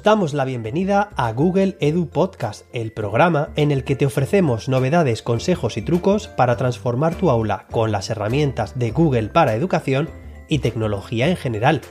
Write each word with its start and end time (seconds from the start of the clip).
Os 0.00 0.04
damos 0.04 0.32
la 0.32 0.46
bienvenida 0.46 1.10
a 1.14 1.30
Google 1.34 1.76
Edu 1.78 2.08
Podcast, 2.08 2.64
el 2.72 2.90
programa 2.90 3.50
en 3.56 3.70
el 3.70 3.84
que 3.84 3.96
te 3.96 4.06
ofrecemos 4.06 4.66
novedades, 4.66 5.20
consejos 5.20 5.76
y 5.76 5.82
trucos 5.82 6.26
para 6.26 6.56
transformar 6.56 7.16
tu 7.16 7.28
aula 7.28 7.66
con 7.70 7.92
las 7.92 8.08
herramientas 8.08 8.78
de 8.78 8.92
Google 8.92 9.28
para 9.28 9.54
educación 9.54 10.08
y 10.48 10.60
tecnología 10.60 11.28
en 11.28 11.36
general. 11.36 11.82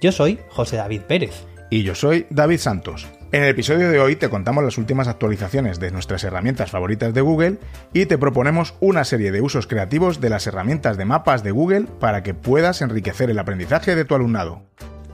Yo 0.00 0.12
soy 0.12 0.38
José 0.48 0.76
David 0.76 1.02
Pérez. 1.02 1.44
Y 1.68 1.82
yo 1.82 1.94
soy 1.94 2.24
David 2.30 2.56
Santos. 2.56 3.06
En 3.32 3.42
el 3.42 3.50
episodio 3.50 3.90
de 3.90 4.00
hoy 4.00 4.16
te 4.16 4.30
contamos 4.30 4.64
las 4.64 4.78
últimas 4.78 5.06
actualizaciones 5.06 5.78
de 5.78 5.90
nuestras 5.90 6.24
herramientas 6.24 6.70
favoritas 6.70 7.12
de 7.12 7.20
Google 7.20 7.58
y 7.92 8.06
te 8.06 8.16
proponemos 8.16 8.76
una 8.80 9.04
serie 9.04 9.30
de 9.30 9.42
usos 9.42 9.66
creativos 9.66 10.22
de 10.22 10.30
las 10.30 10.46
herramientas 10.46 10.96
de 10.96 11.04
mapas 11.04 11.42
de 11.42 11.50
Google 11.50 11.84
para 12.00 12.22
que 12.22 12.32
puedas 12.32 12.80
enriquecer 12.80 13.28
el 13.28 13.38
aprendizaje 13.38 13.94
de 13.94 14.06
tu 14.06 14.14
alumnado. 14.14 14.62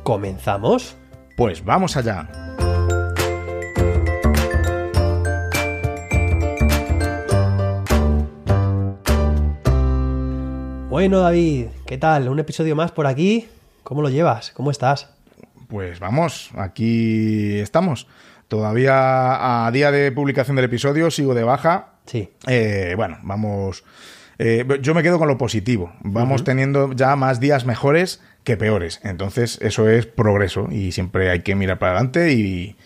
¿Comenzamos? 0.05 0.97
Pues 1.37 1.65
vamos 1.65 1.97
allá. 1.97 2.29
Bueno 10.89 11.19
David, 11.19 11.66
¿qué 11.87 11.98
tal? 11.98 12.28
Un 12.28 12.39
episodio 12.39 12.77
más 12.77 12.92
por 12.92 13.09
aquí. 13.09 13.48
¿Cómo 13.83 14.01
lo 14.01 14.11
llevas? 14.11 14.52
¿Cómo 14.52 14.70
estás? 14.70 15.11
Pues 15.66 15.98
vamos, 15.98 16.51
aquí 16.56 17.59
estamos. 17.59 18.06
Todavía 18.47 19.66
a 19.66 19.70
día 19.73 19.91
de 19.91 20.12
publicación 20.12 20.55
del 20.55 20.66
episodio 20.66 21.11
sigo 21.11 21.34
de 21.34 21.42
baja. 21.42 21.95
Sí. 22.06 22.30
Eh, 22.47 22.95
bueno, 22.97 23.19
vamos. 23.23 23.83
Eh, 24.38 24.65
yo 24.83 24.95
me 24.95 25.02
quedo 25.02 25.19
con 25.19 25.29
lo 25.29 25.38
positivo. 25.38 25.93
Vamos 26.02 26.45
teniendo 26.45 26.92
ya 26.92 27.14
más 27.17 27.41
días 27.41 27.64
mejores 27.67 28.22
que 28.45 28.56
peores. 28.56 29.00
Entonces, 29.05 29.59
eso 29.62 29.89
es 29.89 30.06
progreso 30.06 30.69
y 30.70 30.92
siempre 30.92 31.31
hay 31.31 31.41
que 31.41 31.55
mirar 31.55 31.78
para 31.78 31.92
adelante 31.92 32.33
y, 32.33 32.77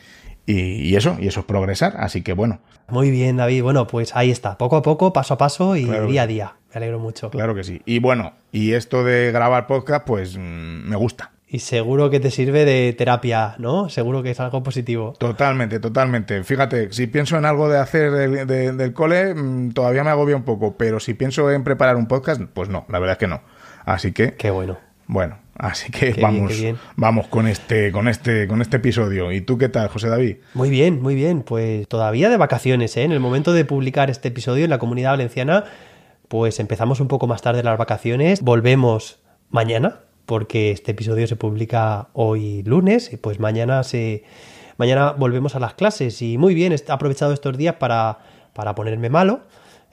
y, 0.47 0.55
y 0.89 0.97
eso, 0.97 1.17
y 1.21 1.27
eso 1.29 1.41
es 1.41 1.47
progresar. 1.47 1.95
Así 1.99 2.23
que 2.23 2.33
bueno, 2.33 2.61
Muy 2.89 3.11
bien, 3.11 3.37
David. 3.37 3.63
Bueno, 3.63 3.87
pues 3.87 4.15
ahí 4.17 4.31
está, 4.31 4.57
poco 4.59 4.77
a 4.77 4.83
poco, 4.83 5.13
paso 5.13 5.35
a 5.35 5.39
paso 5.39 5.77
y 5.77 5.85
Claro. 5.85 6.07
día 6.07 6.23
a 6.23 6.27
día. 6.27 6.55
Me 6.73 6.77
alegro 6.79 6.99
mucho. 6.99 7.31
claro 7.31 7.55
que 7.55 7.65
sí. 7.65 7.81
Y 7.87 7.99
bueno, 7.99 8.35
y 8.53 8.73
esto 8.73 9.03
de 9.03 9.33
grabar 9.33 9.67
podcast, 9.67 10.07
pues 10.07 10.37
mm, 10.37 10.41
me 10.89 10.97
gusta. 10.97 11.33
Y 11.51 11.61
seguro 11.61 12.11
que 12.11 12.21
te 12.21 12.31
sirve 12.31 12.67
de 12.67 12.93
terapia, 12.93 13.55
¿no? 13.59 13.89
Seguro 13.89 14.23
que 14.23 14.31
es 14.33 14.41
algo 14.41 14.63
positivo. 14.63 15.15
Totalmente, 15.19 15.81
totalmente. 15.81 16.45
Fíjate, 16.45 16.93
si 16.93 17.07
pienso 17.07 17.39
en 17.39 17.47
algo 17.47 17.71
de 17.71 17.79
hacer 17.79 18.11
del, 18.11 18.47
de- 18.47 18.73
del 18.73 18.93
cole, 18.93 19.35
mm, 19.35 19.71
todavía 19.73 20.05
me 20.05 20.11
agobia 20.11 20.37
un 20.37 20.43
poco, 20.45 20.77
pero 20.77 21.01
si 21.01 21.15
pienso 21.15 21.51
en 21.51 21.65
preparar 21.65 21.97
un 21.97 22.07
podcast, 22.07 22.43
pues 22.53 22.69
no, 22.69 22.85
la 22.91 22.99
verdad 22.99 23.13
es 23.15 23.19
que 23.19 23.29
no. 23.29 23.41
Así 23.87 24.13
que, 24.13 24.35
Qué 24.35 24.51
bueno. 24.51 24.77
bueno, 25.07 25.39
así 25.57 25.91
que 25.91 26.13
Qué 26.13 26.21
vamos, 26.21 26.51
bien. 26.61 26.77
vamos 26.97 27.29
con 27.29 27.49
este, 27.49 27.93
con 27.93 28.09
este, 28.09 28.47
con 28.47 28.61
este 28.61 28.77
episodio. 28.77 29.33
¿Y 29.33 29.41
tú 29.41 29.57
qué 29.57 29.71
tal, 29.71 29.89
José 29.89 30.09
David? 30.11 30.37
Muy 30.53 30.69
bien, 30.69 31.01
muy 31.01 31.15
bien. 31.15 31.41
Pues 31.45 31.89
todavía 31.89 32.29
de 32.29 32.37
vacaciones, 32.37 32.95
¿eh? 32.99 33.05
En 33.05 33.13
el 33.13 33.21
momento 33.21 33.55
de 33.55 33.65
publicar 33.65 34.11
este 34.11 34.29
episodio 34.29 34.65
en 34.65 34.71
la 34.71 34.79
comunidad 34.79 35.13
valenciana, 35.13 35.65
pues 36.29 36.61
empezamos 36.61 37.01
un 37.01 37.09
poco 37.09 37.27
más 37.27 37.41
tarde 37.41 37.63
las 37.63 37.79
vacaciones. 37.79 38.43
Volvemos 38.43 39.21
mañana, 39.49 40.01
porque 40.29 40.71
este 40.73 40.91
episodio 40.91 41.27
se 41.27 41.37
publica 41.37 42.09
hoy 42.13 42.63
lunes, 42.65 43.11
y 43.13 43.17
pues 43.17 43.41
mañana 43.41 43.83
se. 43.83 44.25
Mañana 44.77 45.13
volvemos 45.13 45.57
a 45.57 45.59
las 45.59 45.73
clases. 45.73 46.21
Y 46.21 46.37
muy 46.37 46.55
bien, 46.55 46.73
he 46.73 46.93
aprovechado 46.93 47.33
estos 47.33 47.57
días 47.57 47.77
para, 47.77 48.19
para 48.53 48.75
ponerme 48.75 49.09
malo. 49.09 49.41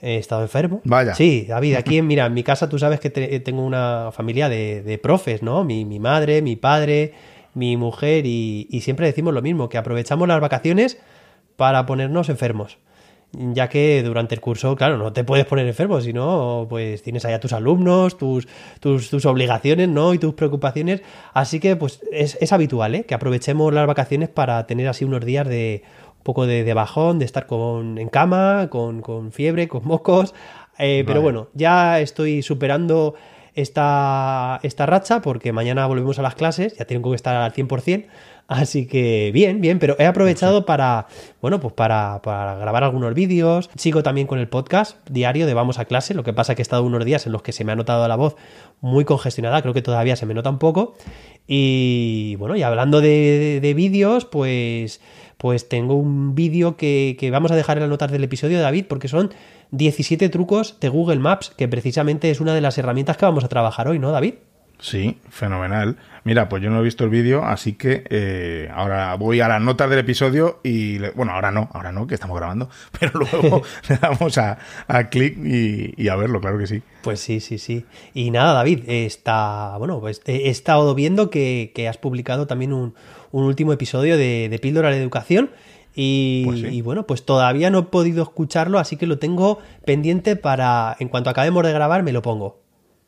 He 0.02 0.16
estado 0.18 0.42
enfermo. 0.42 0.82
Vaya. 0.84 1.14
Sí, 1.14 1.46
David, 1.48 1.76
aquí 1.76 1.96
en, 1.96 2.06
mira, 2.12 2.26
en 2.26 2.34
mi 2.34 2.42
casa 2.44 2.68
tú 2.68 2.78
sabes 2.78 3.00
que 3.00 3.08
te- 3.08 3.40
tengo 3.40 3.64
una 3.64 4.10
familia 4.12 4.50
de, 4.50 4.82
de 4.82 4.98
profes, 4.98 5.42
¿no? 5.42 5.64
Mi, 5.64 5.86
mi 5.86 5.98
madre, 5.98 6.42
mi 6.42 6.54
padre, 6.54 7.14
mi 7.54 7.78
mujer 7.78 8.26
y, 8.26 8.68
y 8.70 8.82
siempre 8.82 9.06
decimos 9.06 9.32
lo 9.32 9.40
mismo, 9.40 9.70
que 9.70 9.78
aprovechamos 9.78 10.28
las 10.28 10.38
vacaciones 10.40 10.98
para 11.56 11.86
ponernos 11.86 12.28
enfermos. 12.28 12.76
Ya 13.32 13.68
que 13.68 14.02
durante 14.02 14.34
el 14.34 14.40
curso, 14.40 14.76
claro, 14.76 14.96
no 14.96 15.12
te 15.12 15.24
puedes 15.24 15.44
poner 15.44 15.66
enfermo, 15.66 16.00
sino 16.00 16.66
pues 16.70 17.02
tienes 17.02 17.24
allá 17.24 17.38
tus 17.38 17.52
alumnos, 17.52 18.16
tus, 18.16 18.48
tus, 18.80 19.10
tus 19.10 19.26
obligaciones, 19.26 19.88
¿no? 19.88 20.14
Y 20.14 20.18
tus 20.18 20.34
preocupaciones. 20.34 21.02
Así 21.34 21.60
que 21.60 21.76
pues 21.76 22.00
es, 22.12 22.38
es 22.40 22.52
habitual, 22.52 22.94
¿eh? 22.94 23.04
Que 23.04 23.14
aprovechemos 23.14 23.74
las 23.74 23.86
vacaciones 23.86 24.30
para 24.30 24.66
tener 24.66 24.88
así 24.88 25.04
unos 25.04 25.24
días 25.24 25.46
de 25.46 25.82
un 26.16 26.22
poco 26.22 26.46
de, 26.46 26.64
de 26.64 26.74
bajón, 26.74 27.18
de 27.18 27.24
estar 27.26 27.46
con, 27.46 27.98
en 27.98 28.08
cama, 28.08 28.68
con, 28.70 29.02
con 29.02 29.32
fiebre, 29.32 29.68
con 29.68 29.84
mocos. 29.84 30.32
Eh, 30.78 31.04
Pero 31.06 31.20
bueno, 31.20 31.48
ya 31.54 32.00
estoy 32.00 32.42
superando 32.42 33.14
esta, 33.54 34.60
esta 34.62 34.86
racha 34.86 35.22
porque 35.22 35.52
mañana 35.52 35.86
volvemos 35.86 36.18
a 36.18 36.22
las 36.22 36.34
clases, 36.34 36.76
ya 36.76 36.84
tengo 36.84 37.10
que 37.10 37.16
estar 37.16 37.34
al 37.36 37.52
100%, 37.52 38.06
así 38.48 38.86
que 38.86 39.30
bien, 39.34 39.60
bien, 39.60 39.78
pero 39.78 39.96
he 39.98 40.06
aprovechado 40.06 40.64
para, 40.66 41.06
bueno, 41.42 41.58
pues 41.60 41.74
para, 41.74 42.20
para 42.22 42.56
grabar 42.56 42.84
algunos 42.84 43.12
vídeos, 43.14 43.70
sigo 43.76 44.02
también 44.02 44.26
con 44.26 44.38
el 44.38 44.48
podcast 44.48 44.96
diario 45.10 45.46
de 45.46 45.54
Vamos 45.54 45.78
a 45.78 45.84
clase, 45.86 46.14
lo 46.14 46.22
que 46.24 46.32
pasa 46.32 46.54
que 46.54 46.62
he 46.62 46.64
estado 46.64 46.84
unos 46.84 47.04
días 47.04 47.26
en 47.26 47.32
los 47.32 47.42
que 47.42 47.52
se 47.52 47.64
me 47.64 47.72
ha 47.72 47.76
notado 47.76 48.06
la 48.06 48.16
voz 48.16 48.36
muy 48.80 49.04
congestionada, 49.04 49.62
creo 49.62 49.74
que 49.74 49.82
todavía 49.82 50.16
se 50.16 50.26
me 50.26 50.34
nota 50.34 50.50
un 50.50 50.58
poco, 50.58 50.94
y 51.46 52.36
bueno, 52.36 52.56
y 52.56 52.62
hablando 52.62 53.00
de, 53.00 53.08
de- 53.08 53.60
de 53.60 53.74
vídeos, 53.74 54.24
pues... 54.24 55.00
Pues 55.38 55.68
tengo 55.68 55.92
un 55.96 56.34
vídeo 56.34 56.78
que, 56.78 57.14
que 57.20 57.30
vamos 57.30 57.50
a 57.50 57.56
dejar 57.56 57.76
en 57.76 57.82
las 57.82 57.90
notas 57.90 58.10
del 58.10 58.24
episodio, 58.24 58.58
David, 58.58 58.86
porque 58.88 59.06
son 59.06 59.34
17 59.70 60.30
trucos 60.30 60.80
de 60.80 60.88
Google 60.88 61.18
Maps, 61.18 61.50
que 61.54 61.68
precisamente 61.68 62.30
es 62.30 62.40
una 62.40 62.54
de 62.54 62.62
las 62.62 62.78
herramientas 62.78 63.18
que 63.18 63.26
vamos 63.26 63.44
a 63.44 63.48
trabajar 63.48 63.86
hoy, 63.86 63.98
¿no, 63.98 64.12
David? 64.12 64.36
Sí, 64.78 65.18
fenomenal. 65.30 65.96
Mira, 66.24 66.48
pues 66.48 66.62
yo 66.62 66.68
no 66.70 66.80
he 66.80 66.82
visto 66.82 67.04
el 67.04 67.10
vídeo, 67.10 67.44
así 67.44 67.72
que 67.74 68.04
eh, 68.10 68.68
ahora 68.74 69.14
voy 69.14 69.40
a 69.40 69.48
las 69.48 69.60
notas 69.62 69.88
del 69.88 70.00
episodio 70.00 70.60
y, 70.62 70.98
le- 70.98 71.10
bueno, 71.12 71.32
ahora 71.32 71.50
no, 71.50 71.70
ahora 71.72 71.92
no, 71.92 72.06
que 72.06 72.14
estamos 72.14 72.36
grabando, 72.36 72.68
pero 73.00 73.12
luego 73.18 73.62
le 73.88 73.96
damos 73.96 74.36
a, 74.38 74.58
a 74.86 75.08
clic 75.08 75.38
y, 75.42 75.94
y 75.96 76.08
a 76.08 76.16
verlo, 76.16 76.40
claro 76.40 76.58
que 76.58 76.66
sí. 76.66 76.82
Pues 77.02 77.20
sí, 77.20 77.40
sí, 77.40 77.58
sí. 77.58 77.86
Y 78.12 78.30
nada, 78.30 78.52
David, 78.52 78.80
está, 78.88 79.76
bueno, 79.78 79.98
pues 80.00 80.20
he 80.26 80.50
estado 80.50 80.94
viendo 80.94 81.30
que, 81.30 81.72
que 81.74 81.88
has 81.88 81.96
publicado 81.96 82.46
también 82.46 82.72
un, 82.72 82.94
un 83.32 83.44
último 83.44 83.72
episodio 83.72 84.18
de, 84.18 84.48
de 84.50 84.58
Píldora 84.58 84.90
de 84.90 85.00
Educación. 85.00 85.50
Y, 85.94 86.44
Pues 86.44 86.60
sí. 86.60 86.66
y 86.66 86.82
bueno, 86.82 87.06
pues 87.06 87.24
todavía 87.24 87.70
no 87.70 87.78
he 87.78 87.82
podido 87.84 88.22
escucharlo, 88.22 88.78
así 88.78 88.98
que 88.98 89.06
lo 89.06 89.18
tengo 89.18 89.60
pendiente 89.86 90.36
para, 90.36 90.94
en 91.00 91.08
cuanto 91.08 91.30
acabemos 91.30 91.64
de 91.64 91.72
grabar, 91.72 92.02
me 92.02 92.12
lo 92.12 92.20
pongo. 92.20 92.60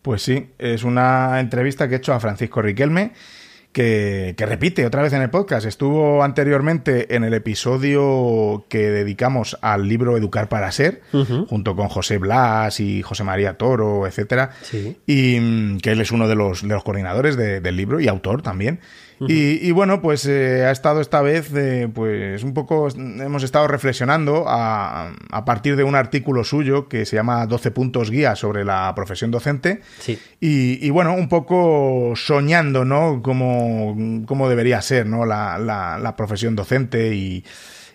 Pues 0.03 0.23
sí, 0.23 0.51
es 0.59 0.85
una 0.85 1.41
entrevista 1.41 1.89
que 1.89 1.95
he 1.95 1.99
hecho 1.99 2.13
a 2.15 2.21
Francisco 2.21 2.63
Riquelme, 2.63 3.13
que, 3.73 4.35
que 4.37 4.47
repite 4.47 4.87
otra 4.87 5.03
vez 5.03 5.13
en 5.13 5.21
el 5.23 5.29
podcast. 5.31 5.67
Estuvo 5.67 6.23
anteriormente 6.25 7.15
en 7.15 7.25
el 7.25 7.35
episodio 7.35 8.65
que 8.69 8.89
dedicamos 8.91 9.59
al 9.61 9.87
libro 9.89 10.17
Educar 10.17 10.49
para 10.49 10.73
Ser, 10.73 11.03
junto 11.49 11.77
con 11.77 11.89
José 11.89 12.19
Blas 12.19 12.81
y 12.81 13.03
José 13.03 13.25
María 13.25 13.59
Toro, 13.59 14.07
etcétera. 14.07 14.51
Sí. 14.63 14.97
Y 15.07 15.39
mm, 15.41 15.79
que 15.79 15.91
él 15.93 16.01
es 16.01 16.13
uno 16.13 16.29
de 16.29 16.35
los, 16.35 16.63
de 16.63 16.69
los 16.69 16.83
coordinadores 16.85 17.37
de- 17.37 17.61
del 17.61 17.77
libro 17.77 18.01
y 18.01 18.09
autor 18.09 18.41
también. 18.43 18.81
Y, 19.27 19.67
y 19.67 19.71
bueno, 19.73 20.01
pues 20.01 20.25
eh, 20.27 20.65
ha 20.65 20.71
estado 20.71 21.01
esta 21.01 21.21
vez, 21.23 21.51
eh, 21.55 21.89
pues 21.93 22.45
un 22.45 22.55
poco, 22.55 22.89
hemos 22.89 23.43
estado 23.43 23.67
reflexionando 23.67 24.45
a, 24.47 25.13
a 25.31 25.45
partir 25.45 25.75
de 25.77 25.83
un 25.85 25.95
artículo 25.97 26.45
suyo 26.45 26.89
que 26.89 27.05
se 27.07 27.17
llama 27.17 27.47
12 27.47 27.71
puntos 27.73 28.11
guía 28.11 28.37
sobre 28.37 28.65
la 28.65 28.93
profesión 28.95 29.31
docente. 29.31 29.81
Sí. 29.99 30.19
Y, 30.41 30.85
y 30.87 30.91
bueno, 30.91 31.15
un 31.15 31.29
poco 31.29 32.13
soñando, 32.15 32.85
¿no? 32.85 33.21
Cómo, 33.23 33.97
cómo 34.27 34.49
debería 34.49 34.81
ser, 34.83 35.07
¿no? 35.07 35.25
La, 35.27 35.59
la- 35.59 35.99
la 35.99 36.15
profesión 36.17 36.55
docente 36.55 37.15
y, 37.15 37.45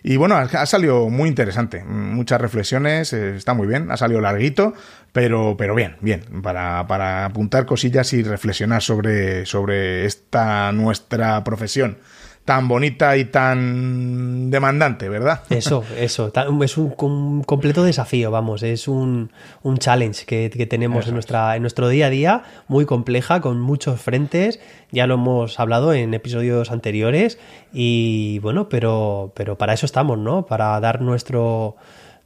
y 0.06 0.18
bueno, 0.18 0.36
ha, 0.36 0.66
salido 0.66 1.08
muy 1.08 1.30
interesante. 1.30 1.82
Muchas 1.82 2.38
reflexiones, 2.38 3.14
eh, 3.14 3.36
está 3.36 3.54
muy 3.54 3.66
bien, 3.66 3.90
ha 3.90 3.96
salido 3.96 4.20
larguito, 4.20 4.74
pero, 5.12 5.56
pero 5.56 5.74
bien, 5.74 5.96
bien, 6.02 6.42
para, 6.42 6.86
para 6.86 7.24
apuntar 7.24 7.64
cosillas 7.64 8.12
y 8.12 8.22
reflexionar 8.22 8.82
sobre, 8.82 9.46
sobre 9.46 10.04
esta 10.04 10.72
nuestra 10.72 11.42
profesión 11.42 11.96
tan 12.44 12.68
bonita 12.68 13.16
y 13.16 13.24
tan 13.24 14.50
demandante, 14.50 15.08
¿verdad? 15.08 15.40
Eso, 15.48 15.82
eso. 15.98 16.30
Es 16.62 16.76
un, 16.76 16.90
com- 16.90 17.42
completo 17.42 17.82
desafío, 17.84 18.30
vamos. 18.30 18.62
Es 18.62 18.86
un, 18.86 19.30
un 19.62 19.78
challenge 19.78 20.26
que, 20.26 20.50
que 20.50 20.66
tenemos 20.66 21.00
Eso 21.00 21.08
en, 21.08 21.12
es. 21.12 21.14
nuestra, 21.14 21.56
en 21.56 21.62
nuestro 21.62 21.88
día 21.88 22.06
a 22.06 22.10
día, 22.10 22.42
muy 22.68 22.84
compleja, 22.84 23.40
con 23.40 23.60
muchos 23.60 24.00
frentes. 24.00 24.60
Ya 24.92 25.06
lo 25.06 25.14
hemos 25.14 25.58
hablado 25.58 25.94
en 25.94 26.12
episodios 26.12 26.70
anteriores. 26.70 27.38
Y 27.72 28.38
bueno, 28.40 28.68
pero, 28.68 29.32
pero 29.34 29.56
para 29.56 29.72
eso 29.72 29.86
estamos, 29.86 30.18
¿no? 30.18 30.44
Para 30.46 30.78
dar 30.80 31.00
nuestro 31.00 31.76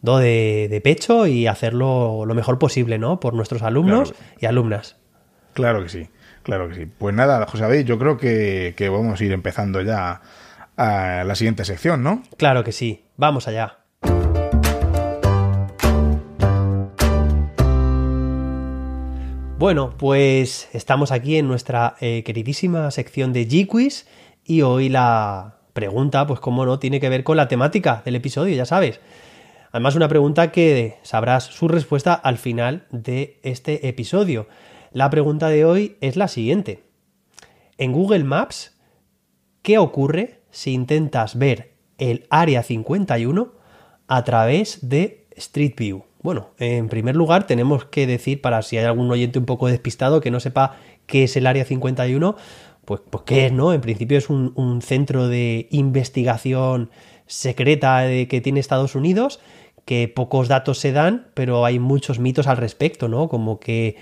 do 0.03 0.19
de, 0.19 0.67
de 0.71 0.81
pecho 0.81 1.27
y 1.27 1.47
hacerlo 1.47 2.25
lo 2.27 2.35
mejor 2.35 2.59
posible, 2.59 2.99
¿no? 2.99 3.21
Por 3.21 3.35
nuestros 3.35 3.63
alumnos 3.63 4.11
Claro. 4.13 4.25
y 4.41 4.47
alumnas. 4.47 4.97
Claro 5.55 5.83
que 5.83 5.89
sí, 5.89 6.09
claro 6.49 6.67
que 6.71 6.75
sí. 6.77 6.87
Pues 6.87 7.15
nada, 7.15 7.47
José 7.47 7.65
David, 7.65 7.85
yo 7.85 7.99
creo 7.99 8.17
que, 8.17 8.73
que 8.75 8.89
vamos 8.89 9.21
a 9.21 9.25
ir 9.25 9.33
empezando 9.33 9.83
ya 9.83 10.23
a 10.79 11.23
la 11.27 11.35
siguiente 11.35 11.67
sección, 11.67 12.03
¿no? 12.03 12.23
Claro 12.39 12.65
que 12.65 12.73
sí. 12.73 13.05
Vamos 13.19 13.47
allá. 13.49 13.81
Bueno, 19.59 19.93
pues 19.99 20.71
estamos 20.73 21.13
aquí 21.13 21.37
en 21.37 21.49
nuestra 21.49 21.97
eh, 22.01 22.23
queridísima 22.25 22.91
sección 22.93 23.35
de 23.35 23.47
G-Quiz 23.47 24.07
y 24.43 24.63
hoy 24.63 24.89
la 24.89 25.59
pregunta, 25.75 26.27
pues 26.27 26.41
como 26.41 26.65
no, 26.65 26.79
tiene 26.79 26.99
que 26.99 27.11
ver 27.11 27.25
con 27.25 27.37
la 27.37 27.49
temática 27.49 28.01
del 28.07 28.17
episodio, 28.17 28.57
ya 28.57 28.65
sabes. 28.65 29.01
Además, 29.71 29.97
una 29.97 30.09
pregunta 30.09 30.51
que 30.51 30.97
sabrás 31.03 31.45
su 31.45 31.69
respuesta 31.69 32.15
al 32.15 32.39
final 32.39 32.87
de 32.91 33.39
este 33.43 33.87
episodio. 33.89 34.49
La 34.93 35.11
pregunta 35.11 35.49
de 35.49 35.65
hoy 35.65 35.97
es 36.01 36.17
la 36.17 36.29
siguiente. 36.29 36.83
En 37.77 37.93
Google 37.93 38.25
Maps, 38.25 38.79
¿qué 39.63 39.79
ocurre 39.79 40.41
si 40.51 40.73
intentas 40.73 41.37
ver 41.37 41.75
el 41.99 42.27
Área 42.31 42.63
51 42.63 43.53
a 44.07 44.25
través 44.25 44.89
de 44.89 45.27
Street 45.37 45.75
View? 45.77 46.05
Bueno, 46.23 46.51
en 46.59 46.89
primer 46.89 47.17
lugar 47.17 47.47
tenemos 47.47 47.85
que 47.85 48.07
decir, 48.07 48.41
para 48.41 48.63
si 48.63 48.79
hay 48.79 48.87
algún 48.87 49.11
oyente 49.11 49.39
un 49.39 49.45
poco 49.45 49.69
despistado 49.69 50.21
que 50.21 50.31
no 50.31 50.41
sepa 50.41 50.77
qué 51.07 51.25
es 51.25 51.37
el 51.37 51.47
Área 51.47 51.65
51, 51.65 52.37
pues, 52.85 53.03
pues 53.09 53.25
qué 53.25 53.47
es, 53.47 53.53
¿no? 53.53 53.75
En 53.75 53.83
principio 53.83 54.17
es 54.17 54.31
un, 54.31 54.81
centro 54.83 55.29
de 55.29 55.69
investigación 55.71 56.91
secreta 57.27 58.07
que 58.29 58.41
tiene 58.41 58.59
Estados 58.59 58.95
Unidos, 58.95 59.39
que 59.85 60.09
pocos 60.09 60.49
datos 60.49 60.79
se 60.79 60.93
dan, 60.93 61.29
pero 61.35 61.65
hay 61.65 61.79
muchos 61.79 62.19
mitos 62.19 62.47
al 62.47 62.57
respecto, 62.57 63.09
¿no? 63.09 63.29
Como 63.29 63.61
que 63.61 63.97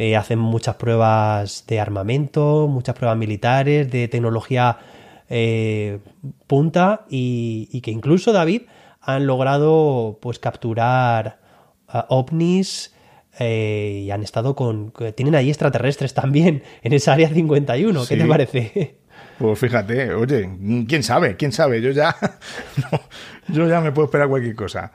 eh, 0.00 0.16
hacen 0.16 0.38
muchas 0.38 0.76
pruebas 0.76 1.66
de 1.66 1.78
armamento, 1.78 2.68
muchas 2.68 2.94
pruebas 2.94 3.18
militares, 3.18 3.90
de 3.90 4.08
tecnología 4.08 4.78
eh, 5.28 5.98
punta 6.46 7.04
y, 7.10 7.78
que 7.82 7.90
incluso 7.90 8.32
David 8.32 8.62
han 9.02 9.26
logrado 9.26 10.18
pues 10.22 10.38
capturar 10.38 11.40
ovnis 12.08 12.94
eh, 13.38 14.04
y 14.06 14.10
han 14.10 14.22
estado 14.22 14.56
con... 14.56 14.94
Tienen 15.14 15.34
ahí 15.34 15.50
extraterrestres 15.50 16.14
también 16.14 16.62
en 16.82 16.94
esa 16.94 17.12
área 17.12 17.28
51. 17.28 18.06
¿Qué 18.08 18.16
te 18.16 18.24
parece? 18.24 18.99
Pues 19.40 19.58
fíjate, 19.58 20.12
oye, 20.12 20.50
quién 20.86 21.02
sabe, 21.02 21.34
quién 21.34 21.50
sabe, 21.50 21.80
yo 21.80 21.92
ya, 21.92 22.14
yo 23.48 23.66
ya 23.66 23.80
me 23.80 23.90
puedo 23.90 24.04
esperar 24.04 24.28
cualquier 24.28 24.54
cosa. 24.54 24.92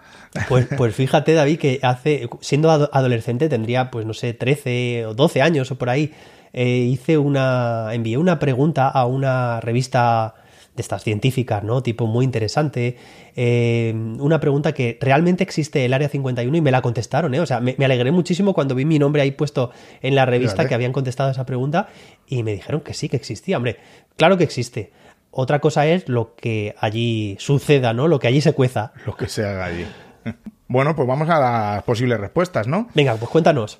Pues, 0.47 0.67
pues 0.77 0.93
fíjate, 0.93 1.33
David, 1.33 1.57
que 1.57 1.79
hace, 1.81 2.29
siendo 2.41 2.69
adolescente, 2.69 3.49
tendría, 3.49 3.89
pues 3.89 4.05
no 4.05 4.13
sé, 4.13 4.35
13 4.35 5.07
o 5.07 5.13
12 5.15 5.41
años 5.41 5.71
o 5.71 5.79
por 5.79 5.89
ahí, 5.89 6.13
eh, 6.53 6.67
hice 6.67 7.17
una, 7.17 7.89
envié 7.93 8.19
una 8.19 8.37
pregunta 8.37 8.87
a 8.87 9.07
una 9.07 9.61
revista 9.61 10.35
de 10.75 10.81
estas 10.81 11.03
científicas, 11.03 11.63
¿no? 11.63 11.81
Tipo 11.81 12.05
muy 12.05 12.25
interesante. 12.25 12.97
Eh, 13.35 13.93
una 14.19 14.39
pregunta 14.39 14.73
que 14.73 14.97
realmente 14.99 15.43
existe 15.43 15.85
el 15.85 15.93
Área 15.93 16.09
51 16.09 16.55
y 16.55 16.61
me 16.61 16.71
la 16.71 16.81
contestaron, 16.81 17.33
¿eh? 17.33 17.39
O 17.39 17.45
sea, 17.45 17.59
me, 17.59 17.75
alegré 17.83 18.11
muchísimo 18.11 18.53
cuando 18.53 18.75
vi 18.75 18.85
mi 18.85 18.99
nombre 18.99 19.21
ahí 19.21 19.31
puesto 19.31 19.71
en 20.01 20.15
la 20.15 20.25
revista 20.25 20.67
que 20.67 20.75
habían 20.75 20.91
contestado 20.91 21.31
esa 21.31 21.45
pregunta 21.45 21.87
y 22.27 22.43
me 22.43 22.53
dijeron 22.53 22.81
que 22.81 22.93
sí, 22.93 23.09
que 23.09 23.15
existía. 23.15 23.57
Hombre, 23.57 23.77
claro 24.17 24.37
que 24.37 24.43
existe. 24.43 24.91
Otra 25.31 25.59
cosa 25.59 25.85
es 25.87 26.07
lo 26.07 26.35
que 26.35 26.75
allí 26.79 27.35
suceda, 27.39 27.93
¿no? 27.93 28.07
Lo 28.07 28.19
que 28.19 28.27
allí 28.27 28.41
se 28.41 28.53
cueza. 28.53 28.93
Lo 29.05 29.15
que 29.15 29.27
se 29.27 29.45
haga 29.45 29.65
allí. 29.65 29.85
Bueno, 30.67 30.95
pues 30.95 31.07
vamos 31.07 31.29
a 31.29 31.39
las 31.39 31.83
posibles 31.83 32.19
respuestas, 32.19 32.65
¿no? 32.65 32.89
Venga, 32.95 33.13
pues 33.17 33.29
cuéntanos. 33.29 33.79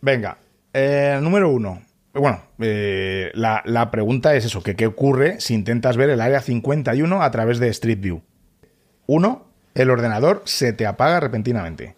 Venga, 0.00 0.38
eh, 0.72 1.18
número 1.20 1.50
uno. 1.50 1.82
Bueno, 2.14 2.42
eh, 2.58 3.30
la, 3.34 3.90
pregunta 3.90 4.34
es 4.34 4.44
eso, 4.44 4.62
que 4.62 4.76
qué 4.76 4.86
ocurre 4.86 5.40
si 5.40 5.54
intentas 5.54 5.96
ver 5.96 6.10
el 6.10 6.20
área 6.20 6.40
51 6.40 7.22
a 7.22 7.30
través 7.30 7.58
de 7.58 7.68
Street 7.68 8.00
View. 8.00 8.22
Uno, 9.06 9.46
el 9.74 9.88
ordenador 9.90 10.42
se 10.44 10.74
te 10.74 10.86
apaga 10.86 11.20
repentinamente. 11.20 11.96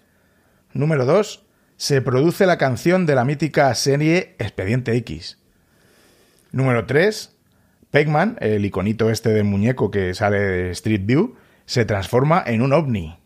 Número 0.73 1.05
dos, 1.05 1.45
se 1.77 2.01
produce 2.01 2.47
la 2.47 2.59
canción 2.59 3.07
de 3.07 3.17
la 3.17 3.25
mítica 3.25 3.75
serie 3.75 4.37
Expediente 4.39 4.97
X. 4.97 5.39
Número 6.53 6.87
tres, 6.87 7.37
Pac-Man, 7.91 8.37
el 8.41 8.65
iconito 8.65 9.11
este 9.11 9.31
del 9.31 9.45
muñeco 9.45 9.91
que 9.91 10.15
sale 10.15 10.39
de 10.39 10.71
Street 10.71 11.03
View, 11.05 11.35
se 11.67 11.85
transforma 11.85 12.43
en 12.47 12.63
un 12.63 12.73
ovni. 12.73 13.19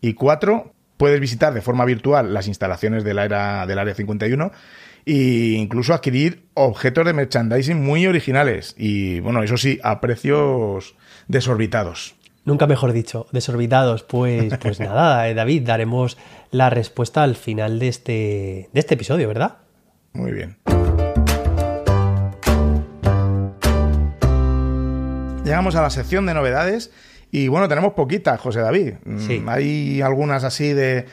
Y 0.00 0.14
cuatro, 0.14 0.74
puedes 0.96 1.18
visitar 1.18 1.52
de 1.54 1.62
forma 1.62 1.84
virtual 1.84 2.32
las 2.32 2.46
instalaciones 2.46 3.02
del 3.02 3.18
área, 3.18 3.66
del 3.66 3.80
área 3.80 3.94
51 3.96 4.52
e 5.06 5.56
incluso 5.58 5.94
adquirir 5.94 6.46
objetos 6.54 7.04
de 7.04 7.12
merchandising 7.12 7.82
muy 7.82 8.06
originales 8.06 8.74
y, 8.78 9.20
bueno, 9.20 9.42
eso 9.42 9.56
sí, 9.56 9.78
a 9.82 10.00
precios 10.00 10.94
desorbitados. 11.28 12.16
Nunca 12.44 12.66
mejor 12.66 12.92
dicho, 12.92 13.26
desorbitados. 13.32 14.02
Pues, 14.02 14.56
pues 14.60 14.80
nada, 14.80 15.28
eh, 15.28 15.34
David, 15.34 15.62
daremos 15.62 16.18
la 16.50 16.70
respuesta 16.70 17.22
al 17.22 17.36
final 17.36 17.78
de 17.78 17.88
este, 17.88 18.68
de 18.72 18.80
este 18.80 18.94
episodio, 18.94 19.28
¿verdad? 19.28 19.58
Muy 20.12 20.32
bien. 20.32 20.56
Llegamos 25.44 25.74
a 25.76 25.82
la 25.82 25.90
sección 25.90 26.24
de 26.24 26.34
novedades 26.34 26.90
y 27.30 27.48
bueno, 27.48 27.68
tenemos 27.68 27.92
poquitas, 27.94 28.40
José 28.40 28.60
David. 28.60 28.94
Sí. 29.18 29.40
Mm, 29.40 29.48
hay 29.48 30.00
algunas 30.02 30.44
así 30.44 30.72
de 30.72 31.06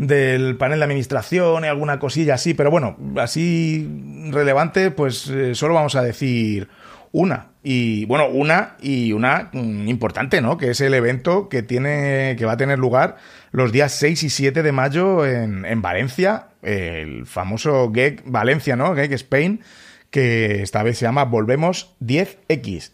del 0.00 0.56
panel 0.56 0.78
de 0.78 0.84
administración 0.86 1.64
y 1.64 1.68
alguna 1.68 1.98
cosilla 1.98 2.34
así, 2.34 2.54
pero 2.54 2.70
bueno, 2.70 2.96
así 3.18 3.86
relevante, 4.30 4.90
pues 4.90 5.28
eh, 5.28 5.54
solo 5.54 5.74
vamos 5.74 5.94
a 5.94 6.02
decir 6.02 6.68
una. 7.12 7.48
Y 7.62 8.06
bueno, 8.06 8.28
una 8.28 8.76
y 8.80 9.12
una 9.12 9.50
mm, 9.52 9.88
importante, 9.88 10.40
¿no? 10.40 10.56
Que 10.56 10.70
es 10.70 10.80
el 10.80 10.94
evento 10.94 11.50
que 11.50 11.62
tiene, 11.62 12.34
que 12.38 12.46
va 12.46 12.52
a 12.52 12.56
tener 12.56 12.78
lugar 12.78 13.16
los 13.52 13.72
días 13.72 13.92
6 13.92 14.22
y 14.22 14.30
7 14.30 14.62
de 14.62 14.72
mayo 14.72 15.26
en, 15.26 15.66
en 15.66 15.82
Valencia, 15.82 16.46
el 16.62 17.26
famoso 17.26 17.92
GEC 17.92 18.22
Valencia, 18.24 18.76
¿no? 18.76 18.94
GEC 18.94 19.12
Spain, 19.12 19.60
que 20.08 20.62
esta 20.62 20.82
vez 20.82 20.96
se 20.96 21.04
llama 21.04 21.24
Volvemos 21.24 21.94
10X. 22.00 22.92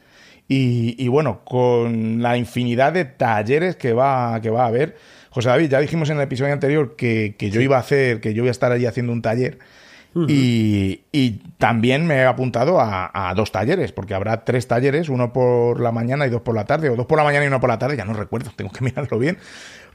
Y, 0.48 0.96
y, 0.98 1.08
bueno, 1.08 1.44
con 1.44 2.22
la 2.22 2.36
infinidad 2.36 2.92
de 2.92 3.04
talleres 3.04 3.76
que 3.76 3.92
va, 3.92 4.40
que 4.40 4.50
va 4.50 4.64
a 4.64 4.68
haber, 4.68 4.96
José 5.36 5.50
David, 5.50 5.68
ya 5.68 5.80
dijimos 5.80 6.08
en 6.08 6.16
el 6.16 6.22
episodio 6.22 6.54
anterior 6.54 6.96
que, 6.96 7.36
yo 7.38 7.60
iba 7.60 7.76
a 7.76 7.80
hacer, 7.80 8.22
que 8.22 8.32
yo 8.32 8.42
voy 8.42 8.48
a 8.48 8.52
estar 8.52 8.72
allí 8.72 8.86
haciendo 8.86 9.12
un 9.12 9.20
taller. 9.20 9.58
y, 10.14 11.42
también 11.58 12.06
me 12.06 12.14
he 12.14 12.24
apuntado 12.24 12.78
a, 12.80 13.34
dos 13.36 13.52
talleres, 13.52 13.92
porque 13.92 14.14
habrá 14.14 14.46
tres 14.46 14.66
talleres, 14.66 15.10
uno 15.10 15.34
por 15.34 15.78
la 15.78 15.92
mañana 15.92 16.26
y 16.26 16.30
dos 16.30 16.40
por 16.40 16.54
la 16.54 16.64
tarde, 16.64 16.88
o 16.88 16.96
dos 16.96 17.04
por 17.04 17.18
la 17.18 17.24
mañana 17.24 17.44
y 17.44 17.48
uno 17.48 17.60
por 17.60 17.68
la 17.68 17.78
tarde, 17.78 17.98
ya 17.98 18.06
no 18.06 18.14
recuerdo, 18.14 18.50
tengo 18.56 18.72
que 18.72 18.82
mirarlo 18.86 19.18
bien. 19.18 19.36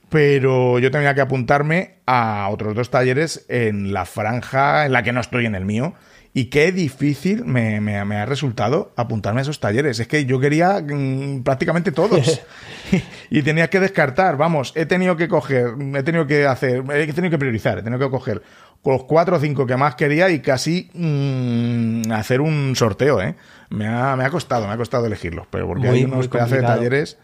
Pero 0.09 0.77
yo 0.77 0.91
tenía 0.91 1.15
que 1.15 1.21
apuntarme 1.21 1.95
a 2.05 2.47
otros 2.51 2.75
dos 2.75 2.91
talleres 2.91 3.43
en 3.49 3.93
la 3.93 4.05
franja 4.05 4.85
en 4.85 4.91
la 4.91 5.01
que 5.01 5.11
no 5.11 5.21
estoy 5.21 5.47
en 5.47 5.55
el 5.55 5.65
mío, 5.65 5.95
y 6.33 6.45
qué 6.45 6.71
difícil 6.71 7.43
me, 7.45 7.97
ha 7.97 8.25
resultado 8.25 8.93
apuntarme 8.95 9.41
a 9.41 9.43
esos 9.43 9.59
talleres. 9.59 9.99
Es 9.99 10.07
que 10.07 10.25
yo 10.25 10.39
quería 10.39 10.81
mm, 10.81 11.43
prácticamente 11.43 11.91
todos. 11.91 12.41
y 13.29 13.41
tenía 13.41 13.69
que 13.69 13.79
descartar, 13.79 14.37
vamos, 14.37 14.71
he 14.75 14.85
tenido 14.85 15.17
que 15.17 15.27
coger, 15.27 15.73
he 15.95 16.03
tenido 16.03 16.27
que 16.27 16.45
hacer, 16.45 16.83
he 16.93 17.13
tenido 17.13 17.31
que 17.31 17.37
priorizar, 17.37 17.79
he 17.79 17.83
tenido 17.83 17.99
que 17.99 18.09
coger 18.09 18.41
los 18.83 19.03
cuatro 19.03 19.35
o 19.35 19.39
cinco 19.39 19.67
que 19.67 19.77
más 19.77 19.95
quería 19.95 20.29
y 20.29 20.39
casi 20.39 20.89
mm, 20.93 22.11
hacer 22.13 22.41
un 22.41 22.75
sorteo, 22.75 23.21
¿eh? 23.21 23.35
Me 23.69 23.87
ha, 23.87 24.15
me 24.15 24.25
ha 24.25 24.29
costado, 24.29 24.67
me 24.67 24.73
ha 24.73 24.77
costado 24.77 25.05
elegirlos, 25.05 25.47
pero 25.49 25.67
porque 25.67 25.87
hay 25.87 26.03
unos 26.05 26.27
pedazos 26.27 26.57
de 26.57 26.61
talleres... 26.61 27.17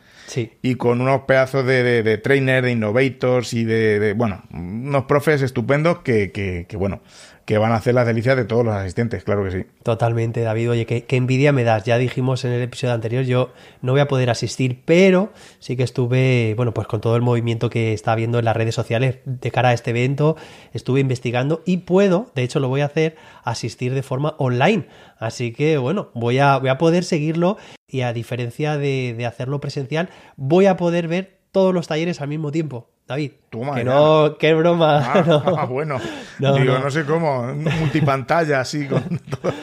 Y 0.62 0.76
con 0.76 1.00
unos 1.00 1.22
pedazos 1.22 1.66
de, 1.66 1.84
de, 1.84 2.04
de 2.04 2.18
trainer, 2.18 2.62
de 2.62 2.72
innovators 2.72 3.54
y 3.54 3.64
de, 3.64 4.14
bueno, 4.14 4.44
unos 4.52 5.06
profes 5.06 5.42
estupendos 5.42 6.00
que, 6.00 6.34
que, 6.34 6.66
que, 6.68 6.76
bueno, 6.76 7.02
que 7.48 7.58
van 7.58 7.72
a 7.72 7.76
hacer 7.76 7.96
las 7.96 8.06
delicias 8.06 8.36
de 8.36 8.44
todos 8.44 8.66
los 8.66 8.76
asistentes, 8.76 9.24
claro 9.24 9.46
que 9.46 9.52
sí. 9.52 9.66
Totalmente, 9.82 10.42
David. 10.42 10.70
Oye, 10.70 10.86
qué, 10.86 11.06
envidia 11.16 11.54
me 11.54 11.64
das. 11.64 11.86
Ya 11.86 11.98
dijimos 11.98 12.44
en 12.44 12.52
el 12.52 12.62
episodio 12.62 12.94
anterior, 12.94 13.24
yo 13.24 13.54
no 13.82 13.94
voy 13.94 14.02
a 14.02 14.10
poder 14.10 14.30
asistir, 14.30 14.82
pero 14.84 15.32
sí 15.60 15.78
que 15.78 15.84
estuve, 15.84 16.56
bueno, 16.58 16.74
pues 16.74 16.88
con 16.88 17.00
todo 17.00 17.16
el 17.16 17.22
movimiento 17.22 17.70
que 17.70 17.94
está 17.94 18.12
habiendo 18.12 18.38
en 18.38 18.44
las 18.44 18.58
redes 18.58 18.76
sociales 18.76 19.20
de 19.24 19.50
cara 19.50 19.70
a 19.70 19.74
este 19.74 19.92
evento, 19.92 20.36
estuve 20.74 21.00
investigando 21.00 21.64
y 21.66 21.78
puedo, 21.78 22.30
de 22.36 22.44
hecho 22.44 22.60
lo 22.60 22.68
voy 22.68 22.82
a 22.82 22.88
hacer, 22.88 23.16
asistir 23.46 23.94
de 23.94 24.04
forma 24.04 24.36
online. 24.40 24.90
Así 25.18 25.54
que, 25.54 25.78
bueno, 25.78 26.10
voy 26.14 26.40
a, 26.40 26.58
voy 26.58 26.68
a 26.68 26.78
poder 26.78 27.06
seguirlo 27.06 27.56
y 27.88 28.02
a 28.02 28.12
diferencia 28.12 28.78
de 28.78 29.26
hacerlo 29.26 29.62
presencial, 29.62 30.10
voy 30.36 30.66
a 30.66 30.76
poder 30.76 31.08
ver 31.08 31.40
todos 31.54 31.74
los 31.74 31.88
talleres 31.88 32.20
al 32.20 32.28
mismo 32.28 32.52
tiempo. 32.52 32.90
David. 33.08 33.32
que 33.50 33.84
no, 33.86 34.36
qué 34.38 34.54
broma. 34.54 35.00
Ah, 35.00 35.44
ah 35.60 35.66
bueno. 35.66 35.98
Digo, 36.40 36.78
no. 36.78 36.92
sé 36.92 37.06
cómo, 37.06 37.54
multipantalla 37.54 38.60
así 38.60 38.86
con 38.86 39.02
todo. 39.42 39.54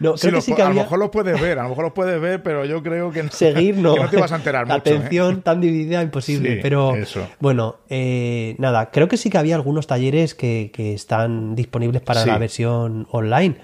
No, 0.00 0.14
creo 0.14 0.34
que 0.34 0.40
sí 0.40 0.54
que 0.54 0.62
A 0.62 0.70
lo 0.70 0.74
mejor 0.74 0.98
los 0.98 1.10
puedes 1.10 1.40
ver, 1.40 1.58
a 1.58 1.64
lo 1.64 1.68
mejor 1.68 1.84
los 1.84 1.92
puedes 1.92 2.20
ver, 2.20 2.42
pero 2.42 2.64
yo 2.64 2.82
creo 2.82 3.12
que 3.12 3.22
no, 3.22 3.30
Seguir, 3.32 3.76
no. 3.76 3.94
te 4.08 4.16
vas 4.16 4.32
a 4.32 4.36
enterar. 4.36 4.66
¿eh? 4.68 4.72
atención 4.72 5.42
tan 5.42 5.60
dividida, 5.60 6.02
imposible. 6.02 6.60
pero 6.62 6.94
bueno, 7.40 7.76
eh, 7.90 8.56
nada, 8.58 8.90
creo 8.90 9.06
que 9.06 9.18
sí 9.18 9.28
que 9.30 9.38
había 9.38 9.54
algunos 9.54 9.86
talleres 9.86 10.34
que, 10.34 10.70
que 10.72 10.94
están 10.94 11.54
disponibles 11.54 12.02
para 12.02 12.24
la 12.24 12.38
versión 12.38 13.06
online 13.10 13.56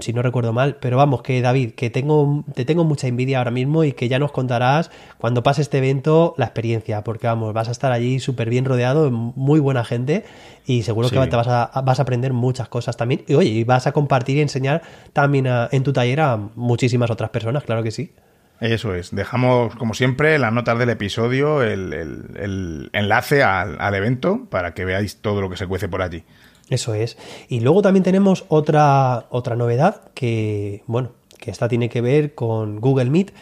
si 0.00 0.12
no 0.12 0.22
recuerdo 0.22 0.52
mal. 0.52 0.76
Pero 0.80 0.96
vamos, 0.96 1.22
que 1.22 1.40
David, 1.40 1.72
que 1.72 1.90
tengo, 1.90 2.44
te 2.54 2.64
tengo 2.64 2.84
mucha 2.84 3.06
envidia 3.06 3.38
ahora 3.38 3.50
mismo 3.50 3.84
y 3.84 3.92
que 3.92 4.08
ya 4.08 4.18
nos 4.18 4.32
contarás 4.32 4.90
cuando 5.18 5.42
pase 5.42 5.62
este 5.62 5.78
evento 5.78 6.34
la 6.36 6.46
experiencia, 6.46 7.04
porque 7.04 7.26
vamos, 7.26 7.52
vas 7.52 7.68
a 7.68 7.72
estar 7.72 7.92
allí 7.92 8.20
súper 8.20 8.50
bien 8.50 8.64
rodeado, 8.64 9.10
muy 9.10 9.60
buena 9.60 9.84
gente 9.84 10.24
y 10.66 10.82
seguro 10.82 11.10
que 11.10 11.18
te 11.26 11.36
vas 11.36 11.48
a, 11.48 11.80
vas 11.82 11.98
a 11.98 12.02
aprender 12.02 12.32
muchas 12.32 12.68
cosas 12.68 12.96
también. 12.96 13.24
Y 13.26 13.34
oye, 13.34 13.50
y 13.50 13.64
vas 13.64 13.86
a 13.86 13.92
compartir 13.92 14.36
y 14.36 14.40
enseñar 14.40 14.82
también 15.12 15.46
en 15.46 15.82
tu 15.82 15.92
taller 15.92 16.20
a 16.20 16.36
muchísimas 16.54 17.10
otras 17.10 17.30
personas, 17.30 17.64
claro 17.64 17.82
que 17.82 17.90
sí. 17.90 18.12
Eso 18.60 18.94
es. 18.94 19.14
Dejamos, 19.14 19.74
como 19.74 19.94
siempre, 19.94 20.36
en 20.36 20.40
las 20.40 20.52
notas 20.52 20.78
del 20.78 20.88
episodio 20.88 21.62
el, 21.62 21.92
el 21.92 22.90
enlace 22.92 23.42
al, 23.42 23.80
al, 23.80 23.94
evento 23.94 24.46
para 24.48 24.74
que 24.74 24.84
veáis 24.84 25.16
todo 25.16 25.40
lo 25.40 25.50
que 25.50 25.56
se 25.56 25.66
cuece 25.66 25.88
por 25.88 26.02
allí. 26.02 26.24
Eso 26.70 26.94
es. 26.94 27.16
Y 27.48 27.60
luego 27.60 27.82
también 27.82 28.02
tenemos 28.02 28.44
otra, 28.48 29.26
otra 29.30 29.56
novedad 29.56 30.02
que, 30.14 30.82
bueno, 30.86 31.12
que 31.38 31.50
esta 31.50 31.68
tiene 31.68 31.88
que 31.88 32.00
ver 32.00 32.34
con 32.34 32.80
Google 32.80 33.10
Meet 33.10 33.32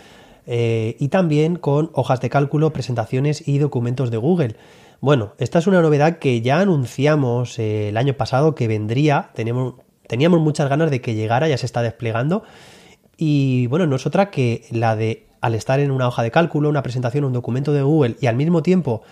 eh, 0.46 0.96
y 0.98 1.08
también 1.08 1.56
con 1.56 1.90
hojas 1.94 2.20
de 2.20 2.30
cálculo, 2.30 2.72
presentaciones 2.72 3.46
y 3.46 3.58
documentos 3.58 4.10
de 4.10 4.16
Google. 4.16 4.56
Bueno, 5.00 5.34
esta 5.38 5.58
es 5.58 5.66
una 5.66 5.82
novedad 5.82 6.18
que 6.18 6.40
ya 6.40 6.60
anunciamos 6.60 7.58
eh, 7.58 7.90
el 7.90 7.96
año 7.96 8.14
pasado 8.14 8.54
que 8.54 8.68
vendría, 8.68 9.30
teníamos, 9.34 9.74
teníamos 10.06 10.40
muchas 10.40 10.68
ganas 10.68 10.90
de 10.90 11.00
que 11.00 11.14
llegara, 11.14 11.48
ya 11.48 11.58
se 11.58 11.66
está 11.66 11.82
desplegando 11.82 12.42
y 13.16 13.66
bueno, 13.68 13.86
no 13.86 13.96
es 13.96 14.06
otra 14.06 14.30
que 14.30 14.64
la 14.70 14.96
de 14.96 15.26
al 15.40 15.54
estar 15.54 15.80
en 15.80 15.90
una 15.90 16.06
hoja 16.06 16.22
de 16.22 16.30
cálculo, 16.30 16.68
una 16.68 16.82
presentación, 16.82 17.24
un 17.24 17.32
documento 17.32 17.72
de 17.72 17.82
Google 17.82 18.16
y 18.20 18.26
al 18.26 18.36
mismo 18.36 18.62
tiempo 18.62 19.02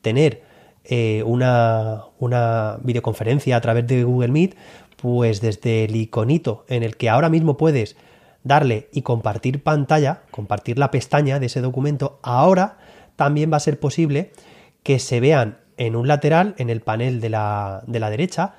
tener 0.00 0.42
eh, 0.84 1.22
una, 1.24 2.04
una 2.18 2.78
videoconferencia 2.82 3.56
a 3.56 3.60
través 3.60 3.86
de 3.86 4.04
Google 4.04 4.32
Meet, 4.32 4.56
pues 4.96 5.40
desde 5.40 5.84
el 5.84 5.96
iconito 5.96 6.64
en 6.68 6.82
el 6.82 6.96
que 6.96 7.08
ahora 7.08 7.28
mismo 7.28 7.56
puedes 7.56 7.96
darle 8.44 8.88
y 8.92 9.02
compartir 9.02 9.62
pantalla, 9.62 10.22
compartir 10.30 10.78
la 10.78 10.90
pestaña 10.90 11.38
de 11.38 11.46
ese 11.46 11.60
documento, 11.60 12.18
ahora 12.22 12.78
también 13.16 13.52
va 13.52 13.56
a 13.56 13.60
ser 13.60 13.78
posible 13.78 14.32
que 14.82 14.98
se 14.98 15.20
vean 15.20 15.58
en 15.76 15.96
un 15.96 16.08
lateral, 16.08 16.54
en 16.58 16.70
el 16.70 16.80
panel 16.80 17.20
de 17.20 17.30
la, 17.30 17.82
de 17.86 18.00
la 18.00 18.10
derecha, 18.10 18.54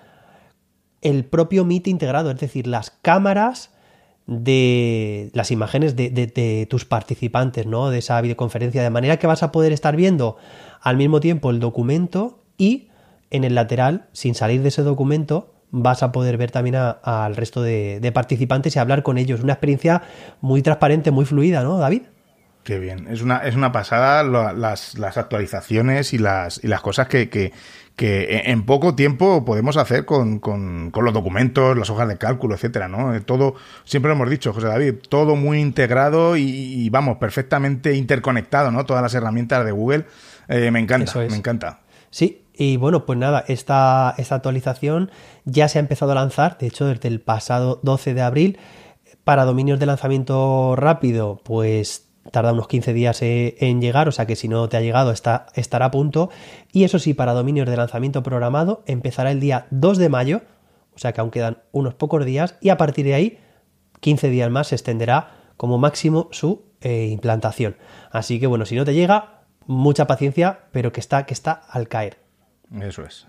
el 1.01 1.25
propio 1.25 1.65
Meet 1.65 1.87
integrado, 1.87 2.31
es 2.31 2.39
decir, 2.39 2.67
las 2.67 2.91
cámaras 2.91 3.71
de 4.25 5.29
las 5.33 5.51
imágenes 5.51 5.97
de, 5.97 6.09
de, 6.09 6.65
tus 6.69 6.85
participantes, 6.85 7.65
¿no? 7.65 7.89
De 7.89 7.97
esa 7.97 8.19
videoconferencia, 8.21 8.81
de 8.81 8.89
manera 8.89 9.17
que 9.17 9.27
vas 9.27 9.43
a 9.43 9.51
poder 9.51 9.73
estar 9.73 9.97
viendo 9.97 10.37
al 10.83 10.97
mismo 10.97 11.21
tiempo 11.21 11.49
el 11.49 11.59
documento 11.59 12.43
y 12.57 12.89
en 13.31 13.45
el 13.45 13.55
lateral, 13.55 14.07
sin 14.11 14.35
salir 14.35 14.61
de 14.61 14.67
ese 14.67 14.83
documento, 14.83 15.53
vas 15.71 16.03
a 16.03 16.11
poder 16.11 16.37
ver 16.37 16.51
también 16.51 16.75
al 16.75 17.35
resto 17.35 17.63
de, 17.63 18.11
participantes 18.13 18.75
y 18.75 18.79
hablar 18.79 19.01
con 19.01 19.17
ellos. 19.17 19.41
Una 19.41 19.53
experiencia 19.53 20.03
muy 20.41 20.61
transparente, 20.61 21.09
muy 21.09 21.25
fluida, 21.25 21.63
¿no, 21.63 21.79
David? 21.79 22.03
Qué 22.63 22.79
bien. 22.79 23.07
Es 23.09 23.21
una, 23.21 23.37
es 23.37 23.55
una 23.55 23.71
pasada 23.71 24.23
las, 24.23 24.97
las, 24.97 25.17
actualizaciones 25.17 26.13
y 26.13 26.17
las, 26.17 26.63
y 26.63 26.67
las 26.67 26.81
cosas 26.81 27.07
que, 27.07 27.29
que, 27.29 27.53
que, 27.95 28.43
en 28.45 28.65
poco 28.65 28.95
tiempo 28.95 29.45
podemos 29.45 29.77
hacer 29.77 30.05
con, 30.05 30.39
con, 30.39 30.91
con, 30.91 31.05
los 31.05 31.13
documentos, 31.13 31.77
las 31.77 31.89
hojas 31.89 32.07
de 32.07 32.17
cálculo, 32.17 32.55
etcétera, 32.55 32.88
¿no? 32.88 33.19
Todo, 33.21 33.55
siempre 33.83 34.09
lo 34.09 34.15
hemos 34.15 34.29
dicho, 34.29 34.53
José 34.53 34.67
David, 34.67 34.95
todo 35.09 35.35
muy 35.35 35.59
integrado 35.59 36.35
y, 36.38 36.43
y 36.43 36.89
vamos, 36.89 37.17
perfectamente 37.17 37.95
interconectado, 37.95 38.71
¿no? 38.71 38.85
Todas 38.85 39.03
las 39.03 39.13
herramientas 39.13 39.63
de 39.65 39.71
Google. 39.71 40.05
Eh, 40.47 40.71
me 40.71 40.79
encanta, 40.79 41.13
me 41.15 41.35
encanta. 41.35 41.79
Sí, 42.09 42.45
y 42.53 42.77
bueno, 42.77 43.05
pues 43.05 43.17
nada, 43.17 43.43
esta, 43.47 44.13
esta 44.17 44.35
actualización 44.35 45.12
ya 45.45 45.67
se 45.67 45.79
ha 45.79 45.81
empezado 45.81 46.12
a 46.12 46.15
lanzar, 46.15 46.57
de 46.57 46.67
hecho 46.67 46.85
desde 46.85 47.07
el 47.07 47.21
pasado 47.21 47.79
12 47.83 48.13
de 48.13 48.21
abril. 48.21 48.59
Para 49.23 49.45
dominios 49.45 49.79
de 49.79 49.85
lanzamiento 49.85 50.75
rápido, 50.75 51.39
pues 51.43 52.02
tarda 52.31 52.53
unos 52.53 52.67
15 52.67 52.93
días 52.93 53.21
eh, 53.21 53.55
en 53.59 53.81
llegar, 53.81 54.07
o 54.07 54.11
sea 54.11 54.25
que 54.25 54.35
si 54.35 54.47
no 54.47 54.67
te 54.69 54.77
ha 54.77 54.81
llegado 54.81 55.11
está, 55.11 55.47
estará 55.55 55.85
a 55.85 55.91
punto. 55.91 56.29
Y 56.71 56.83
eso 56.83 56.99
sí, 56.99 57.13
para 57.13 57.33
dominios 57.33 57.67
de 57.67 57.77
lanzamiento 57.77 58.23
programado 58.23 58.83
empezará 58.85 59.31
el 59.31 59.39
día 59.39 59.67
2 59.71 59.97
de 59.97 60.09
mayo, 60.09 60.41
o 60.95 60.99
sea 60.99 61.13
que 61.13 61.21
aún 61.21 61.31
quedan 61.31 61.59
unos 61.71 61.93
pocos 61.93 62.23
días, 62.25 62.55
y 62.61 62.69
a 62.69 62.77
partir 62.77 63.05
de 63.05 63.13
ahí, 63.13 63.39
15 63.99 64.29
días 64.29 64.49
más, 64.49 64.67
se 64.67 64.75
extenderá 64.75 65.31
como 65.57 65.77
máximo 65.77 66.29
su 66.31 66.65
eh, 66.81 67.07
implantación. 67.07 67.77
Así 68.11 68.39
que 68.39 68.47
bueno, 68.47 68.65
si 68.65 68.75
no 68.75 68.85
te 68.85 68.93
llega, 68.93 69.43
mucha 69.65 70.07
paciencia, 70.07 70.59
pero 70.71 70.91
que 70.91 70.99
está, 70.99 71.25
que 71.25 71.33
está 71.33 71.51
al 71.51 71.87
caer. 71.87 72.17
Eso 72.81 73.03
es. 73.03 73.27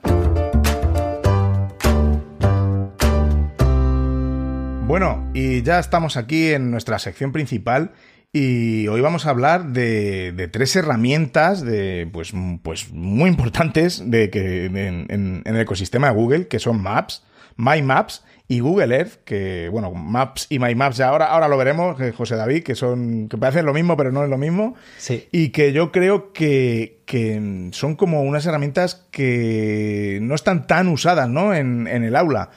Bueno, 4.86 5.30
y 5.32 5.62
ya 5.62 5.78
estamos 5.78 6.16
aquí 6.16 6.52
en 6.52 6.70
nuestra 6.70 6.98
sección 6.98 7.32
principal 7.32 7.92
y 8.36 8.88
hoy 8.88 9.00
vamos 9.00 9.26
a 9.26 9.30
hablar 9.30 9.68
de, 9.68 10.48
tres 10.50 10.74
herramientas 10.74 11.64
de, 11.64 12.10
pues, 12.12 12.32
pues 12.64 12.90
muy 12.90 13.30
importantes 13.30 14.10
de 14.10 14.28
que, 14.28 14.64
en, 14.64 15.06
en, 15.08 15.42
el 15.44 15.60
ecosistema 15.60 16.08
de 16.08 16.14
Google, 16.14 16.48
que 16.48 16.58
son 16.58 16.82
Maps, 16.82 17.22
My 17.56 17.80
Maps 17.80 18.24
y 18.48 18.58
Google 18.58 18.92
Earth, 18.92 19.22
que 19.24 19.68
bueno, 19.70 19.92
Maps 19.92 20.48
y 20.50 20.58
My 20.58 20.74
Maps 20.74 20.96
ya 20.96 21.10
ahora, 21.10 21.26
ahora 21.26 21.46
lo 21.46 21.56
veremos, 21.56 21.96
José 22.16 22.34
David, 22.34 22.64
que 22.64 22.74
son, 22.74 23.28
que 23.28 23.38
parecen 23.38 23.66
lo 23.66 23.72
mismo, 23.72 23.96
pero 23.96 24.10
no 24.10 24.24
es 24.24 24.28
lo 24.28 24.36
mismo. 24.36 24.74
Sí. 24.98 25.28
Y 25.30 25.50
que 25.50 25.72
yo 25.72 25.92
creo 25.92 26.32
que, 26.32 27.02
que 27.06 27.70
son 27.70 27.94
como 27.94 28.22
unas 28.22 28.44
herramientas 28.46 29.06
que 29.12 30.18
no 30.22 30.34
están 30.34 30.66
tan 30.66 30.88
usadas, 30.88 31.28
¿no? 31.28 31.54
En, 31.54 31.86
en 31.86 32.02
el 32.02 32.16
aula. 32.16 32.50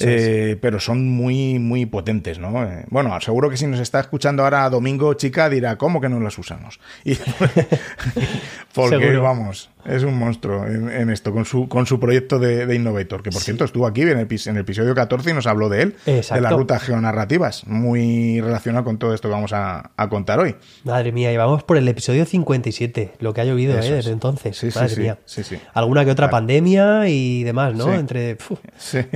Eh, 0.00 0.56
pero 0.60 0.80
son 0.80 1.08
muy, 1.08 1.58
muy 1.58 1.86
potentes, 1.86 2.38
¿no? 2.38 2.62
Eh, 2.64 2.84
bueno, 2.90 3.18
seguro 3.20 3.48
que 3.48 3.56
si 3.56 3.66
nos 3.66 3.80
está 3.80 4.00
escuchando 4.00 4.44
ahora 4.44 4.68
Domingo 4.68 5.14
Chica 5.14 5.48
dirá, 5.48 5.76
¿cómo 5.76 6.00
que 6.00 6.08
no 6.08 6.20
las 6.20 6.38
usamos? 6.38 6.78
Y, 7.04 7.14
porque, 8.74 9.16
vamos, 9.16 9.70
es 9.84 10.02
un 10.02 10.18
monstruo 10.18 10.66
en, 10.66 11.10
esto, 11.10 11.32
con 11.32 11.44
su, 11.44 11.68
con 11.68 11.86
su 11.86 11.98
proyecto 11.98 12.38
de, 12.38 12.74
Innovator, 12.74 13.22
que 13.22 13.30
por 13.30 13.40
cierto 13.40 13.64
estuvo 13.64 13.86
aquí 13.86 14.02
en 14.02 14.08
el, 14.08 14.18
en 14.18 14.56
el, 14.56 14.58
episodio 14.58 14.94
14 14.94 15.30
y 15.30 15.34
nos 15.34 15.46
habló 15.46 15.68
de 15.68 15.82
él, 15.82 15.96
de 16.04 16.40
las 16.40 16.52
rutas 16.52 16.82
geonarrativas, 16.82 17.66
muy 17.66 18.40
relacionado 18.40 18.84
con 18.84 18.98
todo 18.98 19.14
esto 19.14 19.28
que 19.28 19.32
vamos 19.32 19.52
a, 19.52 19.90
contar 20.08 20.40
hoy. 20.40 20.56
Madre 20.84 21.12
mía, 21.12 21.32
y 21.32 21.36
vamos 21.36 21.62
por 21.64 21.76
el 21.76 21.86
episodio 21.86 22.24
57, 22.24 23.14
lo 23.20 23.34
que 23.34 23.40
ha 23.40 23.44
llovido 23.44 23.78
¿eh? 23.78 23.90
desde 23.90 24.10
entonces. 24.10 24.56
Sí, 24.56 24.68
Madre 24.74 24.88
sí, 24.88 25.00
mía. 25.00 25.18
Sí, 25.24 25.42
Alguna 25.74 26.04
que 26.04 26.10
otra 26.10 26.30
pandemia 26.30 27.08
y 27.08 27.44
demás, 27.44 27.74
¿no? 27.74 27.92
Entre. 27.92 28.38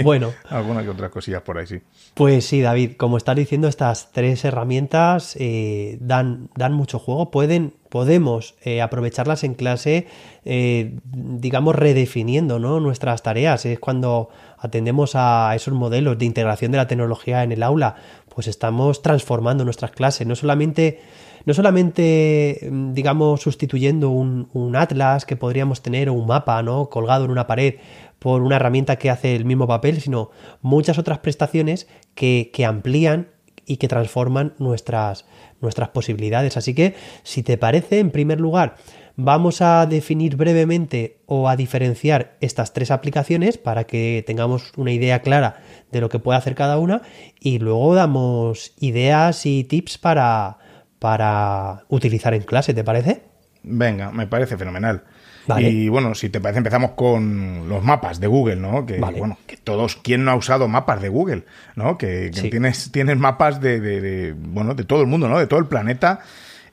bueno. 0.03 0.33
Alguna 0.49 0.83
que 0.83 0.91
otras 0.91 1.11
cosillas 1.11 1.43
por 1.43 1.59
ahí, 1.59 1.67
sí. 1.67 1.81
Pues 2.15 2.45
sí, 2.47 2.61
David, 2.61 2.93
como 2.97 3.17
estás 3.17 3.37
diciendo, 3.37 3.69
estas 3.69 4.13
tres 4.13 4.45
herramientas 4.45 5.37
eh, 5.39 5.99
dan, 6.01 6.51
dan 6.57 6.73
mucho 6.75 6.99
juego, 6.99 7.31
pueden 7.31 7.75
podemos 7.93 8.55
eh, 8.63 8.81
aprovecharlas 8.81 9.45
en 9.45 9.53
clase, 9.53 10.07
eh, 10.47 10.97
digamos, 11.13 11.77
redefiniendo 11.77 12.59
nuestras 12.59 13.23
tareas. 13.23 13.67
Es 13.67 13.79
cuando 13.79 14.31
atendemos 14.57 15.13
a 15.15 15.53
esos 15.55 15.75
modelos 15.75 16.19
de 16.19 16.25
integración 16.25 16.73
de 16.73 16.79
la 16.79 16.87
tecnología 16.87 17.43
en 17.43 17.53
el 17.53 17.63
aula, 17.63 17.97
pues 18.35 18.47
estamos 18.47 19.03
transformando 19.03 19.67
nuestras 19.67 19.91
clases, 19.91 20.27
no 20.27 20.37
solamente, 20.37 21.01
no 21.45 21.53
solamente 21.53 22.67
digamos, 22.95 23.43
sustituyendo 23.43 24.09
un, 24.09 24.75
atlas 24.75 25.27
que 25.27 25.37
podríamos 25.37 25.83
tener 25.83 26.09
o 26.09 26.15
un 26.15 26.27
mapa 26.27 26.63
¿no? 26.63 26.89
colgado 26.89 27.27
en 27.27 27.31
una 27.31 27.47
pared 27.47 27.75
por 28.19 28.41
una 28.41 28.57
herramienta 28.57 28.97
que 28.97 29.11
hace 29.11 29.37
el 29.37 29.45
mismo 29.45 29.67
papel, 29.67 30.01
sino 30.01 30.31
muchas 30.63 30.97
otras 30.97 31.19
prestaciones 31.19 31.89
que, 32.15 32.51
que 32.55 32.65
amplían 32.65 33.29
y 33.67 33.77
que 33.77 33.89
transforman 33.89 34.55
nuestras, 34.59 35.25
nuestras 35.61 35.91
posibilidades. 35.91 36.57
Así 36.57 36.75
que, 36.75 36.95
si 37.23 37.43
te 37.43 37.59
parece, 37.59 37.99
en 37.99 38.11
primer 38.11 38.41
lugar, 38.41 38.77
vamos 39.17 39.61
a 39.63 39.87
definir 39.87 40.37
brevemente 40.37 41.19
o 41.27 41.49
a 41.49 41.57
diferenciar 41.57 42.37
estas 42.41 42.73
tres 42.73 42.91
aplicaciones 42.91 43.59
para 43.59 43.85
que 43.85 44.25
tengamos 44.27 44.73
una 44.77 44.93
idea 44.93 45.23
clara 45.23 45.63
de 45.91 46.01
lo 46.01 46.09
que 46.09 46.19
puede 46.19 46.39
hacer 46.39 46.55
cada 46.55 46.79
una 46.79 47.03
y 47.39 47.59
luego 47.59 47.95
damos 47.95 48.73
ideas 48.79 49.47
y 49.47 49.65
tips 49.65 49.99
para, 49.99 50.59
para 50.99 51.85
utilizar 51.89 52.35
en 52.35 52.43
clase, 52.43 52.75
¿te 52.75 52.85
parece? 52.85 53.23
Venga, 53.63 54.11
me 54.11 54.27
parece 54.27 54.57
fenomenal. 54.57 55.05
Y 55.59 55.89
bueno, 55.89 56.15
si 56.15 56.29
te 56.29 56.41
parece, 56.41 56.59
empezamos 56.59 56.93
con 56.93 57.69
los 57.69 57.83
mapas 57.83 58.21
de 58.21 58.27
Google, 58.27 58.57
¿no? 58.57 58.87
Que 58.87 58.99
bueno, 58.99 59.39
que 59.47 59.57
todos, 59.57 59.97
¿quién 59.97 60.25
no 60.25 60.31
ha 60.31 60.37
usado 60.37 60.69
mapas 60.69 61.03
de 61.03 61.09
Google? 61.09 61.45
¿No? 61.75 61.99
Que, 61.99 62.31
tienes, 62.31 62.93
tienes 62.93 63.19
mapas 63.19 63.61
de, 63.61 64.35
bueno, 64.37 64.75
de 64.75 64.85
todo 64.85 65.01
el 65.01 65.07
mundo, 65.09 65.29
¿no? 65.29 65.39
De 65.39 65.47
todo 65.47 65.59
el 65.59 65.67
planeta. 65.67 66.21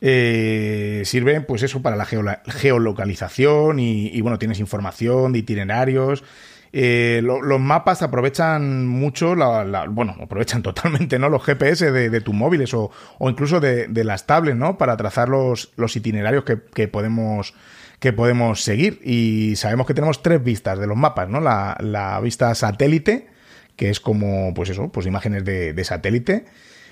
Eh, 0.01 1.01
sirven, 1.03 1.45
pues 1.45 1.63
eso, 1.63 1.81
para 1.81 1.95
la 1.95 2.05
geolocalización 2.05 3.79
y, 3.79 4.21
bueno, 4.21 4.37
tienes 4.37 4.59
información 4.59 5.33
de 5.33 5.39
itinerarios. 5.39 6.23
Eh, 6.71 7.21
los 7.23 7.59
mapas 7.59 8.03
aprovechan 8.03 8.87
mucho, 8.87 9.33
la, 9.33 9.87
bueno, 9.89 10.15
aprovechan 10.21 10.61
totalmente, 10.63 11.17
¿no? 11.17 11.27
Los 11.29 11.43
GPS 11.43 11.91
de, 11.91 12.21
tus 12.21 12.35
móviles 12.35 12.75
o, 12.75 12.91
incluso 13.21 13.59
de, 13.59 14.03
las 14.03 14.27
tablets, 14.27 14.57
¿no? 14.57 14.77
Para 14.77 14.95
trazar 14.95 15.27
los, 15.27 15.71
los 15.75 15.95
itinerarios 15.95 16.43
que, 16.43 16.59
que 16.73 16.87
podemos 16.87 17.55
que 17.99 18.13
podemos 18.13 18.63
seguir. 18.63 18.99
Y 19.03 19.55
sabemos 19.55 19.85
que 19.85 19.93
tenemos 19.93 20.21
tres 20.21 20.43
vistas 20.43 20.79
de 20.79 20.87
los 20.87 20.97
mapas, 20.97 21.29
¿no? 21.29 21.39
La, 21.39 22.19
vista 22.23 22.53
satélite, 22.55 23.27
que 23.75 23.89
es 23.89 23.99
como, 23.99 24.53
pues 24.53 24.69
eso, 24.69 24.89
pues 24.89 25.05
imágenes 25.05 25.45
de, 25.45 25.83
satélite. 25.83 26.45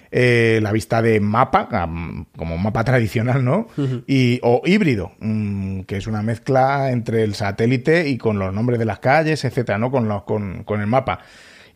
Eh, 0.10 0.60
la 0.64 0.72
vista 0.72 1.02
de 1.02 1.20
mapa, 1.20 1.68
como 2.38 2.58
mapa 2.58 2.86
tradicional, 2.86 3.44
¿no? 3.44 3.68
y, 4.08 4.40
o 4.42 4.62
híbrido, 4.66 5.12
mm, 5.20 5.82
que 5.82 5.98
es 5.98 6.08
una 6.08 6.22
mezcla 6.22 6.92
entre 6.92 7.24
el 7.24 7.36
satélite 7.36 8.08
y 8.08 8.18
con 8.18 8.40
los 8.40 8.54
nombres 8.54 8.80
de 8.80 8.86
las 8.86 9.00
calles, 9.00 9.44
etcétera, 9.44 9.78
¿no? 9.78 9.92
Con, 9.92 10.08
los, 10.08 10.24
con, 10.24 10.64
con 10.64 10.80
el 10.80 10.88
mapa. 10.88 11.20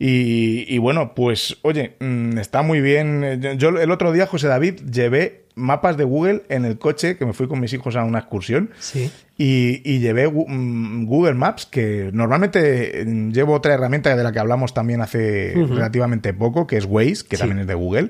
Y, 0.03 0.79
bueno, 0.79 1.13
pues 1.13 1.58
oye, 1.62 1.96
mm, 2.00 2.39
está 2.39 2.63
muy 2.63 2.81
bien. 2.81 3.39
Yo 3.60 3.70
el 3.70 3.91
otro 3.91 4.12
día, 4.12 4.25
José 4.25 4.48
David, 4.48 4.81
llevé 4.91 5.43
mapas 5.53 5.96
de 5.96 6.05
Google 6.05 6.41
en 6.50 6.65
el 6.65 6.79
coche, 6.79 7.17
que 7.17 7.25
me 7.27 7.34
fui 7.34 7.48
con 7.48 7.60
mis 7.60 7.72
hijos 7.74 7.96
a 7.96 8.03
una 8.03 8.17
excursión. 8.17 8.72
Sí. 8.79 9.12
Y, 9.38 10.00
llevé 10.00 10.27
mm, 10.27 11.05
Google 11.05 11.36
Maps, 11.36 11.67
que 11.67 12.10
normalmente 12.13 13.03
mm, 13.05 13.29
llevo 13.29 13.53
otra 13.53 13.75
herramienta 13.75 14.15
de 14.15 14.24
la 14.24 14.31
que 14.31 14.39
hablamos 14.39 14.74
también 14.74 15.01
hace 15.01 15.53
relativamente 15.53 16.34
poco, 16.34 16.65
que 16.65 16.77
es 16.77 16.86
Waze, 16.86 17.24
que 17.29 17.38
también 17.38 17.60
es 17.60 17.67
de 17.67 17.75
Google. 17.75 18.10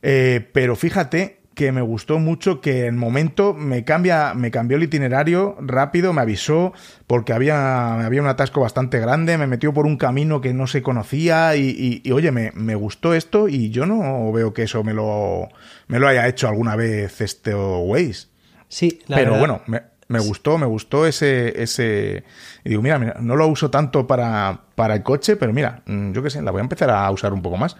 Eh, 0.00 0.40
pero 0.54 0.74
fíjate 0.74 1.40
que 1.54 1.72
me 1.72 1.80
gustó 1.80 2.18
mucho 2.18 2.60
que 2.60 2.86
en 2.86 2.96
momento 2.96 3.54
me 3.54 3.84
cambia 3.84 4.34
me 4.34 4.50
cambió 4.50 4.76
el 4.76 4.82
itinerario 4.82 5.56
rápido 5.60 6.12
me 6.12 6.22
avisó 6.22 6.72
porque 7.06 7.32
había 7.32 8.04
había 8.04 8.20
un 8.20 8.28
atasco 8.28 8.60
bastante 8.60 8.98
grande 8.98 9.38
me 9.38 9.46
metió 9.46 9.72
por 9.72 9.86
un 9.86 9.96
camino 9.96 10.40
que 10.40 10.52
no 10.52 10.66
se 10.66 10.82
conocía 10.82 11.56
y, 11.56 12.02
oye 12.12 12.32
me, 12.32 12.52
me, 12.54 12.74
gustó 12.74 13.14
esto 13.14 13.48
y 13.48 13.70
yo 13.70 13.86
no 13.86 14.30
veo 14.32 14.52
que 14.52 14.64
eso 14.64 14.82
me 14.84 14.92
lo 14.94 15.48
me 15.86 15.98
lo 15.98 16.08
haya 16.08 16.26
hecho 16.28 16.48
alguna 16.48 16.76
vez 16.76 17.20
este 17.20 17.54
Waze 17.54 18.28
sí 18.68 19.00
pero 19.08 19.38
bueno 19.38 19.62
me, 19.66 19.82
me 20.08 20.18
gustó, 20.18 20.58
me 20.58 20.66
gustó 20.66 21.06
ese, 21.06 21.62
ese. 21.62 22.24
Y 22.64 22.70
digo, 22.70 22.82
mira, 22.82 22.98
mira, 22.98 23.16
no 23.20 23.36
lo 23.36 23.46
uso 23.46 23.70
tanto 23.70 24.06
para, 24.06 24.60
para 24.74 24.94
el 24.94 25.02
coche, 25.02 25.36
pero 25.36 25.52
mira, 25.52 25.82
mm, 25.86 26.12
yo 26.12 26.22
qué 26.22 26.30
sé, 26.30 26.42
la 26.42 26.50
voy 26.50 26.60
a 26.60 26.62
empezar 26.62 26.90
a 26.90 27.10
usar 27.10 27.32
un 27.32 27.42
poco 27.42 27.56
más. 27.56 27.76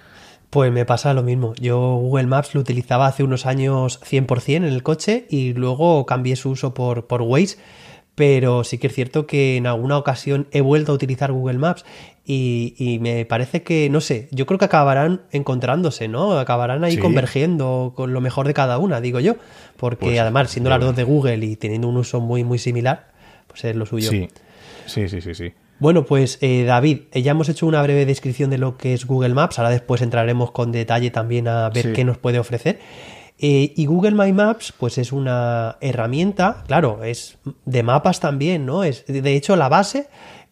Pues 0.50 0.72
me 0.72 0.84
pasa 0.84 1.14
lo 1.14 1.22
mismo. 1.22 1.54
Yo 1.54 1.78
Google 1.96 2.26
Maps 2.26 2.54
lo 2.54 2.60
utilizaba 2.60 3.06
hace 3.06 3.22
unos 3.24 3.46
años 3.46 4.00
100% 4.02 4.56
en 4.56 4.64
el 4.64 4.82
coche 4.82 5.26
y 5.28 5.52
luego 5.52 6.06
cambié 6.06 6.36
su 6.36 6.50
uso 6.50 6.74
por, 6.74 7.06
por 7.06 7.22
Waze. 7.22 7.58
Pero 8.14 8.62
sí 8.62 8.78
que 8.78 8.86
es 8.86 8.94
cierto 8.94 9.26
que 9.26 9.56
en 9.56 9.66
alguna 9.66 9.98
ocasión 9.98 10.46
he 10.52 10.60
vuelto 10.60 10.92
a 10.92 10.94
utilizar 10.94 11.32
Google 11.32 11.58
Maps 11.58 11.84
y, 12.24 12.98
me 13.02 13.26
parece 13.26 13.64
que, 13.64 13.90
no 13.90 14.00
sé, 14.00 14.28
yo 14.30 14.46
creo 14.46 14.58
que 14.58 14.64
acabarán 14.64 15.22
encontrándose, 15.32 16.06
¿no? 16.06 16.38
Acabarán 16.38 16.84
ahí 16.84 16.96
convergiendo 16.96 17.92
con 17.96 18.14
lo 18.14 18.20
mejor 18.20 18.46
de 18.46 18.54
cada 18.54 18.78
una, 18.78 19.00
digo 19.00 19.18
yo. 19.18 19.34
Porque 19.76 20.06
pues, 20.06 20.20
además, 20.20 20.50
siendo 20.50 20.70
las 20.70 20.80
dos 20.80 20.94
de 20.94 21.02
Google 21.02 21.44
y 21.44 21.56
teniendo 21.56 21.88
un 21.88 21.96
uso 21.96 22.20
muy, 22.20 22.44
muy 22.44 22.58
similar, 22.58 23.08
pues 23.48 23.64
es 23.64 23.74
lo 23.74 23.84
suyo. 23.84 24.10
Sí, 24.10 24.28
sí, 24.86 25.08
sí, 25.08 25.20
sí. 25.20 25.34
sí. 25.34 25.52
Bueno, 25.78 26.04
pues 26.04 26.38
eh, 26.40 26.64
David, 26.64 27.02
eh, 27.12 27.22
ya 27.22 27.32
hemos 27.32 27.48
hecho 27.48 27.66
una 27.66 27.82
breve 27.82 28.06
descripción 28.06 28.50
de 28.50 28.58
lo 28.58 28.76
que 28.76 28.94
es 28.94 29.06
Google 29.06 29.34
Maps, 29.34 29.58
ahora 29.58 29.70
después 29.70 30.02
entraremos 30.02 30.50
con 30.52 30.72
detalle 30.72 31.10
también 31.10 31.48
a 31.48 31.68
ver 31.70 31.92
qué 31.92 32.04
nos 32.04 32.18
puede 32.18 32.38
ofrecer. 32.38 32.78
Eh, 33.38 33.72
y 33.74 33.86
Google 33.86 34.12
My 34.12 34.32
Maps, 34.32 34.72
pues 34.78 34.96
es 34.96 35.10
una 35.10 35.76
herramienta, 35.80 36.62
claro, 36.68 37.02
es 37.02 37.38
de 37.64 37.82
mapas 37.82 38.20
también, 38.20 38.64
¿no? 38.64 38.84
Es, 38.84 39.04
de 39.06 39.34
hecho, 39.34 39.56
la 39.56 39.68
base, 39.68 40.08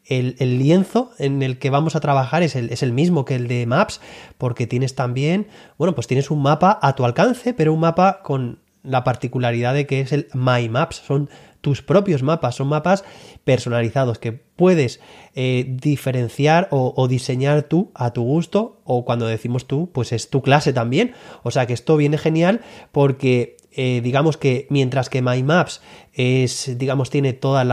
el, 0.07 0.35
lienzo 0.59 1.13
en 1.19 1.43
el 1.43 1.59
que 1.59 1.71
vamos 1.71 1.95
a 1.95 2.01
trabajar 2.01 2.43
es 2.43 2.57
el, 2.57 2.71
es 2.71 2.83
el, 2.83 2.93
mismo 2.93 3.25
que 3.25 3.37
el 3.37 3.47
de 3.47 3.67
Maps, 3.67 4.01
porque 4.37 4.67
tienes 4.67 4.97
también, 4.97 5.47
bueno, 5.79 5.95
pues 5.95 6.09
tienes 6.09 6.31
un 6.33 6.43
mapa 6.43 6.79
a 6.83 6.97
tu 6.97 7.05
alcance, 7.05 7.55
pero 7.55 7.73
un 7.73 7.81
mapa 7.81 8.21
con 8.25 8.59
la 8.83 9.05
particularidad 9.05 9.75
de 9.75 9.87
que 9.87 10.01
es 10.01 10.13
el 10.13 10.29
My 10.35 10.69
Maps. 10.69 11.03
Son 11.07 11.31
tus 11.63 11.81
propios 11.81 12.23
mapas, 12.23 12.57
son 12.57 12.69
mapas 12.69 13.05
personalizados 13.45 14.19
que 14.19 14.33
puedes 14.33 15.01
eh, 15.35 15.65
diferenciar 15.67 16.69
o, 16.71 17.09
diseñar 17.09 17.63
tú 17.63 17.91
a 17.95 18.13
tu 18.13 18.23
gusto 18.23 18.81
o 18.85 19.05
cuando 19.05 19.27
decimos 19.27 19.67
tú, 19.67 19.89
pues 19.93 20.13
es 20.13 20.29
tu 20.29 20.43
clase 20.43 20.73
también. 20.75 21.15
O 21.43 21.51
sea 21.51 21.67
que 21.67 21.73
esto 21.73 21.97
viene 21.97 22.19
genial 22.19 22.61
porque 22.91 23.57
eh, 23.71 24.01
digamos 24.03 24.37
que 24.37 24.67
mientras 24.71 25.09
que 25.09 25.23
My 25.23 25.43
Maps 25.43 25.81
es, 26.13 26.77
digamos, 26.77 27.11
tiene 27.11 27.33
todos 27.33 27.65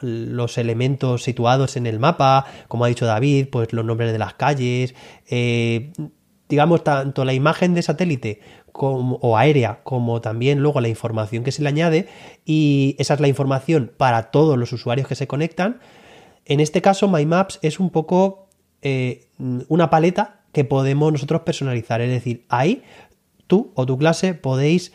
los 0.00 0.58
elementos 0.58 1.22
situados 1.22 1.76
en 1.76 1.86
el 1.86 2.00
mapa, 2.00 2.46
como 2.66 2.86
ha 2.86 2.88
dicho 2.88 3.06
David, 3.06 3.48
pues 3.52 3.72
los 3.72 3.84
nombres 3.84 4.10
de 4.10 4.18
las 4.18 4.34
calles, 4.34 4.94
eh, 5.28 5.92
digamos, 6.48 6.82
tanto 6.82 7.24
la 7.24 7.34
imagen 7.34 7.74
de 7.74 7.82
satélite 7.82 8.40
o 8.74 9.36
aérea, 9.36 9.80
como 9.84 10.20
también 10.20 10.58
luego 10.58 10.80
la 10.80 10.88
información 10.88 11.44
que 11.44 11.52
se 11.52 11.62
le 11.62 11.68
añade, 11.68 12.08
y 12.44 12.96
esa 12.98 13.14
es 13.14 13.20
la 13.20 13.28
información 13.28 13.92
para 13.96 14.30
todos 14.30 14.58
los 14.58 14.72
usuarios 14.72 15.08
que 15.08 15.14
se 15.14 15.26
conectan. 15.26 15.80
En 16.44 16.60
este 16.60 16.82
caso, 16.82 17.08
My 17.08 17.24
Maps 17.24 17.58
es 17.62 17.80
un 17.80 17.90
poco 17.90 18.48
eh, 18.82 19.28
una 19.68 19.90
paleta 19.90 20.40
que 20.52 20.64
podemos 20.64 21.12
nosotros 21.12 21.42
personalizar, 21.42 22.00
es 22.00 22.10
decir, 22.10 22.44
ahí 22.48 22.82
tú 23.46 23.72
o 23.74 23.86
tu 23.86 23.96
clase 23.96 24.34
podéis, 24.34 24.92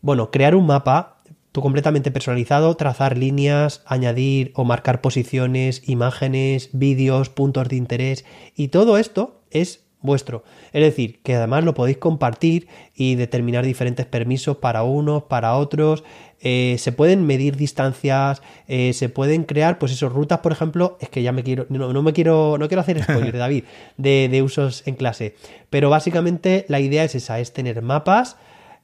bueno, 0.00 0.30
crear 0.30 0.54
un 0.54 0.66
mapa 0.66 1.18
tú 1.52 1.62
completamente 1.62 2.10
personalizado, 2.10 2.76
trazar 2.76 3.16
líneas, 3.16 3.82
añadir 3.86 4.52
o 4.54 4.64
marcar 4.64 5.00
posiciones, 5.00 5.82
imágenes, 5.88 6.70
vídeos, 6.72 7.30
puntos 7.30 7.68
de 7.68 7.76
interés 7.76 8.24
y 8.54 8.68
todo 8.68 8.98
esto 8.98 9.40
es 9.50 9.87
vuestro. 10.00 10.44
Es 10.72 10.82
decir, 10.82 11.20
que 11.22 11.34
además 11.34 11.64
lo 11.64 11.74
podéis 11.74 11.98
compartir 11.98 12.68
y 12.94 13.16
determinar 13.16 13.64
diferentes 13.64 14.06
permisos 14.06 14.58
para 14.58 14.82
unos, 14.82 15.24
para 15.24 15.56
otros. 15.56 16.04
Eh, 16.40 16.76
se 16.78 16.92
pueden 16.92 17.26
medir 17.26 17.56
distancias, 17.56 18.42
eh, 18.68 18.92
se 18.92 19.08
pueden 19.08 19.44
crear, 19.44 19.78
pues 19.78 19.92
esos 19.92 20.12
rutas, 20.12 20.38
por 20.38 20.52
ejemplo, 20.52 20.96
es 21.00 21.08
que 21.08 21.22
ya 21.22 21.32
me 21.32 21.42
quiero, 21.42 21.66
no, 21.68 22.02
me 22.02 22.12
quiero, 22.12 22.56
no 22.58 22.68
quiero 22.68 22.80
hacer 22.80 23.02
spoiler, 23.02 23.36
David, 23.38 23.64
de, 23.96 24.28
de, 24.30 24.42
usos 24.42 24.86
en 24.86 24.94
clase. 24.94 25.34
Pero 25.68 25.90
básicamente 25.90 26.64
la 26.68 26.80
idea 26.80 27.04
es 27.04 27.14
esa, 27.14 27.40
es 27.40 27.52
tener 27.52 27.82
mapas. 27.82 28.36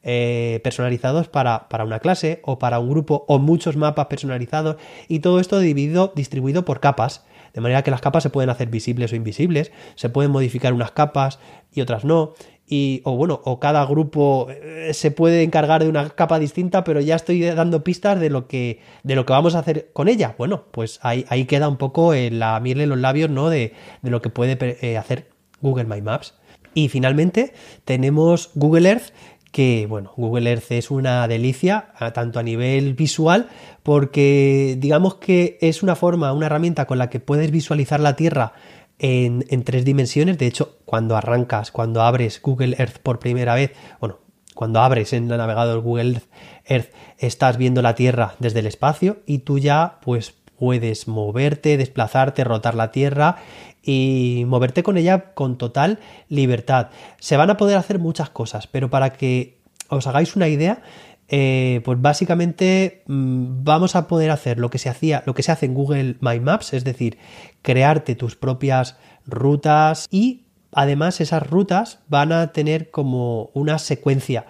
Eh, 0.07 0.61
personalizados 0.63 1.29
para, 1.29 1.67
para, 1.71 1.83
una 1.83 1.99
clase 1.99 2.43
o 2.43 2.59
para 2.59 2.79
un 2.79 2.91
grupo 2.91 3.25
o 3.27 3.39
muchos 3.39 3.75
mapas 3.79 4.05
personalizados 4.09 4.77
y 5.09 5.21
todo 5.21 5.41
esto 5.41 5.59
dividido, 5.61 6.13
distribuido 6.15 6.67
por 6.67 6.81
capas 6.81 7.25
de 7.55 7.61
manera 7.61 7.83
que 7.83 7.91
las 7.91 8.01
capas 8.01 8.23
se 8.23 8.31
pueden 8.31 8.51
hacer 8.51 8.69
visibles 8.69 9.13
o 9.13 9.17
invisibles, 9.17 9.73
se 9.95 10.09
pueden 10.11 10.31
modificar 10.31 10.73
unas 10.73 10.91
capas 10.91 11.39
y 11.73 11.81
otras 11.81 12.05
no, 12.05 12.35
y 12.67 13.03
o 13.05 13.17
bueno, 13.17 13.41
o 13.45 13.61
cada 13.61 13.85
grupo 13.85 14.49
eh, 14.51 14.91
se 14.95 15.11
puede 15.11 15.43
encargar 15.43 15.83
de 15.83 15.89
una 15.89 16.11
capa 16.11 16.39
distinta, 16.39 16.83
pero 16.83 17.01
ya 17.01 17.17
estoy 17.17 17.41
dando 17.43 17.85
pistas 17.85 18.19
de 18.19 18.31
lo 18.31 18.47
que 18.49 18.81
de 19.03 19.15
lo 19.15 19.27
que 19.27 19.33
vamos 19.33 19.55
a 19.55 19.59
hacer 19.61 19.91
con 19.93 20.09
ella. 20.09 20.35
Bueno, 20.39 20.65
pues 20.71 20.99
ahí, 21.03 21.27
ahí 21.29 21.45
queda 21.45 21.69
un 21.69 21.77
poco 21.77 22.15
la 22.15 22.59
miel 22.61 22.81
en 22.81 22.89
los 22.89 22.99
labios, 22.99 23.31
¿no? 23.31 23.51
De, 23.51 23.75
de 24.03 24.11
lo 24.11 24.23
que 24.23 24.31
puede 24.31 24.59
eh, 24.81 24.97
hacer 24.97 25.29
Google 25.61 25.85
My 25.85 26.01
Maps. 26.01 26.35
Y 26.75 26.89
finalmente 26.89 27.53
tenemos 27.85 28.51
Google 28.55 28.89
Earth, 28.89 29.13
que 29.55 29.87
bueno, 29.89 30.13
Google 30.17 30.51
Earth 30.51 30.73
es 30.73 30.91
una 30.91 31.29
delicia, 31.29 31.93
tanto 32.13 32.41
a 32.41 32.43
nivel 32.43 32.95
visual, 32.95 33.51
porque 33.85 34.75
digamos 34.81 35.15
que 35.15 35.59
es 35.61 35.85
una 35.85 35.95
forma, 35.95 36.33
una 36.33 36.47
herramienta 36.47 36.89
con 36.89 36.99
la 36.99 37.09
que 37.09 37.21
puedes 37.21 37.53
visualizar 37.53 38.01
la 38.01 38.17
Tierra 38.17 38.55
en, 38.99 39.45
tres 39.63 39.85
dimensiones. 39.85 40.39
De 40.39 40.49
hecho, 40.49 40.79
cuando 40.85 41.17
arrancas, 41.17 41.71
cuando 41.71 42.03
abres 42.03 42.43
Google 42.43 42.75
Earth 42.81 42.99
por 42.99 43.21
primera 43.21 43.55
vez, 43.55 43.71
bueno, 44.01 44.19
cuando 44.57 44.81
abres 44.81 45.13
en 45.13 45.31
el 45.31 45.39
navegador 45.39 45.83
Google 45.83 46.23
Earth, 46.67 46.93
estás 47.19 47.57
viendo 47.57 47.81
la 47.81 47.95
Tierra 47.95 48.35
desde 48.41 48.59
el 48.59 48.67
espacio 48.67 49.19
y 49.25 49.39
tú 49.39 49.61
ya 49.61 50.01
pues 50.03 50.35
puedes 50.59 51.07
moverte, 51.07 51.77
desplazarte, 51.77 52.43
rotar 52.43 52.75
la 52.75 52.91
Tierra 52.91 53.37
y 53.85 54.45
moverte 54.47 54.83
con 54.83 54.97
ella 54.97 55.35
con 55.35 55.59
total 55.59 55.99
libertad. 56.29 56.89
Se 57.19 57.37
van 57.37 57.51
a 57.51 57.57
poder 57.57 57.77
hacer 57.77 57.99
muchas 57.99 58.31
cosas, 58.31 58.67
pero 58.67 58.91
para 58.91 59.13
que 59.13 59.59
os 59.89 60.07
hagáis 60.07 60.37
una 60.37 60.49
idea, 60.49 60.83
eh, 61.29 61.81
pues 61.85 62.01
básicamente 62.01 63.03
mm, 63.07 63.65
vamos 63.65 63.97
a 63.97 64.09
poder 64.09 64.31
hacer 64.31 64.59
lo 64.59 64.71
que 64.71 64.79
se 64.79 64.89
hacía, 64.89 65.23
lo 65.27 65.35
que 65.35 65.43
se 65.43 65.53
hace 65.53 65.67
en 65.67 65.75
Google 65.75 66.17
My 66.21 66.41
Maps, 66.41 66.73
es 66.75 66.85
decir, 66.85 67.19
crearte 67.63 68.15
tus 68.15 68.37
propias 68.37 68.97
rutas 69.27 70.07
y 70.11 70.45
además 70.73 71.21
esas 71.21 71.49
rutas 71.49 72.01
van 72.09 72.33
a 72.33 72.53
tener 72.53 72.91
como 72.91 73.51
una 73.55 73.79
secuencia 73.79 74.47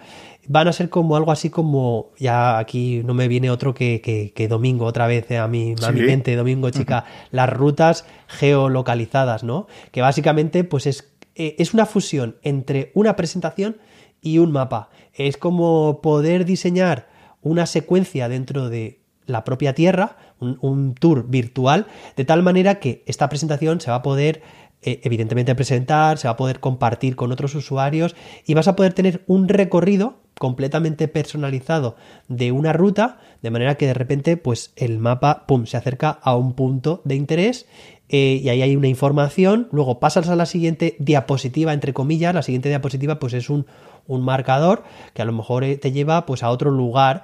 van 0.47 0.67
a 0.67 0.73
ser 0.73 0.89
como 0.89 1.15
algo 1.15 1.31
así 1.31 1.49
como, 1.49 2.11
ya 2.17 2.57
aquí 2.57 3.01
no 3.03 3.13
me 3.13 3.27
viene 3.27 3.49
otro 3.49 3.73
que, 3.73 4.31
que, 4.33 4.47
domingo, 4.47 4.85
otra 4.85 5.07
vez 5.07 5.29
eh, 5.31 5.37
a 5.37 5.47
mi, 5.47 5.75
a 5.83 5.91
mi 5.91 6.01
mente, 6.01 6.35
domingo 6.35 6.69
chica, 6.69 7.05
las 7.31 7.49
rutas 7.49 8.05
geolocalizadas, 8.27 9.43
¿no? 9.43 9.67
Que 9.91 10.01
básicamente 10.01 10.63
pues 10.63 10.87
es, 10.87 11.13
eh, 11.35 11.55
es 11.59 11.73
una 11.73 11.85
fusión 11.85 12.37
entre 12.43 12.91
una 12.93 13.15
presentación 13.15 13.77
y 14.21 14.37
un 14.39 14.51
mapa. 14.51 14.89
Es 15.13 15.37
como 15.37 16.01
poder 16.01 16.45
diseñar 16.45 17.07
una 17.41 17.65
secuencia 17.65 18.27
dentro 18.29 18.69
de 18.69 19.01
la 19.25 19.43
propia 19.43 19.73
Tierra, 19.73 20.17
un, 20.39 20.57
un 20.61 20.93
tour 20.93 21.27
virtual, 21.27 21.87
de 22.15 22.25
tal 22.25 22.43
manera 22.43 22.79
que 22.79 23.03
esta 23.07 23.27
presentación 23.29 23.81
se 23.81 23.89
va 23.89 23.97
a 23.97 24.01
poder 24.03 24.43
eh, 24.85 25.01
evidentemente 25.03 25.55
presentar, 25.55 26.19
se 26.19 26.27
va 26.27 26.33
a 26.33 26.37
poder 26.37 26.59
compartir 26.59 27.15
con 27.15 27.31
otros 27.31 27.55
usuarios 27.55 28.15
y 28.45 28.53
vas 28.53 28.67
a 28.67 28.75
poder 28.75 28.93
tener 28.93 29.23
un 29.25 29.47
recorrido 29.47 30.19
completamente 30.39 31.07
personalizado 31.07 31.95
de 32.27 32.51
una 32.51 32.73
ruta, 32.73 33.19
de 33.41 33.51
manera 33.51 33.75
que 33.75 33.87
de 33.87 33.93
repente 33.93 34.37
pues 34.37 34.73
el 34.75 34.99
mapa 34.99 35.45
pum, 35.47 35.65
se 35.65 35.77
acerca 35.77 36.09
a 36.09 36.35
un 36.35 36.53
punto 36.53 37.01
de 37.05 37.15
interés 37.15 37.67
eh, 38.09 38.39
y 38.43 38.49
ahí 38.49 38.61
hay 38.61 38.75
una 38.75 38.87
información, 38.87 39.67
luego 39.71 39.99
pasas 39.99 40.29
a 40.29 40.35
la 40.35 40.45
siguiente 40.45 40.95
diapositiva, 40.99 41.73
entre 41.73 41.93
comillas, 41.93 42.35
la 42.35 42.43
siguiente 42.43 42.69
diapositiva 42.69 43.19
pues 43.19 43.33
es 43.33 43.49
un, 43.49 43.65
un 44.07 44.23
marcador 44.23 44.83
que 45.13 45.21
a 45.21 45.25
lo 45.25 45.31
mejor 45.31 45.63
eh, 45.63 45.77
te 45.77 45.91
lleva 45.91 46.25
pues 46.25 46.43
a 46.43 46.49
otro 46.49 46.69
lugar 46.69 47.23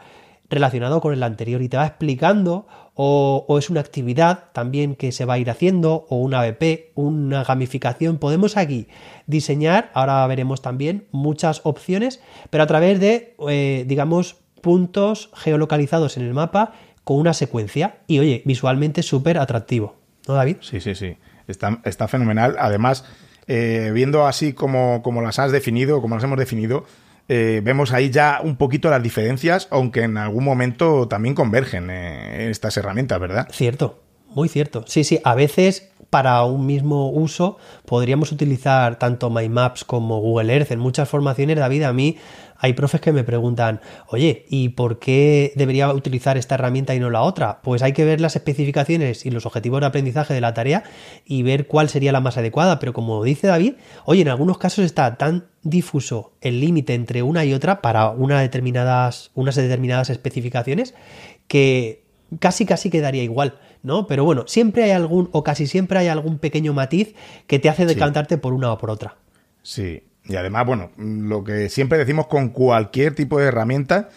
relacionado 0.50 1.00
con 1.00 1.14
el 1.14 1.24
anterior 1.24 1.62
y 1.62 1.70
te 1.70 1.78
va 1.78 1.88
explicando 1.88 2.68
o, 2.94 3.58
es 3.58 3.70
una 3.70 3.80
actividad 3.80 4.52
también 4.54 4.96
que 4.96 5.12
se 5.12 5.26
va 5.26 5.36
a 5.36 5.40
ir 5.40 5.50
haciendo, 5.50 6.06
o 6.10 6.18
una 6.18 6.42
BP, 6.42 6.92
una 6.96 7.44
gamificación. 7.44 8.18
Podemos 8.18 8.58
aquí 8.58 8.88
diseñar, 9.28 9.92
ahora 9.94 10.26
veremos 10.28 10.62
también, 10.62 11.08
muchas 11.12 11.62
opciones, 11.64 12.22
pero 12.50 12.64
a 12.64 12.68
través 12.68 13.00
de, 13.00 13.36
eh, 13.50 13.86
digamos, 13.88 14.38
puntos 14.62 15.32
geolocalizados 15.36 16.18
en 16.18 16.24
el 16.24 16.34
mapa 16.34 16.74
con 17.04 17.18
una 17.18 17.34
secuencia. 17.34 17.98
Y 18.08 18.20
oye, 18.20 18.42
visualmente 18.46 19.04
súper 19.04 19.38
atractivo. 19.38 19.96
¿No, 20.28 20.36
David? 20.36 20.58
Sí, 20.62 20.80
sí, 20.82 20.96
sí. 20.96 21.18
Está, 21.48 21.82
está 21.84 22.08
fenomenal. 22.08 22.56
Además, 22.60 23.06
eh, 23.48 23.92
viendo 23.94 24.28
así 24.28 24.54
como, 24.54 25.02
como 25.02 25.22
las 25.22 25.40
has 25.40 25.52
definido, 25.52 26.02
como 26.02 26.16
las 26.16 26.24
hemos 26.24 26.38
definido, 26.38 26.86
eh, 27.34 27.62
vemos 27.64 27.94
ahí 27.94 28.10
ya 28.10 28.42
un 28.44 28.58
poquito 28.58 28.90
las 28.90 29.02
diferencias, 29.02 29.70
aunque 29.72 30.02
en 30.04 30.18
algún 30.18 30.44
momento 30.44 31.08
también 31.08 31.34
convergen 31.34 31.90
eh, 31.90 32.50
estas 32.50 32.76
herramientas, 32.76 33.22
¿verdad? 33.22 33.48
Cierto, 33.54 34.04
muy 34.28 34.50
cierto. 34.50 34.84
Sí, 34.86 35.06
sí, 35.06 35.22
a 35.24 35.34
veces 35.34 35.91
para 36.12 36.44
un 36.44 36.68
mismo 36.68 37.10
uso 37.10 37.58
podríamos 37.86 38.32
utilizar 38.32 39.00
tanto 39.00 39.32
MyMaps 39.32 39.86
como 39.86 40.20
Google 40.20 40.54
Earth 40.54 40.72
en 40.72 40.80
muchas 40.80 41.10
formaciones, 41.10 41.58
David, 41.58 41.84
a 41.84 41.94
mí 41.94 42.18
hay 42.64 42.74
profes 42.74 43.02
que 43.02 43.12
me 43.12 43.24
preguntan, 43.24 43.82
oye, 44.08 44.46
¿y 44.48 44.70
por 44.70 45.00
qué 45.00 45.52
debería 45.56 45.92
utilizar 45.92 46.38
esta 46.38 46.56
herramienta 46.56 46.94
y 46.94 47.00
no 47.00 47.10
la 47.10 47.24
otra? 47.24 47.60
Pues 47.64 47.82
hay 47.82 47.94
que 47.94 48.06
ver 48.06 48.22
las 48.22 48.36
especificaciones 48.36 49.26
y 49.26 49.32
los 49.32 49.48
objetivos 49.48 49.82
de 49.82 49.88
aprendizaje 49.88 50.36
de 50.36 50.42
la 50.42 50.54
tarea 50.54 50.84
y 51.26 51.42
ver 51.42 51.66
cuál 51.66 51.90
sería 51.90 52.12
la 52.12 52.22
más 52.22 52.38
adecuada. 52.38 52.78
Pero 52.78 52.94
como 52.94 53.24
dice 53.24 53.48
David, 53.48 53.76
oye, 54.06 54.22
en 54.22 54.28
algunos 54.28 54.60
casos 54.60 54.86
está 54.86 55.18
tan 55.18 55.48
difuso 55.64 56.34
el 56.40 56.60
límite 56.60 56.94
entre 56.94 57.24
una 57.24 57.46
y 57.46 57.54
otra 57.56 57.82
para 57.82 58.14
determinadas, 58.14 59.32
unas 59.34 59.56
determinadas 59.56 60.12
especificaciones 60.12 60.94
que 61.48 62.04
casi 62.40 62.66
casi 62.66 62.90
quedaría 62.90 63.24
igual, 63.24 63.60
¿no? 63.84 64.08
Pero 64.08 64.24
bueno, 64.24 64.46
siempre 64.48 64.84
hay 64.84 64.92
algún, 64.92 65.30
o 65.32 65.44
casi 65.44 65.68
siempre 65.68 66.00
hay 66.00 66.08
algún 66.08 66.40
pequeño 66.40 66.74
matiz 66.74 67.16
que 67.48 67.60
te 67.60 67.70
hace 67.70 67.86
decantarte 67.86 68.38
por 68.38 68.54
una 68.54 68.72
o 68.72 68.78
por 68.78 68.90
otra. 68.90 69.16
Sí, 69.64 70.04
y 70.26 70.36
además, 70.36 70.66
bueno, 70.66 70.92
lo 70.98 71.44
que 71.44 71.70
siempre 71.70 71.98
decimos 71.98 72.28
con 72.28 72.50
cualquier 72.50 73.16
tipo 73.16 73.40
de 73.40 73.48
herramienta 73.48 74.10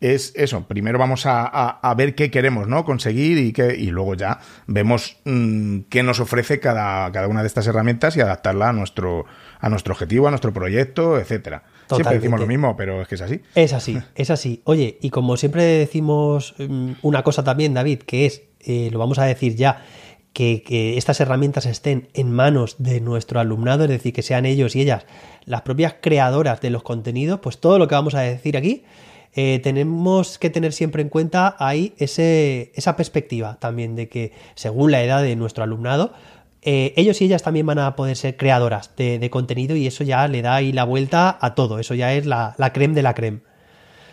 es 0.00 0.32
eso. 0.34 0.66
Primero 0.66 0.98
vamos 0.98 1.22
a, 1.26 1.94
ver 1.96 2.14
qué 2.14 2.30
queremos 2.30 2.66
¿no? 2.66 2.84
conseguir 2.84 3.38
y, 3.38 3.52
qué, 3.52 3.76
y 3.76 3.90
luego 3.90 4.14
ya 4.14 4.40
vemos 4.66 5.16
mm, 5.24 5.82
qué 5.88 6.02
nos 6.02 6.18
ofrece 6.18 6.58
cada, 6.58 7.10
cada, 7.12 7.28
una 7.28 7.42
de 7.42 7.46
estas 7.46 7.66
herramientas 7.68 8.16
y 8.16 8.20
adaptarla 8.20 8.70
a 8.70 8.72
nuestro, 8.72 9.26
a 9.60 9.68
nuestro 9.68 9.94
objetivo, 9.94 10.26
a 10.26 10.30
nuestro 10.30 10.52
proyecto, 10.52 11.18
etcétera. 11.18 11.62
Siempre 11.94 12.16
decimos 12.16 12.40
lo 12.40 12.46
mismo, 12.46 12.76
pero 12.76 13.02
es 13.02 13.08
que 13.08 13.14
es 13.16 13.20
así. 13.22 13.40
Es 13.54 13.72
así, 13.72 13.98
es 14.14 14.30
así. 14.30 14.62
Oye, 14.64 14.98
y 15.00 15.10
como 15.10 15.36
siempre 15.36 15.64
decimos 15.64 16.54
mm, 16.58 16.92
una 17.02 17.22
cosa 17.22 17.44
también, 17.44 17.74
David, 17.74 18.00
que 18.00 18.26
es, 18.26 18.42
eh, 18.60 18.90
lo 18.92 18.98
vamos 18.98 19.18
a 19.18 19.24
decir 19.24 19.56
ya, 19.56 19.84
que, 20.32 20.96
estas 20.96 21.20
herramientas 21.20 21.66
estén 21.66 22.08
en 22.14 22.32
manos 22.32 22.76
de 22.78 23.00
nuestro 23.00 23.40
alumnado, 23.40 23.84
es 23.84 23.90
decir, 23.90 24.12
que 24.12 24.22
sean 24.22 24.46
ellos 24.46 24.74
y 24.76 24.80
ellas 24.80 25.04
las 25.44 25.62
propias 25.62 25.96
creadoras 26.00 26.60
de 26.60 26.70
los 26.70 26.82
contenidos, 26.82 27.40
pues 27.40 27.58
todo 27.58 27.78
lo 27.78 27.88
que 27.88 27.94
vamos 27.94 28.14
a 28.14 28.20
decir 28.20 28.56
aquí, 28.56 28.84
eh, 29.34 29.60
tenemos 29.62 30.38
que 30.38 30.50
tener 30.50 30.72
siempre 30.72 31.02
en 31.02 31.08
cuenta 31.08 31.56
ahí 31.58 31.94
ese, 31.96 32.70
esa 32.74 32.96
perspectiva 32.96 33.56
también 33.60 33.96
de 33.96 34.08
que 34.08 34.32
según 34.54 34.92
la 34.92 35.02
edad 35.02 35.22
de 35.22 35.36
nuestro 35.36 35.64
alumnado, 35.64 36.12
eh, 36.62 36.94
ellos 36.96 37.20
y 37.20 37.24
ellas 37.24 37.42
también 37.42 37.66
van 37.66 37.78
a 37.78 37.96
poder 37.96 38.16
ser 38.16 38.36
creadoras 38.36 38.94
de, 38.96 39.28
contenido 39.30 39.76
y 39.76 39.86
eso 39.86 40.04
ya 40.04 40.26
le 40.28 40.42
da 40.42 40.54
ahí 40.54 40.72
la 40.72 40.84
vuelta 40.84 41.36
a 41.40 41.54
todo, 41.54 41.78
eso 41.78 41.94
ya 41.94 42.14
es 42.14 42.24
la, 42.24 42.54
la 42.56 42.72
creme 42.72 42.94
de 42.94 43.02
la 43.02 43.14
creme. 43.14 43.40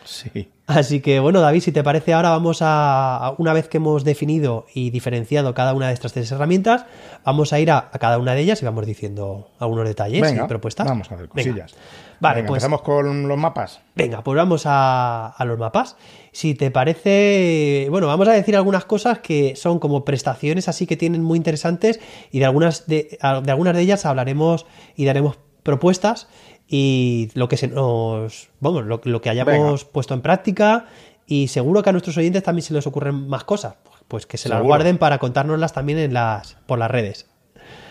Sí. 0.03 0.49
Así 0.65 1.01
que 1.01 1.19
bueno, 1.19 1.41
David, 1.41 1.61
si 1.61 1.71
te 1.71 1.83
parece, 1.83 2.13
ahora 2.13 2.29
vamos 2.29 2.59
a, 2.61 3.33
una 3.37 3.53
vez 3.53 3.67
que 3.67 3.77
hemos 3.77 4.03
definido 4.03 4.67
y 4.73 4.91
diferenciado 4.91 5.53
cada 5.55 5.73
una 5.73 5.87
de 5.87 5.93
estas 5.93 6.13
tres 6.13 6.31
herramientas, 6.31 6.85
vamos 7.23 7.53
a 7.53 7.59
ir 7.59 7.71
a, 7.71 7.89
cada 7.99 8.19
una 8.19 8.35
de 8.35 8.41
ellas 8.41 8.61
y 8.61 8.65
vamos 8.65 8.85
diciendo 8.85 9.49
algunos 9.59 9.87
detalles 9.87 10.31
y 10.31 10.47
propuestas. 10.47 10.87
Vamos 10.87 11.11
a 11.11 11.15
hacer 11.15 11.27
cosillas. 11.27 11.75
Vale, 12.19 12.43
pues 12.43 12.63
empezamos 12.63 12.81
con 12.81 13.27
los 13.27 13.37
mapas. 13.37 13.81
Venga, 13.95 14.23
pues 14.23 14.35
vamos 14.35 14.63
a, 14.65 15.35
los 15.45 15.57
mapas. 15.57 15.95
Si 16.31 16.53
te 16.55 16.71
parece, 16.71 17.87
bueno, 17.89 18.07
vamos 18.07 18.27
a 18.27 18.33
decir 18.33 18.55
algunas 18.55 18.85
cosas 18.85 19.19
que 19.19 19.55
son 19.55 19.79
como 19.79 20.05
prestaciones 20.05 20.67
así 20.67 20.85
que 20.85 20.97
tienen 20.97 21.23
muy 21.23 21.37
interesantes 21.37 21.99
y 22.31 22.39
de 22.39 22.45
algunas 22.45 22.87
de, 22.87 23.17
de 23.43 23.51
algunas 23.51 23.75
de 23.75 23.81
ellas 23.81 24.05
hablaremos 24.05 24.65
y 24.95 25.05
daremos 25.05 25.39
propuestas 25.63 26.27
y 26.69 27.29
lo 27.33 27.49
que 27.49 27.57
se 27.57 27.67
nos. 27.67 28.49
Vamos, 28.59 28.85
lo, 28.85 29.21
que 29.21 29.29
hayamos 29.29 29.85
puesto 29.85 30.13
en 30.13 30.21
práctica. 30.21 30.85
Y 31.25 31.47
seguro 31.47 31.83
que 31.83 31.89
a 31.89 31.91
nuestros 31.91 32.17
oyentes 32.17 32.43
también 32.43 32.63
se 32.63 32.73
les 32.73 32.85
ocurren 32.87 33.27
más 33.27 33.43
cosas. 33.43 33.75
Pues 34.07 34.25
que 34.25 34.37
se 34.37 34.49
las 34.49 34.61
guarden 34.63 34.97
para 34.97 35.19
contárnoslas 35.19 35.73
también 35.73 35.99
en 35.99 36.13
las, 36.13 36.57
por 36.65 36.79
las 36.79 36.89
redes. 36.89 37.27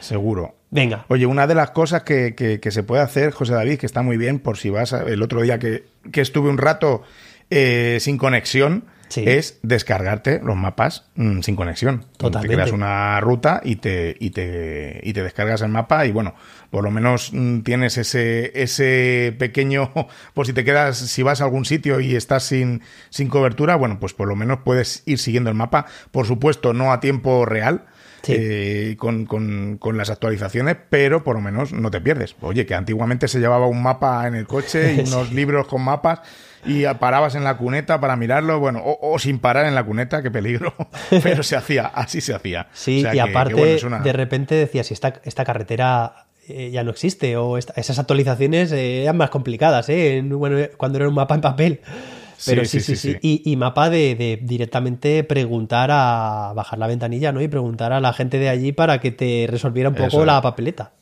Seguro. 0.01 0.55
Venga. 0.71 1.07
Oye, 1.09 1.27
una 1.27 1.47
de 1.47 1.55
las 1.55 1.71
cosas 1.71 2.03
que, 2.03 2.61
se 2.71 2.83
puede 2.83 3.03
hacer, 3.03 3.33
José 3.33 3.55
David, 3.55 3.79
que 3.79 3.87
está 3.87 4.03
muy 4.03 4.17
bien, 4.17 4.39
por 4.39 4.59
si 4.59 4.71
vas 4.71 4.93
el 4.93 5.23
otro 5.23 5.43
día 5.43 5.59
que, 5.59 5.85
estuve 6.13 6.51
un 6.51 6.59
rato 6.59 7.03
eh, 7.51 7.99
sin 8.01 8.19
conexión, 8.19 8.85
es 9.17 9.59
descargarte 9.63 10.41
los 10.43 10.57
mapas 10.57 11.05
mm, 11.15 11.41
sin 11.41 11.57
conexión. 11.57 12.05
Totalmente. 12.17 12.49
Te 12.49 12.55
creas 12.55 12.73
una 12.73 13.21
ruta 13.21 13.61
y 13.65 13.77
te, 13.77 14.17
y, 14.19 14.31
te, 14.31 15.01
y 15.03 15.13
te 15.13 15.23
descargas 15.23 15.63
el 15.63 15.69
mapa 15.69 16.05
y 16.07 16.13
bueno, 16.13 16.35
por 16.71 16.85
lo 16.85 16.91
menos 16.91 17.31
mm, 17.33 17.61
tienes 17.61 17.97
ese, 17.99 18.53
ese 18.61 19.35
pequeño, 19.39 19.93
por 20.35 20.47
si 20.47 20.53
te 20.53 20.65
quedas, 20.65 20.99
si 20.99 21.23
vas 21.23 21.41
a 21.41 21.45
algún 21.45 21.65
sitio 21.65 22.01
y 22.01 22.17
estás 22.17 22.45
sin, 22.45 22.83
sin 23.11 23.29
cobertura, 23.29 23.77
bueno, 23.77 23.99
pues 24.01 24.13
por 24.13 24.29
lo 24.29 24.37
menos 24.37 24.61
puedes 24.65 25.03
ir 25.07 25.19
siguiendo 25.19 25.51
el 25.51 25.57
mapa. 25.57 25.87
Por 26.11 26.27
supuesto, 26.27 26.73
no 26.73 26.93
a 26.93 27.01
tiempo 27.01 27.47
real. 27.47 27.87
Eh, 28.27 28.97
con, 28.99 29.27
con, 29.27 29.79
con, 29.79 29.97
las 29.97 30.11
actualizaciones, 30.11 30.77
pero 30.91 31.25
por 31.25 31.37
lo 31.37 31.41
menos 31.41 31.73
no 31.73 31.91
te 31.91 32.01
pierdes. 32.01 32.37
Oye, 32.41 32.67
que 32.67 32.75
antiguamente 32.75 33.29
se 33.29 33.39
llevaba 33.39 33.67
un 33.67 33.83
mapa 33.83 34.27
en 34.27 34.35
el 34.35 34.47
coche 34.47 34.95
y 34.95 35.01
unos 35.09 35.33
libros 35.33 35.67
con 35.67 35.83
mapas 35.83 36.21
y 36.67 36.85
parabas 36.95 37.35
en 37.35 37.45
la 37.45 37.57
cuneta 37.57 38.01
para 38.01 38.17
mirarlo, 38.17 38.61
bueno, 38.61 38.83
o, 38.85 39.19
sin 39.19 39.39
parar 39.39 39.67
en 39.67 39.75
la 39.75 39.85
cuneta, 39.85 40.23
qué 40.23 40.31
peligro, 40.31 40.75
pero 41.23 41.43
se 41.43 41.57
hacía, 41.57 41.87
así 41.87 42.21
se 42.21 42.35
hacía. 42.35 42.69
Sí, 42.73 43.05
y 43.13 43.19
aparte 43.19 43.79
de 43.79 44.13
repente 44.13 44.55
decías, 44.55 44.87
si 44.87 44.95
esta, 44.95 45.21
esta 45.25 45.45
carretera 45.45 46.27
eh, 46.49 46.71
ya 46.71 46.83
no 46.83 46.91
existe 46.91 47.37
o 47.37 47.59
esas 47.59 47.99
actualizaciones 47.99 48.73
eh, 48.73 49.03
eran 49.03 49.17
más 49.17 49.31
complicadas, 49.31 49.89
¿eh? 49.89 50.23
Bueno, 50.25 50.59
cuando 50.77 50.99
era 50.99 51.09
un 51.09 51.15
mapa 51.15 51.35
en 51.35 51.41
papel. 51.41 51.81
Pero 52.47 52.65
sí, 52.65 52.81
sí, 52.81 52.97
sí. 52.97 53.19
Y, 53.21 53.57
mapa 53.57 53.91
de, 53.91 54.39
directamente 54.43 55.25
preguntar 55.25 55.91
a 55.93 56.53
bajar 56.55 56.79
la 56.79 56.87
ventanilla, 56.87 57.33
¿no? 57.33 57.41
Y 57.41 57.49
preguntar 57.49 57.93
a 57.93 58.01
la 58.01 58.13
gente 58.13 58.39
de 58.39 58.49
allí 58.49 58.73
para 58.73 59.01
que 59.01 59.11
te 59.11 59.47
resolviera 59.51 59.89
un 59.89 59.95
poco 59.95 60.25
la 60.25 60.41
papeleta. 60.41 60.93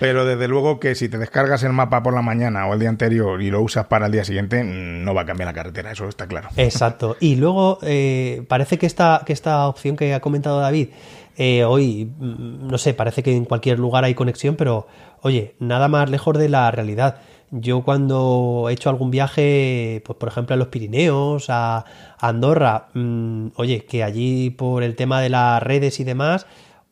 Pero 0.00 0.24
desde 0.24 0.48
luego 0.48 0.80
que 0.80 0.94
si 0.94 1.08
te 1.08 1.18
descargas 1.18 1.62
el 1.62 1.72
mapa 1.72 2.02
por 2.02 2.14
la 2.14 2.22
mañana 2.22 2.66
o 2.66 2.74
el 2.74 2.80
día 2.80 2.88
anterior 2.88 3.40
y 3.40 3.50
lo 3.50 3.62
usas 3.62 3.86
para 3.86 4.06
el 4.06 4.12
día 4.12 4.24
siguiente, 4.24 4.64
no 4.64 5.14
va 5.14 5.22
a 5.22 5.26
cambiar 5.26 5.46
la 5.46 5.54
carretera, 5.54 5.92
eso 5.92 6.08
está 6.08 6.26
claro. 6.26 6.48
Exacto. 6.56 7.16
Y 7.20 7.36
luego 7.36 7.78
eh, 7.82 8.44
parece 8.48 8.76
que 8.76 8.86
esta, 8.86 9.22
que 9.24 9.32
esta 9.32 9.68
opción 9.68 9.96
que 9.96 10.12
ha 10.12 10.20
comentado 10.20 10.60
David, 10.60 10.88
eh, 11.36 11.64
hoy, 11.64 12.06
mm, 12.06 12.68
no 12.68 12.78
sé, 12.78 12.92
parece 12.94 13.22
que 13.22 13.34
en 13.36 13.44
cualquier 13.44 13.78
lugar 13.78 14.04
hay 14.04 14.14
conexión, 14.14 14.56
pero 14.56 14.88
oye, 15.22 15.54
nada 15.60 15.88
más 15.88 16.10
lejos 16.10 16.36
de 16.36 16.48
la 16.48 16.70
realidad. 16.70 17.20
Yo 17.50 17.82
cuando 17.82 18.66
he 18.68 18.72
hecho 18.72 18.90
algún 18.90 19.10
viaje, 19.10 20.02
pues 20.04 20.18
por 20.18 20.28
ejemplo 20.28 20.54
a 20.54 20.56
los 20.56 20.68
Pirineos, 20.68 21.46
a, 21.48 21.84
Andorra, 22.18 22.88
mm, 22.94 23.48
oye, 23.56 23.84
que 23.84 24.02
allí 24.02 24.50
por 24.50 24.82
el 24.82 24.96
tema 24.96 25.20
de 25.20 25.28
las 25.30 25.62
redes 25.62 26.00
y 26.00 26.04
demás, 26.04 26.46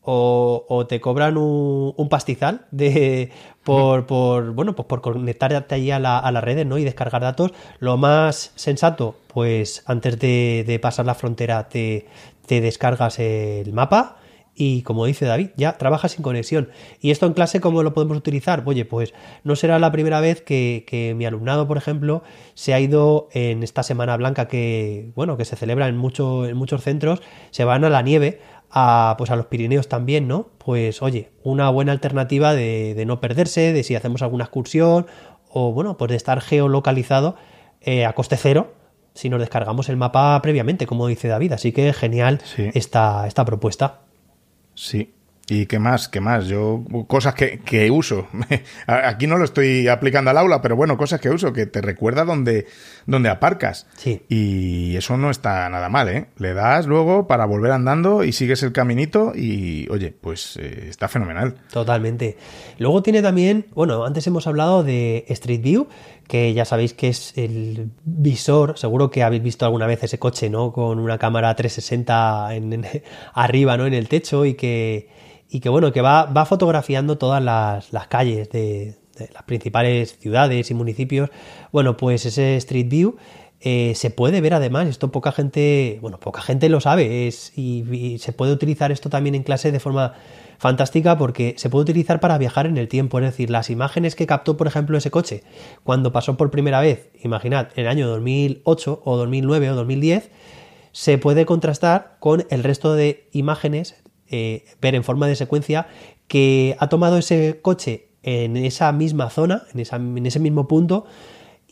o, 0.05 0.85
te 0.89 0.99
cobran 0.99 1.37
un, 1.37 2.07
pastizal 2.09 2.65
de 2.71 3.31
por, 3.63 4.05
por, 4.05 4.51
bueno 4.51 4.75
pues 4.75 4.85
por 4.85 5.01
conectarte 5.01 5.75
allí 5.75 5.91
a, 5.91 5.99
la, 5.99 6.29
las 6.29 6.43
redes 6.43 6.65
¿no? 6.65 6.77
y 6.77 6.83
descargar 6.83 7.21
datos 7.21 7.51
lo 7.79 7.95
más 7.95 8.51
sensato 8.55 9.15
pues 9.27 9.83
antes 9.85 10.19
de, 10.19 10.79
pasar 10.81 11.05
la 11.05 11.15
frontera 11.15 11.69
te, 11.69 12.07
te, 12.45 12.59
descargas 12.59 13.17
el 13.19 13.71
mapa 13.71 14.17
y 14.55 14.83
como 14.83 15.05
dice 15.05 15.25
David 15.25 15.49
ya 15.55 15.77
trabajas 15.77 16.13
sin 16.13 16.23
conexión 16.23 16.69
y 16.99 17.11
esto 17.11 17.25
en 17.25 17.33
clase 17.33 17.59
cómo 17.59 17.83
lo 17.83 17.93
podemos 17.93 18.17
utilizar 18.17 18.63
oye 18.65 18.85
pues 18.85 19.13
no 19.43 19.55
será 19.55 19.79
la 19.79 19.91
primera 19.91 20.19
vez 20.21 20.41
que, 20.41 20.85
que 20.87 21.13
mi 21.15 21.25
alumnado 21.25 21.67
por 21.67 21.77
ejemplo 21.77 22.23
se 22.53 22.73
ha 22.73 22.79
ido 22.79 23.29
en 23.31 23.63
esta 23.63 23.83
semana 23.83 24.15
blanca 24.17 24.47
que 24.47 25.11
bueno 25.15 25.37
que 25.37 25.45
se 25.45 25.55
celebra 25.55 25.87
en, 25.87 25.97
mucho, 25.97 26.45
en 26.45 26.55
muchos 26.57 26.83
centros 26.83 27.21
se 27.51 27.63
van 27.63 27.83
a 27.83 27.89
la 27.89 28.01
nieve 28.01 28.39
a, 28.73 29.15
pues 29.17 29.29
a 29.29 29.35
los 29.35 29.45
Pirineos 29.45 29.87
también, 29.87 30.27
¿no? 30.27 30.49
Pues 30.57 31.01
oye, 31.03 31.31
una 31.43 31.69
buena 31.69 31.91
alternativa 31.91 32.55
de, 32.55 33.01
no 33.05 33.21
perderse, 33.21 33.71
de 33.71 33.83
si 33.83 33.95
hacemos 33.95 34.23
alguna 34.23 34.45
excursión 34.45 35.05
o 35.49 35.71
bueno, 35.71 35.95
pues 35.95 36.09
de 36.09 36.17
estar 36.17 36.41
geolocalizado 36.41 37.35
eh, 37.81 38.05
a 38.05 38.13
coste 38.13 38.35
cero 38.35 38.73
si 39.13 39.29
nos 39.29 39.39
descargamos 39.39 39.89
el 39.89 39.97
mapa 39.97 40.41
previamente, 40.41 40.87
como 40.87 41.05
dice 41.05 41.27
David. 41.27 41.51
Así 41.51 41.71
que 41.71 41.93
genial 41.93 42.41
esta, 42.73 43.27
esta 43.27 43.45
propuesta. 43.45 44.02
Sí, 44.75 45.13
¿Y 45.49 45.65
qué 45.65 45.77
más? 45.77 46.07
¿Qué 46.07 46.21
más? 46.21 46.45
Yo, 46.47 46.85
cosas 47.07 47.35
que, 47.35 47.59
que 47.59 47.91
uso. 47.91 48.27
Aquí 48.87 49.27
no 49.27 49.37
lo 49.37 49.43
estoy 49.43 49.89
aplicando 49.89 50.31
al 50.31 50.37
aula, 50.37 50.61
pero 50.61 50.77
bueno, 50.77 50.97
cosas 50.97 51.19
que 51.19 51.29
uso, 51.29 51.51
que 51.51 51.65
te 51.65 51.81
recuerda 51.81 52.23
dónde, 52.23 52.65
dónde 53.07 53.27
aparcas. 53.27 53.85
Sí. 53.97 54.21
Y 54.29 54.95
eso 54.95 55.17
no 55.17 55.29
está 55.29 55.67
nada 55.67 55.89
mal, 55.89 56.07
¿eh? 56.07 56.27
Le 56.37 56.53
das 56.53 56.87
luego 56.87 57.27
para 57.27 57.45
volver 57.45 57.73
andando 57.73 58.23
y 58.23 58.31
sigues 58.31 58.63
el 58.63 58.71
caminito 58.71 59.33
y, 59.35 59.85
oye, 59.89 60.13
pues 60.19 60.55
eh, 60.55 60.85
está 60.87 61.09
fenomenal. 61.09 61.55
Totalmente. 61.71 62.37
Luego 62.79 63.03
tiene 63.03 63.21
también, 63.21 63.65
bueno, 63.75 64.05
antes 64.05 64.25
hemos 64.27 64.47
hablado 64.47 64.83
de 64.83 65.25
Street 65.27 65.61
View, 65.61 65.89
que 66.27 66.53
ya 66.53 66.65
sabéis 66.65 66.93
que 66.93 67.09
es 67.09 67.37
el 67.37 67.91
visor, 68.03 68.77
seguro 68.77 69.09
que 69.09 69.23
habéis 69.23 69.43
visto 69.43 69.65
alguna 69.65 69.87
vez 69.87 70.03
ese 70.03 70.19
coche, 70.19 70.49
¿no? 70.49 70.71
Con 70.71 70.99
una 70.99 71.17
cámara 71.17 71.55
360 71.55 72.55
en, 72.55 72.85
arriba, 73.33 73.77
¿no? 73.77 73.85
En 73.85 73.93
el 73.93 74.07
techo 74.07 74.45
y 74.45 74.55
que 74.55 75.09
y 75.49 75.59
que 75.59 75.69
bueno, 75.69 75.91
que 75.91 76.01
va, 76.01 76.25
va 76.25 76.45
fotografiando 76.45 77.17
todas 77.19 77.43
las, 77.43 77.93
las 77.93 78.07
calles 78.07 78.49
de, 78.49 78.95
de, 79.17 79.29
las 79.33 79.43
principales 79.43 80.17
ciudades 80.17 80.71
y 80.71 80.73
municipios. 80.73 81.29
Bueno, 81.71 81.95
pues 81.95 82.25
ese 82.25 82.55
Street 82.55 82.87
View 82.89 83.17
eh, 83.65 83.93
se 83.95 84.09
puede 84.09 84.41
ver 84.41 84.53
además, 84.53 84.89
esto 84.89 85.09
poca 85.09 85.31
gente, 85.31 85.97
bueno, 86.01 86.19
poca 86.19 86.41
gente 86.41 86.67
lo 86.67 86.81
sabe, 86.81 87.29
y, 87.55 88.17
se 88.19 88.33
puede 88.33 88.51
utilizar 88.51 88.91
esto 88.91 89.09
también 89.09 89.35
en 89.35 89.43
clase 89.43 89.71
de 89.71 89.79
forma 89.79 90.15
fantástica 90.57 91.17
porque 91.17 91.55
se 91.57 91.69
puede 91.69 91.83
utilizar 91.83 92.19
para 92.19 92.37
viajar 92.37 92.65
en 92.65 92.77
el 92.77 92.89
tiempo, 92.89 93.19
es 93.19 93.25
decir, 93.25 93.49
las 93.49 93.69
imágenes 93.69 94.15
que 94.15 94.27
captó, 94.27 94.57
por 94.57 94.67
ejemplo, 94.67 94.97
ese 94.97 95.11
coche 95.11 95.43
cuando 95.85 96.11
pasó 96.11 96.35
por 96.35 96.51
primera 96.51 96.81
vez, 96.81 97.09
imaginad, 97.23 97.69
en 97.75 97.85
el 97.85 97.87
año 97.87 98.09
2008 98.09 99.01
o 99.05 99.15
2009 99.15 99.69
o 99.69 99.75
2010, 99.75 100.29
se 100.91 101.17
puede 101.17 101.45
contrastar 101.45 102.17
con 102.19 102.45
el 102.49 102.63
resto 102.63 102.95
de 102.95 103.29
imágenes 103.31 103.95
eh, 104.29 104.65
ver 104.81 104.93
en 104.93 105.05
forma 105.05 105.27
de 105.27 105.37
secuencia 105.37 105.87
que 106.27 106.75
ha 106.79 106.89
tomado 106.89 107.17
ese 107.17 107.59
coche 107.61 108.09
en 108.23 108.57
esa 108.57 108.91
misma 108.91 109.29
zona, 109.29 109.63
en, 109.73 109.79
esa, 109.79 109.95
en 109.95 110.25
ese 110.25 110.39
mismo 110.39 110.67
punto, 110.67 111.05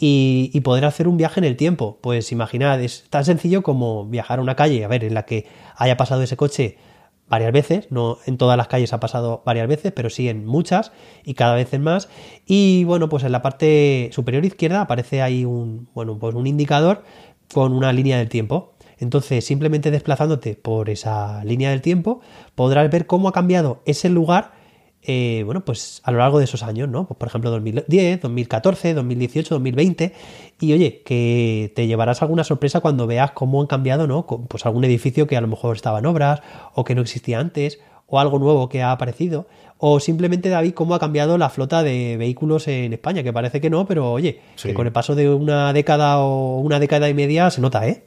y, 0.04 0.60
poder 0.62 0.86
hacer 0.86 1.08
un 1.08 1.16
viaje 1.16 1.40
en 1.40 1.44
el 1.44 1.56
tiempo. 1.56 2.00
Pues 2.02 2.32
imaginad, 2.32 2.82
es 2.82 3.06
tan 3.12 3.24
sencillo 3.24 3.62
como 3.62 4.08
viajar 4.08 4.40
a 4.40 4.42
una 4.42 4.56
calle, 4.56 4.84
a 4.84 4.88
ver, 4.88 5.04
en 5.04 5.14
la 5.14 5.26
que 5.26 5.46
haya 5.76 5.96
pasado 5.96 6.24
ese 6.24 6.36
coche 6.36 6.78
varias 7.30 7.54
veces, 7.54 7.88
no 7.92 8.18
en 8.26 8.38
todas 8.38 8.58
las 8.58 8.68
calles 8.68 8.92
ha 8.94 9.00
pasado 9.00 9.44
varias 9.46 9.68
veces, 9.68 9.94
pero 9.94 10.10
sí 10.10 10.28
en 10.28 10.46
muchas 10.46 10.92
y 11.24 11.36
cada 11.36 11.54
vez 11.54 11.72
en 11.74 11.84
más. 11.84 12.10
Y 12.48 12.84
bueno, 12.86 13.10
pues 13.10 13.24
en 13.24 13.32
la 13.32 13.44
parte 13.44 14.10
superior 14.12 14.44
izquierda 14.44 14.82
aparece 14.82 15.22
ahí 15.22 15.46
un, 15.46 15.88
bueno, 15.94 16.18
pues 16.18 16.34
un 16.34 16.48
indicador 16.48 17.04
con 17.54 17.72
una 17.72 17.94
línea 17.94 18.18
del 18.18 18.28
tiempo. 18.28 18.74
Entonces, 18.98 19.46
simplemente 19.46 19.92
desplazándote 19.92 20.56
por 20.56 20.90
esa 20.90 21.44
línea 21.46 21.70
del 21.70 21.82
tiempo, 21.82 22.22
podrás 22.56 22.90
ver 22.90 23.06
cómo 23.06 23.30
ha 23.30 23.34
cambiado 23.34 23.82
ese 23.86 24.10
lugar, 24.10 24.54
eh, 25.04 25.42
bueno, 25.46 25.66
pues 25.66 26.02
a 26.04 26.12
lo 26.12 26.20
largo 26.20 26.38
de 26.38 26.46
esos 26.46 26.64
años, 26.64 26.88
¿no? 26.88 27.08
Pues, 27.08 27.18
por 27.18 27.28
ejemplo, 27.28 27.50
2010, 27.52 28.22
2014, 28.22 28.94
2018, 28.94 29.56
2020. 29.56 30.14
Y 30.60 30.74
oye, 30.74 31.02
que 31.04 31.72
te 31.76 31.88
llevarás 31.88 32.22
alguna 32.22 32.44
sorpresa 32.44 32.82
cuando 32.82 33.08
veas 33.08 33.32
cómo 33.32 33.62
han 33.62 33.68
cambiado, 33.68 34.08
¿no? 34.08 34.26
Pues 34.26 34.66
algún 34.66 34.84
edificio 34.84 35.28
que 35.28 35.38
a 35.38 35.42
lo 35.42 35.48
mejor 35.48 35.76
estaba 35.76 36.00
en 36.00 36.06
obras 36.06 36.42
o 36.76 36.84
que 36.84 36.96
no 36.96 37.02
existía 37.02 37.40
antes 37.40 37.80
o 38.12 38.20
algo 38.20 38.40
nuevo 38.40 38.68
que 38.68 38.82
ha 38.82 38.92
aparecido, 38.92 39.48
o 39.78 40.02
simplemente 40.02 40.50
David 40.50 40.74
cómo 40.74 40.96
ha 40.96 41.00
cambiado 41.00 41.38
la 41.38 41.50
flota 41.50 41.82
de 41.82 42.18
vehículos 42.18 42.68
en 42.68 42.92
España, 42.92 43.24
que 43.24 43.32
parece 43.32 43.62
que 43.62 43.70
no, 43.70 43.88
pero 43.88 44.12
oye, 44.12 44.42
sí. 44.56 44.68
que 44.68 44.74
con 44.74 44.86
el 44.86 44.92
paso 44.92 45.16
de 45.16 45.34
una 45.34 45.72
década 45.72 46.20
o 46.20 46.60
una 46.60 46.78
década 46.80 47.08
y 47.08 47.14
media 47.14 47.50
se 47.50 47.62
nota, 47.62 47.88
¿eh? 47.88 48.04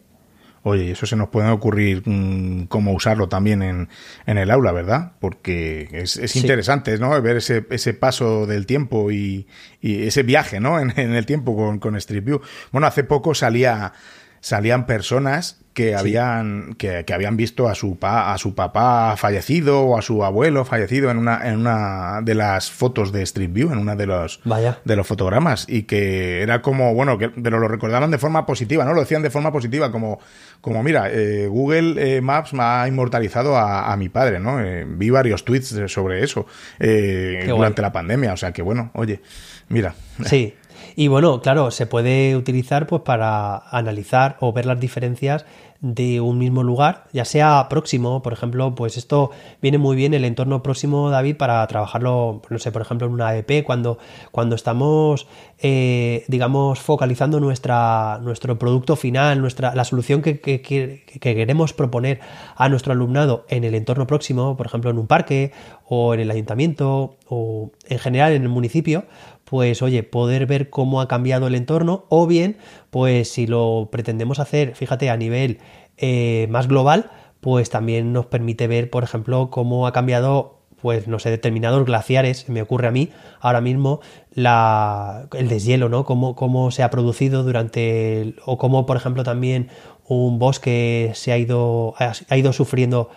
Oye, 0.67 0.93
eso 0.93 1.05
se 1.05 1.15
nos 1.15 1.29
puede 1.29 1.51
ocurrir 1.51 2.03
mmm, 2.07 2.65
cómo 2.65 2.93
usarlo 2.95 3.29
también 3.29 3.63
en, 3.63 3.89
en, 4.25 4.39
el 4.39 4.51
aula, 4.51 4.73
¿verdad? 4.73 5.13
Porque 5.21 5.89
es, 5.93 6.17
es 6.17 6.33
sí. 6.33 6.41
interesante, 6.41 6.99
¿no? 6.99 7.21
Ver 7.21 7.37
ese, 7.37 7.67
ese 7.69 7.93
paso 7.93 8.47
del 8.47 8.65
tiempo 8.65 9.11
y, 9.11 9.47
y 9.83 10.05
ese 10.05 10.23
viaje, 10.23 10.61
¿no? 10.61 10.81
En, 10.85 10.99
en, 10.99 11.15
el 11.15 11.27
tiempo 11.27 11.55
con, 11.55 11.79
con 11.79 11.97
Street 11.97 12.25
View. 12.25 12.41
Bueno, 12.73 12.87
hace 12.87 13.05
poco 13.05 13.35
salía, 13.35 13.93
salían 14.41 14.87
personas 14.87 15.64
que 15.75 15.89
sí. 15.89 15.95
habían 15.95 16.75
que, 16.79 17.05
que, 17.05 17.13
habían 17.13 17.37
visto 17.37 17.69
a 17.69 17.75
su 17.75 17.99
pa, 17.99 18.33
a 18.33 18.39
su 18.39 18.55
papá 18.55 19.17
fallecido 19.17 19.83
o 19.83 19.99
a 19.99 20.03
su 20.03 20.25
abuelo 20.25 20.65
fallecido 20.65 21.11
en 21.11 21.19
una 21.19 21.47
en 21.47 21.59
una 21.59 22.21
de 22.23 22.35
las 22.35 22.71
fotos 22.71 23.13
de 23.13 23.23
Street 23.23 23.53
View 23.53 23.73
en 23.73 23.79
una 23.79 23.97
de 23.97 24.07
los 24.07 24.41
Vaya. 24.45 24.79
de 24.85 24.97
los 24.97 25.07
fotogramas. 25.07 25.67
Y 25.69 25.83
que 25.83 26.43
era 26.43 26.63
como 26.63 26.95
bueno 26.95 27.19
que 27.19 27.29
pero 27.29 27.59
lo 27.59 27.69
recordaban 27.69 28.11
de 28.11 28.19
forma 28.19 28.47
positiva 28.47 28.85
no 28.85 28.95
lo 28.95 29.01
decían 29.01 29.23
de 29.23 29.31
forma 29.31 29.53
positiva 29.53 29.91
como 29.91 30.21
como 30.61 30.83
mira 30.83 31.11
eh, 31.11 31.49
Google 31.49 32.17
eh, 32.17 32.21
Maps 32.21 32.55
me 32.55 32.63
ha 32.63 32.89
inmortalizado 32.89 33.57
a, 33.57 33.93
a 33.93 33.97
mi 33.97 34.09
padre 34.09 34.39
no 34.39 34.61
eh, 34.61 34.87
vi 34.89 35.11
varios 35.11 35.45
tweets 35.45 35.75
sobre 35.89 36.23
eso 36.23 36.47
eh, 36.79 37.45
durante 37.49 37.83
la 37.83 37.93
pandemia. 37.93 38.33
O 38.33 38.37
sea 38.37 38.53
que 38.53 38.63
bueno 38.63 38.91
oye 38.95 39.21
mira. 39.69 39.95
Sí 40.25 40.55
y 40.97 41.09
bueno, 41.09 41.41
claro, 41.41 41.71
se 41.71 41.87
puede 41.87 42.37
utilizar 42.37 42.87
pues 42.87 43.03
para 43.03 43.59
analizar 43.71 44.37
o 44.41 44.53
ver 44.53 44.67
las 44.67 44.81
diferencias 44.81 45.45
de 45.85 46.23
un 46.23 46.39
mismo 46.39 46.63
lugar, 46.63 47.05
ya 47.13 47.27
sea 47.27 47.67
próximo, 47.69 48.23
por 48.23 48.33
ejemplo, 48.33 48.75
pues 48.75 48.97
esto 48.97 49.31
viene 49.61 49.77
muy 49.77 49.97
bien 49.97 50.15
el 50.15 50.25
entorno 50.25 50.63
próximo, 50.63 51.11
David, 51.11 51.37
para 51.37 51.67
trabajarlo, 51.67 52.41
no 52.49 52.59
sé, 52.59 52.73
por 52.73 52.81
ejemplo, 52.81 53.07
en 53.07 53.13
una 53.13 53.29
AEP, 53.29 53.63
cuando, 53.65 53.99
cuando 54.33 54.57
estamos, 54.57 55.27
eh, 55.59 56.25
digamos, 56.27 56.81
focalizando 56.81 57.39
nuestra, 57.39 58.19
nuestro 58.23 58.59
producto 58.59 58.97
final, 58.97 59.43
nuestra, 59.43 59.75
la 59.75 59.85
solución 59.85 60.23
que, 60.23 60.41
que, 60.41 60.63
que, 60.63 61.05
que, 61.05 61.35
queremos 61.35 61.75
proponer 61.75 62.19
a 62.57 62.71
nuestro 62.71 62.93
alumnado 62.95 63.45
en 63.51 63.65
el 63.65 63.75
entorno 63.75 64.07
próximo, 64.07 64.57
por 64.57 64.65
ejemplo, 64.65 64.91
en 64.91 64.97
un 64.97 65.07
parque 65.07 65.53
o 65.87 66.15
en 66.15 66.21
el 66.21 66.31
ayuntamiento 66.31 67.17
o 67.29 67.73
en 67.91 67.99
general 67.99 68.33
en 68.33 68.43
el 68.43 68.49
municipio, 68.49 69.05
pues 69.45 69.83
oye, 69.83 70.03
poder 70.03 70.47
ver 70.47 70.71
cómo 70.71 71.01
ha 71.01 71.09
cambiado 71.09 71.47
el 71.47 71.55
entorno 71.55 72.07
o 72.09 72.27
bien, 72.27 72.57
pues 72.91 73.31
si 73.31 73.47
lo 73.47 73.89
pretendemos 73.91 74.39
hacer, 74.39 74.75
fíjate, 74.75 75.11
a 75.11 75.17
nivel 75.17 75.59
eh, 75.97 76.47
más 76.51 76.69
global, 76.69 77.11
pues 77.41 77.71
también 77.71 78.13
nos 78.13 78.27
permite 78.27 78.67
ver, 78.67 78.91
por 78.91 79.05
ejemplo, 79.05 79.51
cómo 79.51 79.87
ha 79.87 79.93
cambiado 79.93 80.55
pues 80.85 81.09
no 81.09 81.19
sé, 81.19 81.31
determinados 81.31 81.87
glaciares, 81.87 82.51
me 82.51 82.61
ocurre 82.61 82.89
a 82.89 82.91
mí 82.91 83.09
ahora 83.41 83.63
mismo 83.63 84.01
la, 84.35 85.29
el 85.33 85.49
deshielo, 85.49 85.89
¿no? 85.89 86.05
Cómo, 86.05 86.37
cómo 86.37 86.71
se 86.71 86.83
ha 86.83 86.91
producido 86.91 87.43
durante, 87.43 88.35
o 88.45 88.59
cómo, 88.59 88.85
por 88.85 88.99
ejemplo, 88.99 89.25
también 89.25 89.71
un 90.07 90.39
bosque 90.39 91.13
se 91.15 91.33
ha 91.33 91.39
ido, 91.39 91.95
ha 91.99 92.37
ido 92.37 92.53
sufriendo 92.53 93.09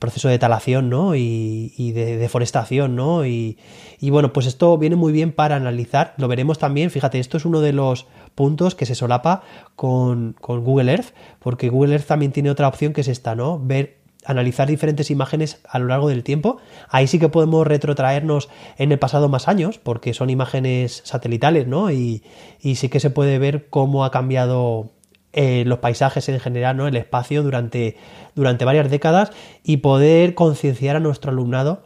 proceso 0.00 0.28
de 0.28 0.38
talación 0.38 0.90
¿no? 0.90 1.14
y, 1.14 1.92
de 1.92 2.16
deforestación. 2.16 2.96
¿no? 2.96 3.24
Y, 3.24 3.56
bueno, 4.02 4.32
pues 4.32 4.46
esto 4.46 4.76
viene 4.78 4.96
muy 4.96 5.12
bien 5.12 5.30
para 5.30 5.54
analizar. 5.54 6.14
Lo 6.16 6.26
veremos 6.26 6.58
también. 6.58 6.90
Fíjate, 6.90 7.20
esto 7.20 7.36
es 7.36 7.44
uno 7.44 7.60
de 7.60 7.72
los 7.72 8.06
puntos 8.34 8.74
que 8.74 8.86
se 8.86 8.96
solapa 8.96 9.42
con, 9.76 10.34
con 10.40 10.64
Google 10.64 10.90
Earth, 10.90 11.14
porque 11.38 11.68
Google 11.68 11.92
Earth 11.92 12.06
también 12.06 12.32
tiene 12.32 12.50
otra 12.50 12.66
opción 12.66 12.92
que 12.92 13.02
es 13.02 13.08
esta, 13.08 13.36
¿no? 13.36 13.60
Ver 13.62 14.00
analizar 14.26 14.68
diferentes 14.68 15.10
imágenes 15.10 15.60
a 15.68 15.78
lo 15.78 15.86
largo 15.86 16.08
del 16.08 16.24
tiempo. 16.24 16.58
Ahí 16.88 17.06
sí 17.06 17.18
que 17.18 17.28
podemos 17.28 17.66
retrotraernos 17.66 18.48
en 18.76 18.92
el 18.92 18.98
pasado 18.98 19.28
más 19.28 19.48
años, 19.48 19.78
porque 19.78 20.14
son 20.14 20.30
imágenes 20.30 21.02
satelitales, 21.04 21.66
¿no? 21.66 21.90
Y, 21.90 22.22
y 22.60 22.76
sí 22.76 22.88
que 22.88 23.00
se 23.00 23.10
puede 23.10 23.38
ver 23.38 23.68
cómo 23.68 24.04
ha 24.04 24.10
cambiado 24.10 24.90
eh, 25.32 25.62
los 25.64 25.78
paisajes 25.78 26.28
en 26.28 26.40
general, 26.40 26.76
¿no? 26.76 26.88
el 26.88 26.96
espacio 26.96 27.44
durante, 27.44 27.96
durante 28.34 28.64
varias 28.64 28.90
décadas 28.90 29.30
y 29.62 29.78
poder 29.78 30.34
concienciar 30.34 30.96
a 30.96 31.00
nuestro 31.00 31.30
alumnado 31.30 31.82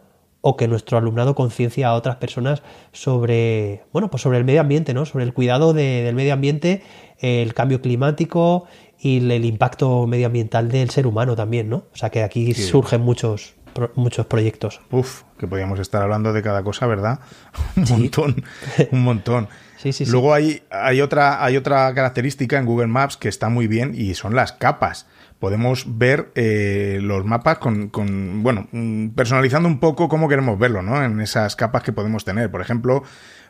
o 0.46 0.58
que 0.58 0.68
nuestro 0.68 0.98
alumnado 0.98 1.34
conciencia 1.34 1.88
a 1.88 1.94
otras 1.94 2.16
personas 2.16 2.62
sobre, 2.92 3.82
bueno, 3.92 4.10
pues 4.10 4.22
sobre 4.22 4.36
el 4.36 4.44
medio 4.44 4.60
ambiente, 4.60 4.92
¿no? 4.92 5.06
sobre 5.06 5.24
el 5.24 5.32
cuidado 5.32 5.72
de, 5.72 6.02
del 6.02 6.14
medio 6.14 6.34
ambiente, 6.34 6.82
el 7.18 7.54
cambio 7.54 7.80
climático 7.80 8.66
y 8.98 9.18
el 9.30 9.44
impacto 9.46 10.06
medioambiental 10.06 10.68
del 10.68 10.90
ser 10.90 11.06
humano 11.06 11.34
también, 11.34 11.70
¿no? 11.70 11.84
O 11.92 11.96
sea 11.96 12.10
que 12.10 12.22
aquí 12.22 12.52
sí. 12.52 12.62
surgen 12.62 13.00
muchos, 13.00 13.54
muchos 13.94 14.26
proyectos. 14.26 14.80
Uf, 14.90 15.22
que 15.38 15.46
podríamos 15.46 15.78
estar 15.78 16.02
hablando 16.02 16.34
de 16.34 16.42
cada 16.42 16.62
cosa, 16.62 16.86
¿verdad? 16.86 17.20
Un 17.76 17.86
sí. 17.86 17.92
montón, 17.94 18.44
un 18.92 19.02
montón. 19.02 19.48
Sí, 19.84 19.92
sí, 19.92 20.06
Luego 20.06 20.32
hay, 20.32 20.62
hay, 20.70 21.02
otra, 21.02 21.44
hay 21.44 21.58
otra 21.58 21.92
característica 21.94 22.58
en 22.58 22.64
Google 22.64 22.86
Maps 22.86 23.18
que 23.18 23.28
está 23.28 23.50
muy 23.50 23.66
bien 23.66 23.92
y 23.94 24.14
son 24.14 24.34
las 24.34 24.52
capas. 24.52 25.06
Podemos 25.38 25.98
ver 25.98 26.30
eh, 26.36 27.00
los 27.02 27.26
mapas 27.26 27.58
con, 27.58 27.90
con, 27.90 28.42
bueno, 28.42 28.66
personalizando 29.14 29.68
un 29.68 29.80
poco 29.80 30.08
cómo 30.08 30.26
queremos 30.26 30.58
verlo, 30.58 30.80
¿no? 30.80 31.04
En 31.04 31.20
esas 31.20 31.54
capas 31.54 31.82
que 31.82 31.92
podemos 31.92 32.24
tener. 32.24 32.50
Por 32.50 32.62
ejemplo, 32.62 33.02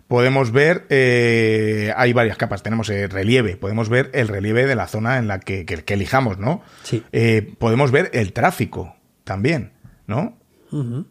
podemos 0.09 0.51
ver, 0.51 0.87
eh, 0.89 1.93
hay 1.97 2.13
varias 2.13 2.37
capas, 2.37 2.65
tenemos 2.65 2.89
el 2.89 3.11
relieve, 3.11 3.57
podemos 3.57 3.89
ver 3.89 4.11
el 4.13 4.27
relieve 4.27 4.67
de 4.67 4.75
la 4.75 4.89
zona 4.89 5.19
en 5.19 5.29
la 5.29 5.39
que, 5.39 5.65
que, 5.65 5.85
que 5.85 5.95
elijamos, 5.95 6.39
¿no? 6.39 6.63
Sí. 6.83 7.05
Eh, 7.13 7.55
podemos 7.61 7.93
ver 7.93 8.11
el 8.13 8.33
tráfico 8.33 8.97
también, 9.23 9.71
¿no? 10.09 10.37
Uh 10.73 10.83
-huh. 10.83 11.07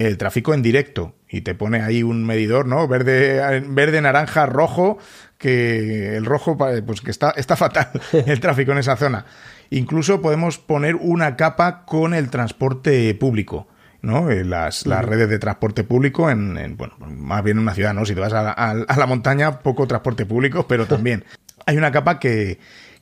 El 0.00 0.18
tráfico 0.18 0.52
en 0.52 0.62
directo 0.62 1.14
y 1.34 1.40
te 1.40 1.54
pone 1.54 1.82
ahí 1.82 2.02
un 2.02 2.24
medidor, 2.24 2.66
¿no? 2.66 2.86
Verde, 2.86 3.62
verde, 3.68 4.00
naranja, 4.00 4.46
rojo, 4.46 4.98
que 5.36 6.16
el 6.16 6.24
rojo, 6.24 6.56
pues 6.56 7.00
que 7.00 7.10
está, 7.10 7.30
está 7.30 7.56
fatal 7.56 7.88
el 8.12 8.38
tráfico 8.38 8.72
en 8.72 8.78
esa 8.78 8.96
zona. 8.96 9.26
Incluso 9.70 10.22
podemos 10.22 10.58
poner 10.58 10.94
una 10.94 11.36
capa 11.36 11.84
con 11.84 12.14
el 12.14 12.30
transporte 12.30 13.14
público. 13.14 13.66
¿no? 14.00 14.30
Eh, 14.30 14.44
las, 14.44 14.86
las 14.86 15.02
redes 15.02 15.30
de 15.30 15.38
transporte 15.38 15.82
público 15.82 16.30
en, 16.30 16.76
bueno, 16.76 16.94
más 16.98 17.42
bien 17.42 17.56
en 17.56 17.62
una 17.62 17.72
ciudad, 17.72 17.94
¿no? 17.94 18.04
Si 18.04 18.14
te 18.14 18.20
vas 18.20 18.34
a, 18.34 18.50
a 18.52 18.96
la 18.98 19.06
montaña, 19.06 19.60
poco 19.60 19.86
transporte 19.86 20.26
público, 20.26 20.68
pero 20.68 20.84
también 20.84 21.24
hay 21.66 21.78
una 21.78 21.90
capa 21.90 22.18
que, 22.18 22.58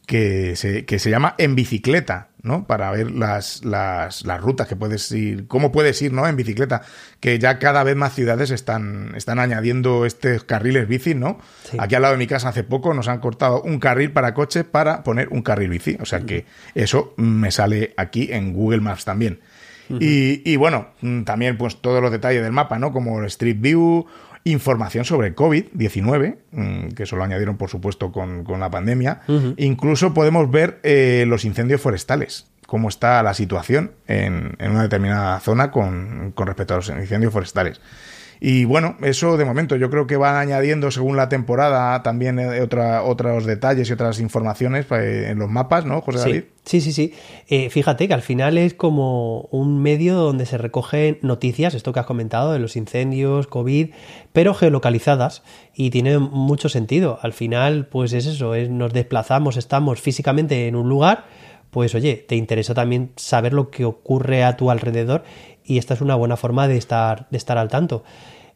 que 0.07 0.57
se, 0.57 0.85
que 0.85 0.99
se 0.99 1.11
llama 1.11 1.35
En 1.39 1.55
Bicicleta, 1.55 2.29
¿no? 2.43 2.67
Para 2.67 2.91
ver 2.91 3.11
las, 3.13 3.65
las, 3.65 4.25
las, 4.25 4.41
rutas 4.41 4.67
que 4.67 4.75
puedes 4.75 5.11
ir, 5.13 5.47
cómo 5.47 5.71
puedes 5.71 6.03
ir, 6.03 6.13
¿no? 6.13 6.27
En 6.27 6.37
bicicleta, 6.37 6.83
que 7.21 7.39
ya 7.39 7.59
cada 7.59 7.85
vez 7.85 7.95
más 7.95 8.15
ciudades 8.15 8.51
están, 8.51 9.13
están 9.17 9.39
añadiendo 9.39 10.05
estos 10.05 10.43
carriles 10.45 10.89
bici, 10.89 11.15
¿no? 11.15 11.39
Aquí 11.79 11.95
al 11.95 12.03
lado 12.03 12.15
de 12.15 12.19
mi 12.19 12.27
casa 12.27 12.49
hace 12.49 12.65
poco 12.65 12.95
nos 12.95 13.07
han 13.09 13.21
cortado 13.21 13.63
un 13.63 13.79
carril 13.79 14.11
para 14.11 14.35
coche 14.35 14.65
para 14.65 15.05
poner 15.05 15.29
un 15.29 15.43
carril 15.43 15.71
bici, 15.71 15.97
o 16.01 16.05
sea 16.05 16.21
que 16.21 16.45
eso 16.75 17.15
me 17.17 17.53
sale 17.53 17.95
aquí 17.97 18.29
en 18.33 18.53
Google 18.53 18.81
Maps 18.81 19.05
también. 19.05 19.41
y, 19.89 20.43
y, 20.51 20.57
bueno, 20.57 20.89
también 21.25 21.59
pues 21.59 21.77
todos 21.81 22.01
los 22.01 22.11
detalles 22.11 22.43
del 22.43 22.53
mapa, 22.53 22.79
¿no? 22.79 22.93
Como 22.93 23.21
el 23.21 23.27
Street 23.27 23.59
View 23.61 24.07
información 24.45 25.05
sobre 25.05 25.35
COVID-19, 25.35 26.37
mm, 26.51 26.89
que 26.89 27.05
eso 27.05 27.17
lo 27.17 27.25
añadieron 27.25 27.57
por 27.57 27.71
supuesto 27.71 28.13
con, 28.13 28.45
la 28.59 28.71
pandemia. 28.71 29.23
Incluso 29.57 30.15
podemos 30.15 30.51
ver 30.51 30.81
eh, 30.83 31.25
los 31.27 31.45
incendios 31.45 31.81
forestales, 31.81 32.47
cómo 32.67 32.89
está 32.89 33.23
la 33.23 33.35
situación 33.35 33.93
en, 34.07 34.57
en 34.59 34.71
una 34.73 34.83
determinada 34.83 35.39
zona 35.41 35.71
con, 35.71 36.33
con 36.35 36.47
respecto 36.47 36.75
a 36.75 36.77
los 36.79 36.89
incendios 36.89 37.33
forestales. 37.33 37.81
Y 38.45 38.65
bueno, 38.65 38.97
eso 39.03 39.37
de 39.37 39.45
momento 39.45 39.77
yo 39.77 39.89
creo 39.89 40.09
que 40.09 40.17
van 40.17 40.35
añadiendo 40.35 40.91
según 40.91 41.17
la 41.17 41.29
temporada 41.29 42.03
también 42.03 42.41
eh, 42.41 42.61
otra, 42.61 43.05
otros 43.05 43.47
detalles 43.47 43.89
y 43.89 43.93
otras 43.93 44.19
informaciones 44.19 44.85
eh, 44.91 45.29
en 45.29 45.39
los 45.39 45.49
mapas, 45.49 45.87
¿no, 45.87 46.01
José 46.01 46.19
David? 46.19 46.43
Sí, 46.65 46.81
sí, 46.81 46.91
sí. 46.91 47.15
Eh, 47.47 47.71
fíjate 47.71 48.09
que 48.09 48.15
al 48.15 48.23
final 48.23 48.59
es 48.59 48.75
como 48.75 49.43
un 49.53 49.81
medio 49.81 50.17
donde 50.17 50.45
se 50.47 50.59
recogen 50.59 51.19
noticias, 51.23 51.75
esto 51.75 51.93
que 51.93 52.01
has 52.01 52.07
comentado, 52.07 52.53
de 52.53 52.59
los 52.59 52.75
incendios, 52.75 53.47
COVID, 53.47 53.91
pero 54.33 54.55
geolocalizadas 54.55 55.45
y 55.73 55.91
tiene 55.91 56.19
mucho 56.19 56.69
sentido. 56.69 57.21
Al 57.23 57.35
final, 57.35 57.87
pues 57.87 58.13
es 58.13 58.27
eso, 58.27 58.57
es, 58.57 58.69
nos 58.69 58.93
desplazamos, 58.93 59.57
estamos 59.57 60.01
físicamente 60.01 60.67
en 60.67 60.75
un 60.75 60.89
lugar, 60.89 61.27
pues 61.71 61.95
oye, 61.95 62.17
te 62.17 62.35
interesa 62.35 62.75
también 62.75 63.13
saber 63.15 63.53
lo 63.53 63.71
que 63.71 63.85
ocurre 63.85 64.43
a 64.43 64.57
tu 64.57 64.73
alrededor 64.73 65.23
y 65.65 65.79
esta 65.79 65.95
es 65.95 66.01
una 66.01 66.17
buena 66.17 66.37
forma 66.37 66.69
de 66.69 66.77
estar, 66.77 67.29
de 67.31 67.39
estar 67.39 67.57
al 67.57 67.69
tanto. 67.69 68.03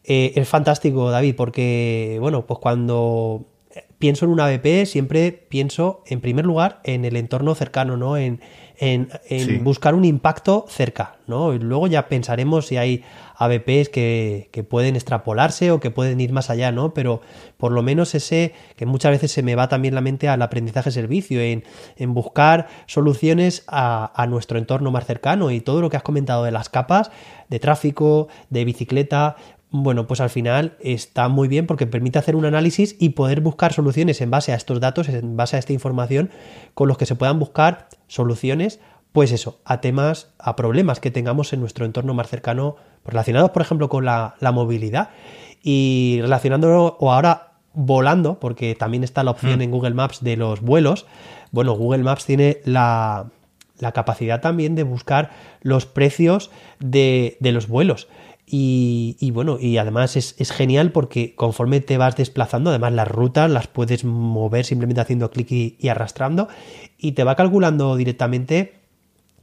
Eh, 0.07 0.33
es 0.37 0.49
fantástico, 0.49 1.11
David, 1.11 1.35
porque, 1.37 2.19
bueno, 2.21 2.47
pues 2.47 2.61
cuando 2.61 3.47
pienso 3.99 4.25
en 4.27 4.31
una 4.31 4.47
ABP, 4.47 4.87
siempre 4.87 5.33
pienso, 5.33 6.03
en 6.07 6.21
primer 6.21 6.45
lugar, 6.45 6.81
en 6.85 7.05
el 7.05 7.17
entorno 7.17 7.55
cercano, 7.55 7.97
¿no? 7.97 8.17
En, 8.17 8.41
en, 8.79 9.09
buscar 9.65 9.95
un 9.95 10.05
impacto 10.05 10.67
cerca, 10.69 11.17
¿no? 11.27 11.55
Y 11.55 11.59
luego 11.59 11.87
ya 11.87 12.09
pensaremos 12.09 12.67
si 12.67 12.77
hay 12.77 13.05
ABPs 13.39 13.89
que, 13.89 14.51
que, 14.53 14.65
pueden 14.65 14.97
extrapolarse 14.97 15.71
o 15.71 15.81
que 15.81 15.91
pueden 15.91 16.21
ir 16.21 16.33
más 16.33 16.51
allá, 16.51 16.73
¿no? 16.73 16.93
Pero 16.93 17.23
por 17.57 17.73
lo 17.73 17.83
menos 17.83 18.15
ese 18.15 18.53
que 18.77 18.85
muchas 18.85 19.13
veces 19.13 19.33
se 19.33 19.43
me 19.43 19.55
va 19.55 19.69
también 19.69 19.95
la 19.95 20.03
mente 20.03 20.29
al 20.29 20.43
aprendizaje 20.43 20.91
servicio, 20.91 21.41
en, 21.41 21.65
en 21.97 22.13
buscar 22.13 22.67
soluciones 22.87 23.65
a, 23.67 24.13
a, 24.15 24.27
nuestro 24.27 24.59
entorno 24.59 24.91
más 24.91 25.07
cercano 25.07 25.51
y 25.51 25.61
todo 25.61 25.81
lo 25.81 25.89
que 25.89 25.97
has 25.97 26.03
comentado 26.03 26.45
de 26.45 26.53
las 26.53 26.69
capas 26.69 27.11
de 27.49 27.59
tráfico, 27.61 28.29
de 28.51 28.65
bicicleta, 28.65 29.37
bueno, 29.71 30.07
pues 30.07 30.21
al 30.21 30.31
final 30.31 30.77
está 30.81 31.29
muy 31.29 31.49
bien 31.49 31.67
porque 31.67 31.87
permite 31.87 32.19
hacer 32.19 32.37
un 32.37 32.45
análisis 32.45 32.97
y 32.99 33.11
poder 33.11 33.41
buscar 33.41 33.73
soluciones 33.73 34.21
en 34.21 34.31
base 34.31 34.53
a 34.53 34.57
estos 34.57 34.81
datos, 34.81 35.09
en 35.09 35.37
base 35.37 35.57
a 35.57 35.59
esta 35.59 35.73
información, 35.73 36.31
con 36.75 36.89
los 36.89 36.99
que 36.99 37.07
se 37.07 37.17
puedan 37.17 37.39
buscar 37.39 37.89
soluciones, 38.07 38.81
pues 39.13 39.33
eso, 39.33 39.61
a 39.65 39.81
temas, 39.81 40.33
a 40.39 40.57
problemas 40.57 41.01
que 41.01 41.11
tengamos 41.11 41.53
en 41.53 41.61
nuestro 41.61 41.85
entorno 41.85 42.15
más 42.15 42.29
cercano, 42.29 42.77
relacionados, 43.05 43.51
por 43.51 43.63
ejemplo, 43.63 43.89
con 43.89 44.05
la, 44.05 44.37
movilidad 44.41 45.11
y 45.63 46.19
relacionándolo 46.21 46.97
o 47.01 47.13
ahora 47.13 47.55
volando, 47.73 48.39
porque 48.39 48.75
también 48.75 49.05
está 49.05 49.25
la 49.25 49.33
opción 49.33 49.59
mm. 49.59 49.63
en 49.63 49.71
Google 49.71 49.95
Maps 49.95 50.23
de 50.23 50.37
los 50.37 50.61
vuelos. 50.61 51.07
Bueno, 51.51 51.73
Google 51.73 52.03
Maps 52.03 52.25
tiene 52.25 52.59
la, 52.65 53.31
capacidad 53.95 54.41
también 54.41 54.75
de 54.75 54.85
buscar 54.85 55.31
los 55.61 55.87
precios 55.87 56.51
de, 56.79 57.37
de 57.41 57.53
los 57.53 57.69
vuelos. 57.69 58.09
Y, 58.49 59.31
bueno, 59.33 59.59
y 59.61 59.77
además 59.79 60.17
es, 60.17 60.53
genial 60.53 60.93
porque 60.93 61.35
conforme 61.35 61.81
te 61.81 61.99
vas 61.99 62.17
desplazando, 62.17 62.71
además 62.71 62.93
las 62.93 63.09
rutas 63.09 63.51
las 63.51 63.67
puedes 63.67 64.05
mover 64.05 64.65
simplemente 64.65 65.01
haciendo 65.01 65.31
clic 65.31 65.51
y, 65.51 65.89
arrastrando 65.89 66.49
y 66.97 67.13
te 67.13 67.25
va 67.25 67.35
calculando 67.35 67.97
directamente 67.97 68.75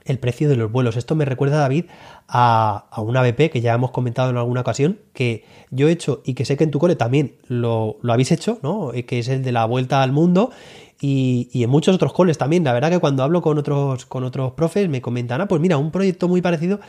el 0.05 0.19
precio 0.19 0.47
de 0.47 0.55
los 0.55 0.71
vuelos. 0.71 0.95
Esto 0.95 1.15
me 1.15 1.25
recuerda, 1.25 1.57
David, 1.57 1.85
a, 2.29 2.85
a 2.91 3.01
una 3.01 3.21
BP 3.21 3.51
que 3.51 3.61
ya 3.61 3.73
hemos 3.73 3.91
comentado 3.91 4.29
en 4.29 4.37
alguna 4.37 4.61
ocasión, 4.61 4.99
que 5.13 5.45
yo 5.69 5.89
he 5.89 5.91
hecho 5.91 6.21
y 6.23 6.33
que 6.33 6.45
sé 6.45 6.55
que 6.55 6.63
en 6.63 6.71
tu 6.71 6.79
cole 6.79 6.95
también 6.95 7.35
lo, 7.47 7.97
habéis 8.07 8.31
hecho, 8.31 8.59
¿no? 8.61 8.93
Eh, 8.93 9.05
que 9.05 9.19
es 9.19 9.27
el 9.27 9.43
de 9.43 9.51
la 9.51 9.65
vuelta 9.65 10.01
al 10.03 10.11
mundo. 10.11 10.51
Y, 11.05 11.49
y, 11.51 11.65
en 11.65 11.69
muchos 11.69 11.95
otros 11.95 12.13
coles 12.13 12.37
también. 12.37 12.63
La 12.63 12.71
verdad 12.71 12.89
que 12.89 12.99
cuando 12.99 13.23
hablo 13.23 13.41
con 13.41 13.57
otros, 13.57 14.05
con 14.05 14.23
otros 14.23 14.53
profes 14.53 14.87
me 14.87 15.01
comentan, 15.01 15.41
ah, 15.41 15.49
pues 15.49 15.59
mira, 15.59 15.77
un 15.77 15.91
proyecto 15.91 16.29
muy 16.29 16.41
parecido 16.41 16.79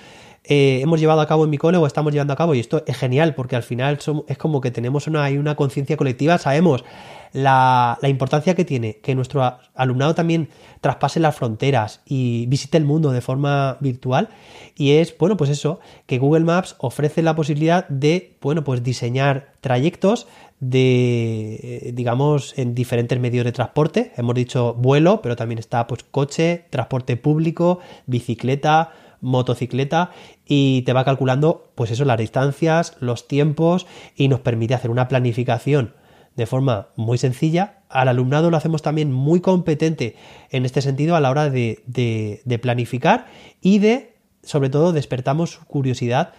eh, 0.47 0.81
hemos 0.83 1.01
llevado 1.01 1.23
a 1.23 1.27
cabo 1.27 1.45
en 1.45 1.51
mi 1.51 1.57
cole 1.57 1.79
o 1.79 1.87
estamos 1.87 2.13
llevando 2.13 2.35
a 2.35 2.37
cabo. 2.37 2.55
Y 2.55 2.61
esto 2.61 2.85
es 2.87 2.97
genial 2.97 3.35
porque 3.35 3.57
al 3.57 3.63
final 3.63 3.99
es 4.29 4.39
como 4.39 4.61
que 4.61 4.71
tenemos 4.71 5.07
una, 5.07 5.27
una 5.31 5.55
conciencia 5.57 5.97
colectiva, 5.97 6.39
sabemos 6.39 6.85
la, 7.33 7.99
importancia 8.03 8.55
que 8.55 8.65
tiene 8.65 8.99
que 8.99 9.15
nuestro 9.15 9.59
alumnado 9.75 10.15
también 10.15 10.51
traspase 10.81 11.19
las 11.19 11.35
fronteras 11.35 12.03
y 12.05 12.47
visite 12.47 12.77
el 12.77 12.85
mundo 12.85 13.11
de 13.11 13.23
forma 13.23 13.79
virtual. 13.81 14.29
Y 14.77 14.93
es, 14.93 15.17
bueno, 15.17 15.37
pues 15.37 15.49
eso, 15.49 15.81
que 16.07 16.19
Google 16.19 16.45
Maps 16.45 16.77
ofrece 16.79 17.23
la 17.23 17.35
posibilidad 17.35 17.89
de, 17.89 18.37
bueno, 18.43 18.65
pues 18.65 18.83
diseñar 18.83 19.55
trayectos 19.63 20.27
de, 20.71 21.93
digamos, 21.95 22.57
en 22.59 22.75
diferentes 22.75 23.19
medios 23.19 23.45
de 23.45 23.53
transporte. 23.53 24.13
Hemos 24.17 24.35
dicho 24.35 24.75
vuelo, 24.75 25.21
pero 25.23 25.37
también 25.37 25.59
está 25.59 25.87
pues 25.87 26.05
coche, 26.05 26.67
transporte 26.71 27.17
público, 27.17 27.81
bicicleta, 28.07 28.93
motocicleta 29.21 30.11
y 30.47 30.83
te 30.83 30.93
va 30.93 31.05
calculando 31.05 31.73
pues 31.75 31.91
eso, 31.91 32.05
las 32.05 32.19
distancias, 32.19 32.97
los 33.01 33.27
tiempos 33.27 33.87
y 34.15 34.29
nos 34.29 34.41
permite 34.41 34.75
hacer 34.75 34.91
una 34.91 35.09
planificación 35.09 35.95
de 36.37 36.47
forma 36.47 36.89
muy 36.97 37.19
sencilla. 37.19 37.81
Al 37.89 38.09
alumnado 38.09 38.51
lo 38.51 38.57
hacemos 38.57 38.83
también 38.83 39.13
muy 39.13 39.41
competente 39.41 40.17
en 40.51 40.65
este 40.65 40.83
sentido 40.83 41.17
a 41.17 41.21
la 41.21 41.31
hora 41.31 41.49
de, 41.49 41.83
de, 41.87 42.59
planificar 42.59 43.27
y 43.61 43.79
de, 43.79 44.17
sobre 44.43 44.69
todo, 44.69 44.93
despertamos 44.93 45.51
su 45.51 45.65
curiosidad 45.65 46.33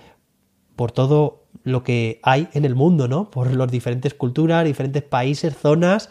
por 0.76 0.92
todo 0.92 1.46
lo 1.64 1.84
que 1.84 2.20
hay 2.24 2.48
en 2.54 2.66
el 2.66 2.76
mundo, 2.76 3.08
¿no? 3.08 3.32
Por 3.32 3.54
las 3.56 3.72
diferentes 3.72 4.14
culturas, 4.14 4.66
diferentes 4.66 5.04
países, 5.04 5.56
zonas, 5.56 6.10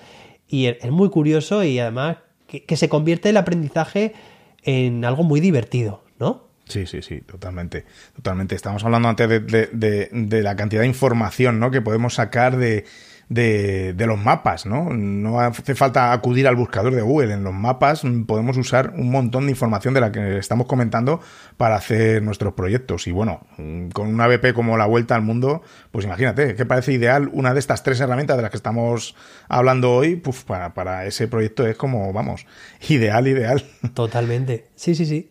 y 0.48 0.66
es 0.66 0.90
muy 0.90 1.11
curioso 1.11 1.64
y 1.64 1.79
además 1.79 2.18
que, 2.46 2.77
se 2.77 2.88
convierte 2.88 3.31
el 3.31 3.37
aprendizaje 3.37 4.14
en 4.62 5.05
algo 5.05 5.22
muy 5.22 5.40
divertido, 5.40 6.05
¿no? 6.18 6.44
Sí, 6.66 6.87
sí, 6.87 7.03
sí, 7.03 7.20
totalmente. 7.20 7.85
Totalmente. 8.16 8.55
Estamos 8.55 8.85
hablando 8.85 9.09
antes 9.09 9.29
de, 9.29 9.68
de, 9.70 10.42
la 10.42 10.57
cantidad 10.57 10.81
de 10.81 10.87
información 10.87 11.61
¿no? 11.61 11.70
que 11.70 11.83
podemos 11.83 12.14
sacar 12.14 12.57
de, 12.57 12.87
de, 13.28 13.94
los 14.06 14.18
mapas, 14.18 14.66
¿no? 14.66 14.90
No 14.90 15.40
hace 15.40 15.74
falta 15.74 16.12
acudir 16.12 16.46
al 16.46 16.56
buscador 16.56 16.94
de 16.94 17.02
Google. 17.02 17.32
En 17.32 17.44
los 17.44 17.54
mapas 17.54 18.02
podemos 18.26 18.56
usar 18.56 18.92
un 18.96 19.10
montón 19.10 19.46
de 19.46 19.52
información 19.52 19.94
de 19.94 20.00
la 20.00 20.12
que 20.12 20.38
estamos 20.38 20.66
comentando 20.66 21.20
para 21.56 21.76
hacer 21.76 22.22
nuestros 22.22 22.54
proyectos. 22.54 23.06
Y 23.06 23.12
bueno, 23.12 23.46
con 23.92 24.08
una 24.08 24.26
BP 24.26 24.52
como 24.54 24.76
la 24.76 24.87
Vuelta 24.87 25.14
al 25.14 25.22
Mundo, 25.22 25.62
pues 25.90 26.04
imagínate, 26.04 26.54
que 26.54 26.66
parece 26.66 26.92
ideal 26.92 27.30
una 27.32 27.54
de 27.54 27.60
estas 27.60 27.82
tres 27.82 28.00
herramientas 28.00 28.37
de 28.37 28.42
las 28.42 28.50
que 28.50 28.56
estamos 28.56 29.14
hablando 29.48 29.92
hoy, 29.92 30.16
pues 30.16 30.44
para, 30.44 30.74
para 30.74 31.06
ese 31.06 31.28
proyecto 31.28 31.66
es 31.66 31.76
como, 31.76 32.12
vamos, 32.12 32.46
ideal, 32.88 33.26
ideal. 33.26 33.64
Totalmente. 33.94 34.66
Sí, 34.74 34.94
sí, 34.94 35.06
sí. 35.06 35.30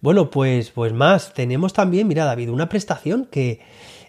Bueno, 0.00 0.30
pues, 0.30 0.70
pues 0.70 0.92
más. 0.92 1.32
Tenemos 1.32 1.72
también, 1.72 2.06
mira, 2.06 2.26
David, 2.26 2.50
una 2.50 2.68
prestación 2.68 3.26
que 3.30 3.60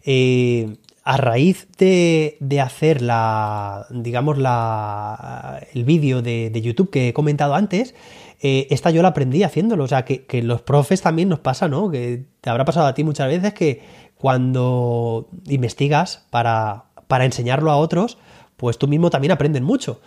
eh, 0.03 0.75
a 1.05 1.17
raíz 1.17 1.67
de, 1.77 2.59
hacer 2.59 3.03
la, 3.03 3.85
digamos, 3.91 4.39
la, 4.39 5.61
el 5.71 5.85
vídeo 5.85 6.23
de, 6.23 6.51
YouTube 6.63 6.89
que 6.89 7.09
he 7.09 7.13
comentado 7.13 7.53
antes, 7.53 7.93
eh, 8.41 8.65
esta 8.71 8.89
yo 8.89 9.03
la 9.03 9.09
aprendí 9.09 9.43
haciéndolo. 9.43 9.83
O 9.83 9.87
sea, 9.87 10.03
que, 10.03 10.25
los 10.41 10.63
profes 10.63 11.03
también 11.03 11.29
nos 11.29 11.39
pasa, 11.39 11.67
¿no? 11.67 11.91
Que 11.91 12.25
te 12.41 12.49
habrá 12.49 12.65
pasado 12.65 12.87
a 12.87 12.95
ti 12.95 13.03
muchas 13.03 13.27
veces 13.27 13.53
que 13.53 13.83
cuando 14.15 15.29
investigas 15.45 16.25
para, 16.31 16.85
para 17.07 17.25
enseñarlo 17.25 17.69
a 17.69 17.77
otros, 17.77 18.17
pues 18.57 18.79
tú 18.79 18.87
mismo 18.87 19.11
también 19.11 19.31
aprendes 19.31 19.61
mucho. 19.61 20.01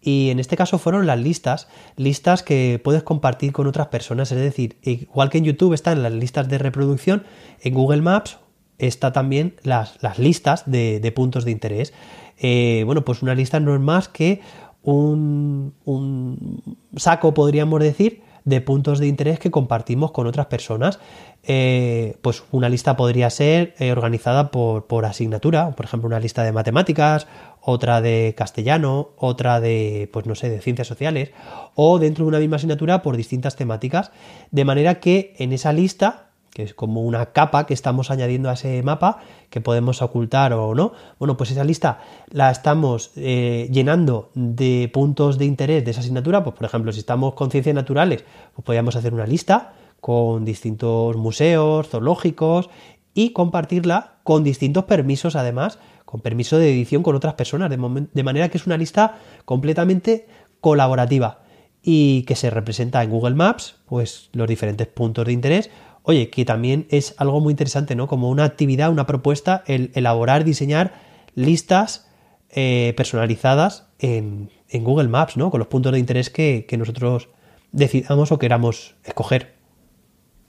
Y 0.00 0.30
en 0.30 0.40
este 0.40 0.56
caso 0.56 0.78
fueron 0.78 1.06
las 1.06 1.20
listas, 1.20 1.68
listas 1.94 2.42
que 2.42 2.80
puedes 2.82 3.04
compartir 3.04 3.52
con 3.52 3.68
otras 3.68 3.86
personas. 3.86 4.32
Es 4.32 4.38
decir, 4.38 4.78
igual 4.82 5.30
que 5.30 5.38
en 5.38 5.44
YouTube 5.44 5.74
están 5.74 6.02
las 6.02 6.12
listas 6.12 6.48
de 6.48 6.58
reproducción, 6.58 7.22
en 7.60 7.74
Google 7.74 8.02
Maps 8.02 8.38
está 8.80 9.12
también 9.12 9.56
las, 9.62 10.02
las 10.02 10.18
listas 10.18 10.70
de, 10.70 11.12
puntos 11.14 11.44
de 11.44 11.50
interés. 11.50 11.92
Eh, 12.38 12.82
bueno, 12.86 13.04
pues 13.04 13.22
una 13.22 13.34
lista 13.34 13.60
no 13.60 13.74
es 13.74 13.80
más 13.80 14.08
que 14.08 14.40
un, 14.82 15.74
un 15.84 16.62
saco, 16.96 17.34
podríamos 17.34 17.80
decir, 17.80 18.22
de 18.44 18.60
puntos 18.60 18.98
de 18.98 19.06
interés 19.06 19.38
que 19.38 19.50
compartimos 19.50 20.12
con 20.12 20.26
otras 20.26 20.46
personas. 20.46 20.98
Eh, 21.42 22.16
pues 22.20 22.44
una 22.50 22.68
lista 22.68 22.96
podría 22.96 23.30
ser 23.30 23.74
eh, 23.78 23.92
organizada 23.92 24.50
por, 24.50 24.86
por, 24.86 25.06
asignatura, 25.06 25.70
por 25.70 25.86
ejemplo, 25.86 26.06
una 26.06 26.20
lista 26.20 26.42
de 26.42 26.52
matemáticas, 26.52 27.26
otra 27.62 28.02
de 28.02 28.34
castellano, 28.36 29.10
otra 29.16 29.60
de, 29.60 30.10
pues 30.12 30.26
no 30.26 30.34
sé, 30.34 30.50
de 30.50 30.60
ciencias 30.60 30.88
sociales, 30.88 31.30
o 31.74 31.98
dentro 31.98 32.24
de 32.24 32.28
una 32.28 32.38
misma 32.38 32.56
asignatura 32.56 33.02
por 33.02 33.16
distintas 33.16 33.56
temáticas, 33.56 34.10
de 34.50 34.64
manera 34.66 35.00
que 35.00 35.34
en 35.38 35.52
esa 35.52 35.72
lista 35.72 36.29
que 36.52 36.62
es 36.62 36.74
como 36.74 37.02
una 37.02 37.26
capa 37.26 37.66
que 37.66 37.74
estamos 37.74 38.10
añadiendo 38.10 38.50
a 38.50 38.54
ese 38.54 38.82
mapa 38.82 39.18
que 39.50 39.60
podemos 39.60 40.02
ocultar 40.02 40.52
o 40.52 40.74
no. 40.74 40.92
Bueno, 41.18 41.36
pues 41.36 41.50
esa 41.50 41.64
lista 41.64 42.00
la 42.30 42.50
estamos 42.50 43.12
eh, 43.16 43.68
llenando 43.70 44.30
de 44.34 44.90
puntos 44.92 45.38
de 45.38 45.44
interés 45.44 45.84
de 45.84 45.92
esa 45.92 46.00
asignatura. 46.00 46.42
Pues 46.42 46.56
por 46.56 46.64
ejemplo, 46.64 46.92
si 46.92 47.00
estamos 47.00 47.34
con 47.34 47.50
ciencias 47.50 47.74
naturales, 47.74 48.24
pues 48.54 48.64
podríamos 48.64 48.96
hacer 48.96 49.14
una 49.14 49.26
lista 49.26 49.74
con 50.00 50.44
distintos 50.44 51.16
museos, 51.16 51.88
zoológicos 51.88 52.70
y 53.14 53.30
compartirla 53.30 54.14
con 54.22 54.44
distintos 54.44 54.84
permisos 54.84 55.36
además, 55.36 55.78
con 56.04 56.20
permiso 56.20 56.58
de 56.58 56.70
edición 56.70 57.02
con 57.02 57.14
otras 57.14 57.34
personas, 57.34 57.70
de, 57.70 58.06
de 58.12 58.22
manera 58.22 58.48
que 58.48 58.58
es 58.58 58.66
una 58.66 58.76
lista 58.76 59.18
completamente 59.44 60.26
colaborativa 60.60 61.40
y 61.82 62.22
que 62.22 62.36
se 62.36 62.50
representa 62.50 63.02
en 63.02 63.10
Google 63.10 63.34
Maps, 63.34 63.76
pues 63.86 64.28
los 64.32 64.48
diferentes 64.48 64.86
puntos 64.86 65.26
de 65.26 65.32
interés 65.32 65.70
Oye, 66.10 66.28
que 66.28 66.44
también 66.44 66.88
es 66.90 67.14
algo 67.18 67.40
muy 67.40 67.52
interesante, 67.52 67.94
¿no? 67.94 68.08
Como 68.08 68.30
una 68.30 68.42
actividad, 68.42 68.90
una 68.90 69.06
propuesta, 69.06 69.62
el 69.68 69.92
elaborar, 69.94 70.42
diseñar 70.42 70.92
listas 71.36 72.10
eh, 72.50 72.94
personalizadas 72.96 73.86
en, 74.00 74.50
Google 74.72 75.06
Maps, 75.06 75.36
¿no? 75.36 75.52
Con 75.52 75.60
los 75.60 75.68
puntos 75.68 75.92
de 75.92 76.00
interés 76.00 76.28
que, 76.28 76.66
nosotros 76.76 77.28
decidamos 77.70 78.32
o 78.32 78.40
queramos 78.40 78.96
escoger. 79.04 79.54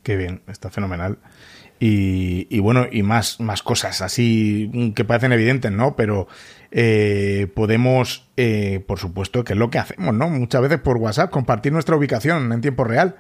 Qué 0.02 0.18
bien, 0.18 0.42
está 0.48 0.72
fenomenal. 0.72 1.20
Y, 1.80 2.58
bueno, 2.58 2.88
y 2.92 3.04
más, 3.04 3.38
cosas 3.64 4.02
así 4.02 4.92
que 4.96 5.06
parecen 5.06 5.32
evidentes, 5.32 5.72
¿no? 5.72 5.96
Pero 5.96 6.28
eh, 6.72 7.52
podemos, 7.54 8.32
eh, 8.36 8.84
por 8.88 8.98
supuesto, 8.98 9.44
que 9.44 9.54
es 9.54 9.60
lo 9.60 9.70
que 9.70 9.78
hacemos, 9.78 10.16
¿no? 10.16 10.28
Muchas 10.28 10.64
veces 10.64 10.80
por 10.80 10.98
WhatsApp, 10.98 11.30
compartir 11.30 11.72
nuestra 11.72 11.96
ubicación 11.96 12.52
en 12.52 12.62
tiempo 12.62 12.84
real. 12.84 13.18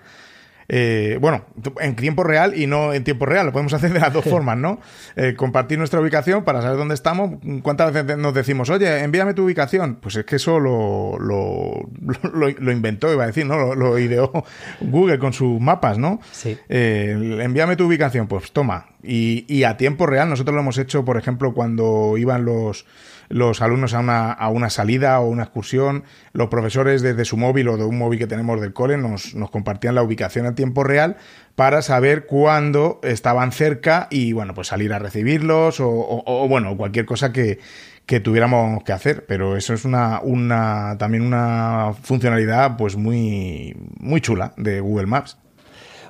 Eh, 0.73 1.17
bueno, 1.19 1.43
en 1.81 1.97
tiempo 1.97 2.23
real 2.23 2.57
y 2.57 2.65
no 2.65 2.93
en 2.93 3.03
tiempo 3.03 3.25
real, 3.25 3.47
lo 3.47 3.51
podemos 3.51 3.73
hacer 3.73 3.91
de 3.91 3.99
las 3.99 4.13
dos 4.13 4.23
formas, 4.23 4.57
¿no? 4.57 4.79
Eh, 5.17 5.33
compartir 5.35 5.77
nuestra 5.77 5.99
ubicación 5.99 6.45
para 6.45 6.61
saber 6.61 6.77
dónde 6.77 6.93
estamos. 6.93 7.31
¿Cuántas 7.61 7.91
veces 7.91 8.17
nos 8.17 8.33
decimos, 8.33 8.69
oye, 8.69 9.03
envíame 9.03 9.33
tu 9.33 9.43
ubicación? 9.43 9.95
Pues 9.95 10.15
es 10.15 10.23
que 10.23 10.37
eso 10.37 10.61
lo, 10.61 11.19
lo, 11.19 12.71
inventó, 12.71 13.11
iba 13.11 13.25
a 13.25 13.27
decir, 13.27 13.45
¿no? 13.45 13.75
Lo, 13.75 13.99
ideó 13.99 14.31
Google 14.79 15.19
con 15.19 15.33
sus 15.33 15.59
mapas, 15.59 15.97
¿no? 15.97 16.21
Sí. 16.31 16.57
Eh, 16.69 17.39
envíame 17.41 17.75
tu 17.75 17.87
ubicación, 17.87 18.27
pues 18.27 18.53
toma. 18.53 18.91
Y, 19.03 19.43
y 19.49 19.65
a 19.65 19.75
tiempo 19.75 20.05
real, 20.05 20.29
nosotros 20.29 20.55
lo 20.55 20.61
hemos 20.61 20.77
hecho, 20.77 21.03
por 21.03 21.17
ejemplo, 21.17 21.53
cuando 21.53 22.15
iban 22.17 22.45
los 22.45 22.85
los 23.31 23.61
alumnos 23.61 23.93
a 23.93 23.99
una, 23.99 24.31
a 24.31 24.49
una 24.49 24.69
salida 24.69 25.19
o 25.19 25.27
una 25.27 25.43
excursión, 25.43 26.03
los 26.33 26.49
profesores 26.49 27.01
desde 27.01 27.25
su 27.25 27.37
móvil 27.37 27.69
o 27.69 27.77
de 27.77 27.85
un 27.85 27.97
móvil 27.97 28.19
que 28.19 28.27
tenemos 28.27 28.59
del 28.59 28.73
cole 28.73 28.97
nos, 28.97 29.35
nos 29.35 29.49
compartían 29.49 29.95
la 29.95 30.03
ubicación 30.03 30.45
a 30.45 30.55
tiempo 30.55 30.83
real 30.83 31.17
para 31.55 31.81
saber 31.81 32.25
cuándo 32.25 32.99
estaban 33.03 33.51
cerca 33.51 34.07
y 34.09 34.33
bueno, 34.33 34.53
pues 34.53 34.67
salir 34.67 34.93
a 34.93 34.99
recibirlos 34.99 35.79
o, 35.79 35.89
o, 35.89 36.47
bueno, 36.47 36.75
cualquier 36.75 37.05
cosa 37.05 37.31
que, 37.31 37.59
que 38.05 38.19
tuviéramos 38.19 38.83
que 38.83 38.91
hacer, 38.91 39.25
pero 39.25 39.55
eso 39.55 39.73
es 39.73 39.85
una, 39.85 40.21
una 40.21 40.97
también 40.99 41.23
una 41.23 41.93
funcionalidad 42.03 42.77
pues 42.77 42.95
muy 42.95 43.75
muy 43.99 44.21
chula 44.21 44.53
de 44.57 44.81
Google 44.81 45.07
Maps. 45.07 45.37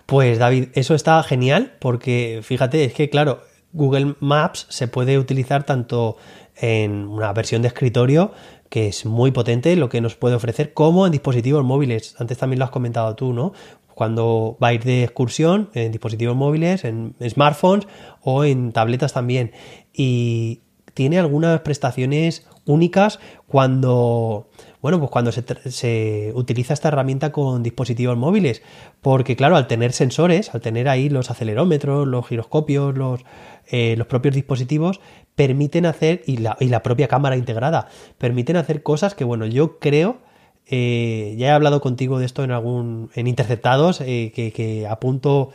Pues 0.06 0.40
David, 0.40 0.70
eso 0.74 0.96
está 0.96 1.22
genial 1.24 1.74
porque 1.80 2.42
fíjate, 2.44 2.84
es 2.84 2.94
que 2.94 3.10
claro, 3.10 3.42
Google 3.74 4.16
Maps 4.20 4.68
se 4.70 4.88
puede 4.88 5.18
utilizar 5.18 5.64
tanto 5.64 6.18
en 6.62 7.08
una 7.08 7.34
versión 7.34 7.62
de 7.62 7.68
escritorio 7.68 8.32
que 8.70 8.88
es 8.88 9.06
muy 9.06 9.32
potente 9.32 9.76
lo 9.76 9.90
que 9.90 10.00
nos 10.00 10.16
puede 10.16 10.36
ofrecer 10.36 10.74
como 10.74 11.06
en 11.06 11.12
dispositivos 11.12 11.66
móviles. 11.66 12.16
Antes 12.20 12.38
también 12.38 12.60
lo 12.60 12.66
has 12.66 12.72
comentado 12.72 13.14
tú, 13.16 13.34
¿no? 13.34 13.52
Cuando 13.94 14.58
va 14.64 14.70
a 14.70 14.74
ir 14.74 14.84
de 14.86 15.04
excursión 15.04 15.70
en 15.74 15.92
dispositivos 15.92 16.38
móviles, 16.38 16.86
en 16.86 17.14
smartphones 17.28 17.88
o 18.22 18.46
en 18.46 18.72
tabletas 18.72 19.12
también. 19.12 19.52
Y 19.94 20.62
tiene 20.94 21.20
algunas 21.20 21.60
prestaciones 21.62 22.48
únicas 22.66 23.20
cuando 23.48 24.48
bueno, 24.82 25.00
pues 25.00 25.12
cuando 25.12 25.32
se, 25.32 26.32
utiliza 26.34 26.74
esta 26.74 26.88
herramienta 26.88 27.32
con 27.32 27.62
dispositivos 27.62 28.18
móviles, 28.18 28.64
porque 29.02 29.36
claro, 29.36 29.56
al 29.56 29.68
tener 29.68 29.94
sensores, 29.94 30.54
al 30.56 30.62
tener 30.62 30.90
ahí 30.90 31.08
los 31.08 31.30
acelerómetros, 31.30 32.08
los 32.08 32.28
giroscopios, 32.28 32.98
los, 32.98 33.22
eh, 33.70 33.96
los 33.98 34.08
propios 34.08 34.34
dispositivos, 34.34 35.00
permiten 35.36 35.86
hacer, 35.86 36.24
y 36.26 36.38
la, 36.38 36.58
y 36.60 36.70
la, 36.70 36.82
propia 36.82 37.08
cámara 37.08 37.38
integrada, 37.38 37.88
permiten 38.18 38.58
hacer 38.58 38.82
cosas 38.82 39.14
que, 39.14 39.24
bueno, 39.24 39.46
yo 39.46 39.78
creo, 39.78 40.18
eh, 40.66 41.36
ya 41.38 41.48
he 41.48 41.52
hablado 41.52 41.80
contigo 41.80 42.18
de 42.18 42.26
esto 42.26 42.44
en 42.44 42.52
algún, 42.52 43.12
en 43.14 43.28
Interceptados, 43.28 44.02
eh, 44.02 44.32
que, 44.36 44.52
que 44.52 44.88
apunto... 44.88 45.52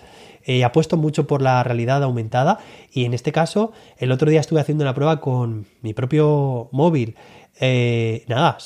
apuesto 0.65 0.97
mucho 0.97 1.27
por 1.27 1.43
la 1.43 1.65
realidad 1.65 2.05
aumentada 2.05 2.61
y 2.93 3.05
en 3.05 3.15
este 3.15 3.33
caso 3.33 3.73
el 3.99 4.13
otro 4.13 4.31
día 4.31 4.39
estuve 4.39 4.61
haciendo 4.61 4.85
una 4.85 4.95
prueba 4.95 5.19
con 5.21 5.67
mi 5.83 5.93
propio 5.93 6.69
móvil 6.71 7.17
eh, 7.59 8.25
nada, 8.29 8.59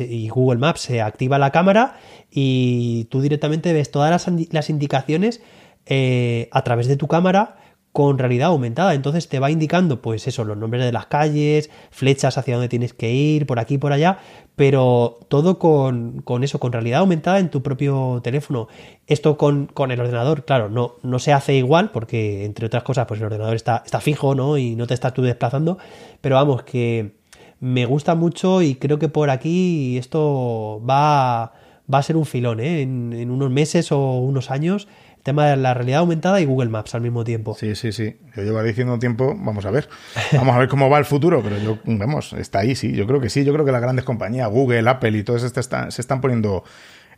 y 0.00 0.28
Google 0.28 0.58
Maps 0.58 0.80
se 0.80 1.02
activa 1.02 1.38
la 1.38 1.50
cámara 1.50 1.96
y 2.30 3.04
tú 3.10 3.20
directamente 3.20 3.72
ves 3.72 3.90
todas 3.90 4.10
las, 4.10 4.70
indicaciones 4.70 5.42
eh, 5.86 6.48
a 6.52 6.62
través 6.62 6.86
de 6.88 6.96
tu 6.96 7.08
cámara 7.08 7.56
con 7.92 8.18
realidad 8.18 8.48
aumentada. 8.48 8.94
Entonces 8.94 9.28
te 9.28 9.38
va 9.38 9.50
indicando, 9.50 10.00
pues 10.00 10.26
eso, 10.28 10.44
los 10.44 10.56
nombres 10.56 10.84
de 10.84 10.92
las 10.92 11.06
calles, 11.06 11.70
flechas 11.90 12.38
hacia 12.38 12.54
dónde 12.54 12.68
tienes 12.68 12.94
que 12.94 13.12
ir, 13.12 13.46
por 13.46 13.58
aquí, 13.58 13.76
por 13.76 13.92
allá, 13.92 14.18
pero 14.56 15.18
todo 15.28 15.58
con, 15.58 16.22
eso, 16.42 16.60
con 16.60 16.72
realidad 16.72 17.00
aumentada 17.00 17.38
en 17.38 17.50
tu 17.50 17.62
propio 17.62 18.20
teléfono. 18.22 18.68
Esto 19.06 19.36
con, 19.36 19.66
con, 19.66 19.90
el 19.90 20.00
ordenador, 20.00 20.44
claro, 20.44 20.68
no, 20.68 20.94
no 21.02 21.18
se 21.18 21.32
hace 21.32 21.54
igual, 21.54 21.90
porque 21.90 22.44
entre 22.44 22.66
otras 22.66 22.82
cosas, 22.82 23.06
pues 23.06 23.20
el 23.20 23.26
ordenador 23.26 23.56
está, 23.56 23.82
está 23.84 24.00
fijo, 24.00 24.34
¿no? 24.34 24.58
Y 24.58 24.76
no 24.76 24.86
te 24.86 24.94
estás 24.94 25.12
tú 25.12 25.22
desplazando, 25.22 25.78
pero 26.20 26.36
vamos, 26.36 26.62
que 26.62 27.17
me 27.60 27.86
gusta 27.86 28.14
mucho 28.14 28.62
y 28.62 28.76
creo 28.76 28.98
que 28.98 29.08
por 29.08 29.30
aquí 29.30 29.98
esto 29.98 30.82
va, 30.88 31.52
va 31.92 31.98
a 31.98 32.02
ser 32.02 32.16
un 32.16 32.26
filón, 32.26 32.60
¿eh? 32.60 32.82
en, 32.82 33.30
unos 33.30 33.50
meses 33.50 33.90
o 33.92 34.18
unos 34.18 34.50
años, 34.50 34.88
el 35.16 35.22
tema 35.22 35.46
de 35.46 35.56
la 35.56 35.74
realidad 35.74 36.00
aumentada 36.00 36.40
y 36.40 36.44
Google 36.44 36.70
Maps 36.70 36.94
al 36.94 37.00
mismo 37.00 37.24
tiempo. 37.24 37.54
Sí, 37.58 37.74
sí, 37.74 37.92
sí. 37.92 38.16
Yo 38.36 38.42
llevo 38.42 38.62
diciendo 38.62 38.98
tiempo, 38.98 39.34
vamos 39.36 39.66
a 39.66 39.70
ver. 39.70 39.88
Vamos 40.32 40.54
a 40.54 40.58
ver 40.58 40.68
cómo 40.68 40.88
va 40.88 40.98
el 40.98 41.04
futuro, 41.04 41.42
pero 41.42 41.58
yo, 41.58 41.78
vamos, 41.84 42.32
está 42.34 42.60
ahí, 42.60 42.76
sí. 42.76 42.92
Yo 42.92 43.06
creo 43.06 43.20
que 43.20 43.28
sí. 43.28 43.44
Yo 43.44 43.52
creo 43.52 43.64
que 43.64 43.72
las 43.72 43.82
grandes 43.82 44.04
compañías, 44.04 44.48
Google, 44.48 44.88
Apple 44.88 45.18
y 45.18 45.22
todas 45.24 45.42
estas 45.42 45.66
están, 45.66 45.92
se 45.92 46.00
están 46.00 46.20
poniendo 46.20 46.62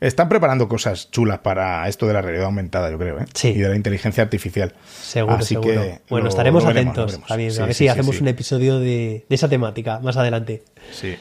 están 0.01 0.29
preparando 0.29 0.69
cosas 0.69 1.11
chulas 1.11 1.41
para 1.41 1.87
esto 1.89 2.07
de 2.07 2.15
la 2.15 2.23
realidad 2.23 2.47
aumentada, 2.47 2.91
yo 2.91 2.99
creo, 2.99 3.21
¿eh? 3.21 3.27
Sí. 3.35 3.49
Y 3.49 3.59
de 3.59 3.69
la 3.69 3.77
inteligencia 3.77 4.23
artificial. 4.23 4.73
Seguro, 5.01 5.37
Así 5.37 5.57
Que 5.57 6.01
bueno, 6.09 6.29
estaremos 6.29 6.65
atentos 6.65 7.21
a 7.29 7.37
ver 7.37 7.75
si 7.75 7.89
hacemos 7.89 8.21
un 8.21 8.29
episodio 8.29 8.81
de, 8.81 9.27
esa 9.29 9.49
temática 9.49 10.01
más 10.01 10.17
adelante. 10.17 10.63
Sí. 10.93 11.17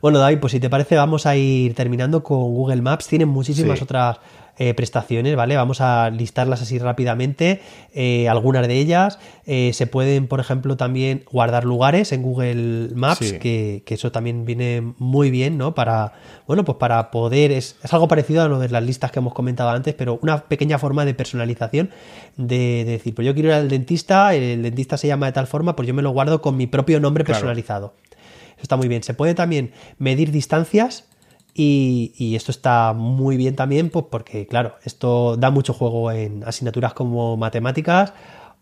Bueno, 0.00 0.18
David, 0.18 0.38
pues 0.38 0.52
si 0.52 0.60
te 0.60 0.68
parece, 0.68 0.96
vamos 0.96 1.26
a 1.26 1.34
ir 1.34 1.74
terminando 1.74 2.22
con 2.22 2.38
Google 2.42 2.82
Maps. 2.82 3.08
Tienen 3.08 3.28
muchísimas 3.28 3.80
otras 3.80 4.18
eh, 4.56 4.72
prestaciones, 4.72 5.34
¿vale? 5.34 5.56
Vamos 5.56 5.80
a 5.80 6.10
listarlas 6.10 6.62
así 6.62 6.78
rápidamente, 6.78 7.60
eh, 7.92 8.28
algunas 8.28 8.68
de 8.68 8.78
ellas. 8.78 9.18
Eh, 9.46 9.72
se 9.74 9.88
pueden, 9.88 10.28
por 10.28 10.38
ejemplo, 10.38 10.76
también 10.76 11.24
guardar 11.30 11.64
lugares 11.64 12.12
en 12.12 12.22
Google 12.22 12.90
Maps, 12.94 13.32
que, 13.32 13.82
eso 13.86 14.12
también 14.12 14.44
viene 14.44 14.94
muy 14.98 15.30
bien, 15.30 15.58
¿no? 15.58 15.74
Para, 15.74 16.12
bueno, 16.46 16.64
pues 16.64 16.78
para 16.78 17.10
poder, 17.10 17.50
es, 17.50 17.76
algo 17.90 18.06
parecido 18.06 18.42
a 18.42 18.48
lo 18.48 18.60
de 18.60 18.68
las 18.68 18.84
listas 18.84 19.10
que 19.10 19.18
hemos 19.18 19.34
comentado 19.34 19.70
antes, 19.70 19.92
pero 19.94 20.20
una 20.22 20.44
pequeña 20.44 20.78
forma 20.78 21.04
de 21.04 21.14
personalización, 21.14 21.90
de, 22.36 22.84
decir, 22.84 23.12
pues 23.12 23.26
yo 23.26 23.34
quiero 23.34 23.48
ir 23.48 23.54
al 23.54 23.68
dentista, 23.68 24.34
el 24.36 24.62
dentista 24.62 24.96
se 24.96 25.08
llama 25.08 25.26
de 25.26 25.32
tal 25.32 25.48
forma, 25.48 25.74
pues 25.74 25.88
yo 25.88 25.94
me 25.94 26.02
lo 26.02 26.10
guardo 26.10 26.40
con 26.40 26.56
mi 26.56 26.68
propio 26.68 27.00
nombre 27.00 27.24
personalizado. 27.24 27.94
Eso 28.54 28.62
está 28.62 28.76
muy 28.76 28.86
bien. 28.86 29.02
Se 29.02 29.14
puede 29.14 29.34
también 29.34 29.72
medir 29.98 30.30
distancias 30.30 31.06
y, 31.54 32.34
esto 32.34 32.50
está 32.50 32.92
muy 32.94 33.36
bien 33.36 33.54
también, 33.54 33.88
pues 33.88 34.06
porque, 34.10 34.46
claro, 34.46 34.74
esto 34.82 35.36
da 35.36 35.50
mucho 35.50 35.72
juego 35.72 36.10
en 36.10 36.42
asignaturas 36.44 36.94
como 36.94 37.36
matemáticas 37.36 38.12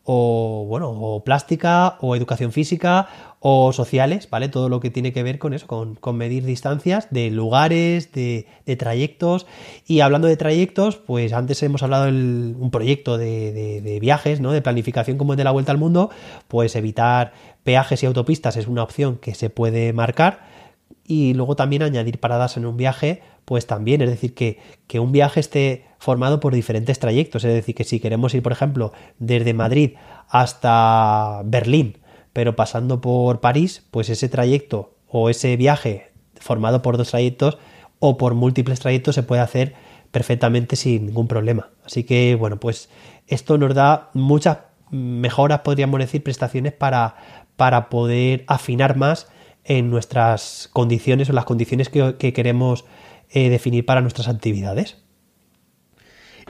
o, 0.04 0.66
bueno, 0.68 0.90
o 0.90 1.24
plástica 1.24 1.96
o 2.00 2.16
educación 2.16 2.52
física 2.52 3.08
o 3.40 3.72
sociales, 3.72 4.28
¿vale? 4.28 4.48
Todo 4.48 4.68
lo 4.68 4.80
que 4.80 4.90
tiene 4.90 5.12
que 5.14 5.22
ver 5.22 5.38
con 5.38 5.54
eso, 5.54 5.66
con, 5.66 6.16
medir 6.16 6.44
distancias 6.44 7.08
de 7.10 7.30
lugares, 7.30 8.12
de, 8.12 8.46
trayectos. 8.78 9.46
Y 9.86 10.00
hablando 10.00 10.28
de 10.28 10.36
trayectos, 10.36 10.96
pues 10.96 11.32
antes 11.32 11.62
hemos 11.62 11.82
hablado 11.82 12.06
de 12.06 12.12
un 12.12 12.70
proyecto 12.70 13.16
de, 13.16 13.80
de, 13.80 14.00
viajes, 14.00 14.40
¿no? 14.40 14.52
De 14.52 14.60
planificación 14.60 15.16
como 15.16 15.32
es 15.32 15.38
de 15.38 15.44
la 15.44 15.50
vuelta 15.50 15.72
al 15.72 15.78
mundo, 15.78 16.10
pues 16.46 16.76
evitar 16.76 17.32
peajes 17.64 18.02
y 18.02 18.06
autopistas 18.06 18.56
es 18.56 18.66
una 18.66 18.82
opción 18.82 19.16
que 19.16 19.34
se 19.34 19.48
puede 19.48 19.92
marcar 19.94 20.51
y 21.04 21.34
luego 21.34 21.56
también 21.56 21.82
añadir 21.82 22.20
paradas 22.20 22.56
en 22.56 22.66
un 22.66 22.76
viaje, 22.76 23.22
pues 23.44 23.66
también, 23.66 24.02
es 24.02 24.10
decir, 24.10 24.34
que, 24.34 24.58
que, 24.86 25.00
un 25.00 25.12
viaje 25.12 25.40
esté 25.40 25.84
formado 25.98 26.40
por 26.40 26.54
diferentes 26.54 26.98
trayectos, 26.98 27.44
es 27.44 27.52
decir, 27.52 27.74
que 27.74 27.84
si 27.84 28.00
queremos 28.00 28.34
ir, 28.34 28.42
por 28.42 28.52
ejemplo, 28.52 28.92
desde 29.18 29.54
Madrid 29.54 29.92
hasta 30.28 31.42
Berlín, 31.44 31.98
pero 32.32 32.56
pasando 32.56 33.00
por 33.00 33.40
París, 33.40 33.84
pues 33.90 34.08
ese 34.08 34.28
trayecto 34.28 34.94
o 35.08 35.28
ese 35.28 35.56
viaje 35.56 36.12
formado 36.40 36.82
por 36.82 36.96
dos 36.96 37.10
trayectos 37.10 37.58
o 37.98 38.16
por 38.16 38.34
múltiples 38.34 38.80
trayectos 38.80 39.14
se 39.14 39.22
puede 39.22 39.42
hacer 39.42 39.74
perfectamente 40.10 40.76
sin 40.76 41.06
ningún 41.06 41.28
problema. 41.28 41.70
Así 41.84 42.04
que, 42.04 42.34
bueno, 42.34 42.58
pues 42.58 42.88
esto 43.26 43.58
nos 43.58 43.74
da 43.74 44.10
muchas 44.12 44.58
mejoras, 44.90 45.60
podríamos 45.60 45.98
decir, 45.98 46.22
prestaciones 46.22 46.72
para, 46.72 47.16
para 47.56 47.88
poder 47.88 48.44
afinar 48.46 48.96
más 48.96 49.28
en 49.64 49.90
nuestras 49.90 50.68
condiciones 50.72 51.30
o 51.30 51.32
las 51.32 51.44
condiciones 51.44 51.88
que, 51.88 52.32
queremos 52.32 52.84
eh, 53.30 53.48
definir 53.48 53.86
para 53.86 54.00
nuestras 54.00 54.28
actividades. 54.28 54.98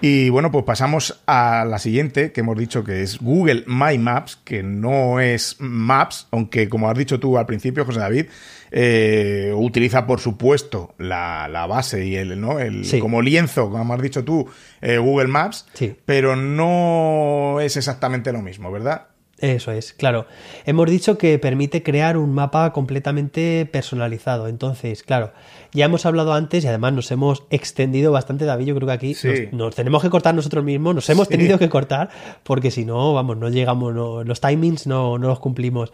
Y 0.01 0.31
bueno, 0.31 0.51
pues 0.51 0.65
pasamos 0.65 1.23
a 1.27 1.65
la 1.65 1.79
siguiente, 1.79 2.33
que 2.33 2.41
hemos 2.41 2.59
dicho 2.59 2.83
que 2.83 3.03
es 3.03 3.21
Google 3.21 3.63
My 3.69 3.99
Maps, 3.99 4.37
que 4.43 4.65
no 4.65 5.21
es 5.21 5.57
Maps, 5.61 6.27
aunque 6.33 6.69
como 6.69 6.91
has 6.91 6.99
dicho 6.99 7.21
tú 7.21 7.39
al 7.39 7.47
principio, 7.47 7.85
José 7.85 8.01
David, 8.01 8.27
eh, 8.73 9.53
utiliza 9.55 10.05
por 10.05 10.19
supuesto 10.19 10.97
la, 10.99 11.47
base 11.69 12.05
y 12.05 12.17
el, 12.17 12.41
¿no? 12.41 12.59
el 12.59 12.85
como 13.01 13.23
lienzo, 13.23 13.71
como 13.71 13.95
has 13.95 14.03
dicho 14.03 14.25
tú, 14.25 14.49
eh, 14.81 14.99
Google 14.99 15.29
Maps, 15.29 15.67
pero 16.05 16.35
no 16.35 17.61
es 17.61 17.77
exactamente 17.77 18.33
lo 18.33 18.43
mismo, 18.43 18.73
¿verdad? 18.73 19.12
Eso 19.43 19.73
es, 19.73 19.93
claro. 19.93 20.27
Hemos 20.67 20.89
dicho 20.89 21.19
que 21.19 21.37
permite 21.37 21.83
crear 21.83 22.17
un 22.17 22.33
mapa 22.33 22.73
completamente 22.73 23.67
personalizado. 23.67 24.47
Entonces, 24.47 25.03
claro, 25.03 25.33
ya 25.73 25.87
hemos 25.87 26.07
hablado 26.07 26.33
antes 26.33 26.63
y 26.63 26.69
además 26.69 26.93
nos 26.93 27.11
hemos 27.11 27.43
extendido 27.51 28.13
bastante, 28.13 28.45
David. 28.45 28.67
Yo 28.67 28.77
creo 28.77 28.87
que 28.87 28.95
aquí 28.95 29.17
nos, 29.51 29.75
tenemos 29.75 30.01
que 30.01 30.11
cortar 30.11 30.37
nosotros 30.37 30.63
mismos, 30.63 30.95
nos 30.95 31.11
hemos 31.11 31.29
tenido 31.29 31.59
que 31.59 31.69
cortar 31.69 32.09
porque 32.45 32.71
si 32.71 32.85
no, 32.85 33.15
vamos, 33.15 33.37
no 33.37 33.49
llegamos, 33.49 33.93
los 33.93 34.41
timings 34.41 34.87
no, 34.87 35.19
no 35.19 35.27
los 35.27 35.41
cumplimos. 35.41 35.93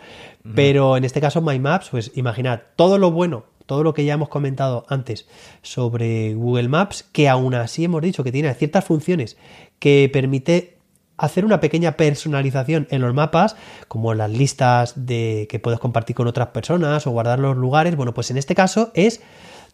Pero 0.54 0.98
en 0.98 1.04
este 1.04 1.22
caso, 1.22 1.40
My 1.40 1.58
Maps, 1.58 1.88
pues 1.90 2.12
imaginad 2.16 2.60
todo 2.76 2.98
lo 2.98 3.10
bueno 3.10 3.46
todo 3.64 3.82
lo 3.82 3.92
que 3.92 4.06
ya 4.06 4.14
hemos 4.14 4.30
comentado 4.30 4.86
antes 4.88 5.28
sobre 5.60 6.32
Google 6.32 6.68
Maps, 6.68 7.02
que 7.12 7.28
aún 7.28 7.52
así 7.52 7.84
hemos 7.84 8.00
dicho 8.00 8.24
que 8.24 8.32
tiene 8.32 8.52
ciertas 8.54 8.82
funciones 8.86 9.36
que 9.78 10.08
permite 10.10 10.77
hacer 11.18 11.44
una 11.44 11.60
pequeña 11.60 11.96
personalización 11.96 12.86
en 12.90 13.02
los 13.02 13.12
mapas, 13.12 13.56
como 13.88 14.14
las 14.14 14.30
listas 14.30 14.94
de 15.06 15.46
que 15.50 15.58
puedes 15.58 15.80
compartir 15.80 16.16
con 16.16 16.28
otras 16.28 16.48
personas 16.48 17.06
o 17.06 17.10
guardar 17.10 17.40
los 17.40 17.56
lugares. 17.56 17.96
Bueno, 17.96 18.14
pues 18.14 18.30
en 18.30 18.38
este 18.38 18.54
caso 18.54 18.90
es 18.94 19.20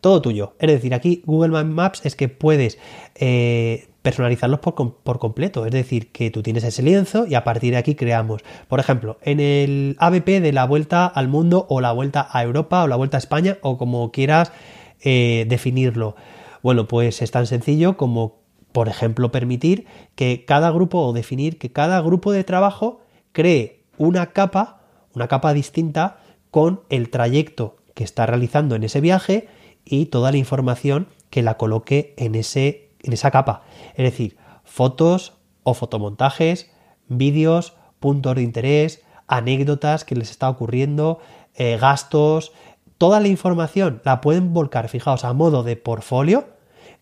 todo 0.01 0.20
tuyo. 0.20 0.55
Es 0.59 0.68
decir, 0.68 0.95
aquí 0.95 1.22
Google 1.24 1.64
Maps 1.64 2.05
es 2.05 2.16
que 2.16 2.28
puedes 2.28 2.78
eh, 3.14 3.88
personalizarlos 4.03 4.61
por, 4.61 5.18
completo. 5.18 5.64
Es 5.64 5.72
decir, 5.72 6.12
que 6.12 6.30
tú 6.30 6.42
tienes 6.42 6.62
ese 6.64 6.82
lienzo 6.82 7.26
y 7.26 7.34
a 7.34 7.42
partir 7.42 7.72
de 7.72 7.78
aquí 7.78 7.95
creamos. 7.95 8.42
Por 8.68 8.80
ejemplo, 8.80 9.18
en 9.22 9.40
el 9.40 9.97
ABP 9.99 10.42
de 10.42 10.53
la 10.53 10.66
vuelta 10.66 11.07
al 11.07 11.28
mundo 11.28 11.66
o 11.70 11.80
la 11.80 11.92
vuelta 11.92 12.28
a 12.30 12.42
Europa 12.42 12.84
o 12.84 12.86
la 12.86 12.97
vuelta 12.97 13.16
a 13.16 13.18
España 13.18 13.57
o 13.62 13.78
como 13.78 14.12
quieras 14.12 14.53
eh, 15.01 15.47
definirlo. 15.49 16.16
Bueno, 16.62 16.86
pues 16.86 17.22
es 17.22 17.30
tan 17.30 17.47
sencillo 17.47 17.97
como 17.97 18.43
por 18.75 18.89
ejemplo, 18.89 19.31
permitir 19.31 19.87
que 20.16 20.45
cada 20.45 20.68
grupo 20.72 20.99
o 20.99 21.12
definir 21.12 21.61
que 21.61 21.70
cada 21.70 22.01
grupo 22.01 22.33
de 22.33 22.43
trabajo 22.43 23.03
cree 23.31 23.85
una 23.99 24.33
capa, 24.33 24.81
una 25.14 25.29
capa 25.29 25.55
distinta 25.55 26.16
con 26.51 26.81
el 26.89 27.09
trayecto 27.09 27.77
que 27.95 28.03
está 28.03 28.27
realizando 28.27 28.75
en 28.75 28.83
ese 28.83 29.01
viaje 29.01 29.47
y 29.85 30.07
toda 30.07 30.33
la 30.33 30.39
información 30.39 31.07
que 31.31 31.45
la 31.45 31.57
coloque 31.57 32.14
en, 32.16 32.35
ese, 32.35 32.91
en 33.05 33.12
esa 33.12 33.31
capa. 33.31 33.62
Es 33.95 34.11
decir, 34.11 34.39
fotos 34.64 35.35
o 35.62 35.75
fotomontajes, 35.75 36.72
vídeos, 37.07 37.75
puntos 38.01 38.35
de 38.35 38.43
interés, 38.43 39.05
anécdotas 39.29 40.05
que 40.05 40.16
les 40.16 40.33
está 40.33 40.51
ocurriendo, 40.51 41.20
eh, 41.55 41.79
gastos, 41.81 42.51
toda 42.99 43.20
la 43.20 43.29
información 43.29 44.03
la 44.05 44.20
pueden 44.20 44.53
volcar, 44.53 44.89
fijaos, 44.89 45.25
a 45.25 45.33
modo 45.33 45.62
de 45.62 45.77
portfolio 45.77 46.54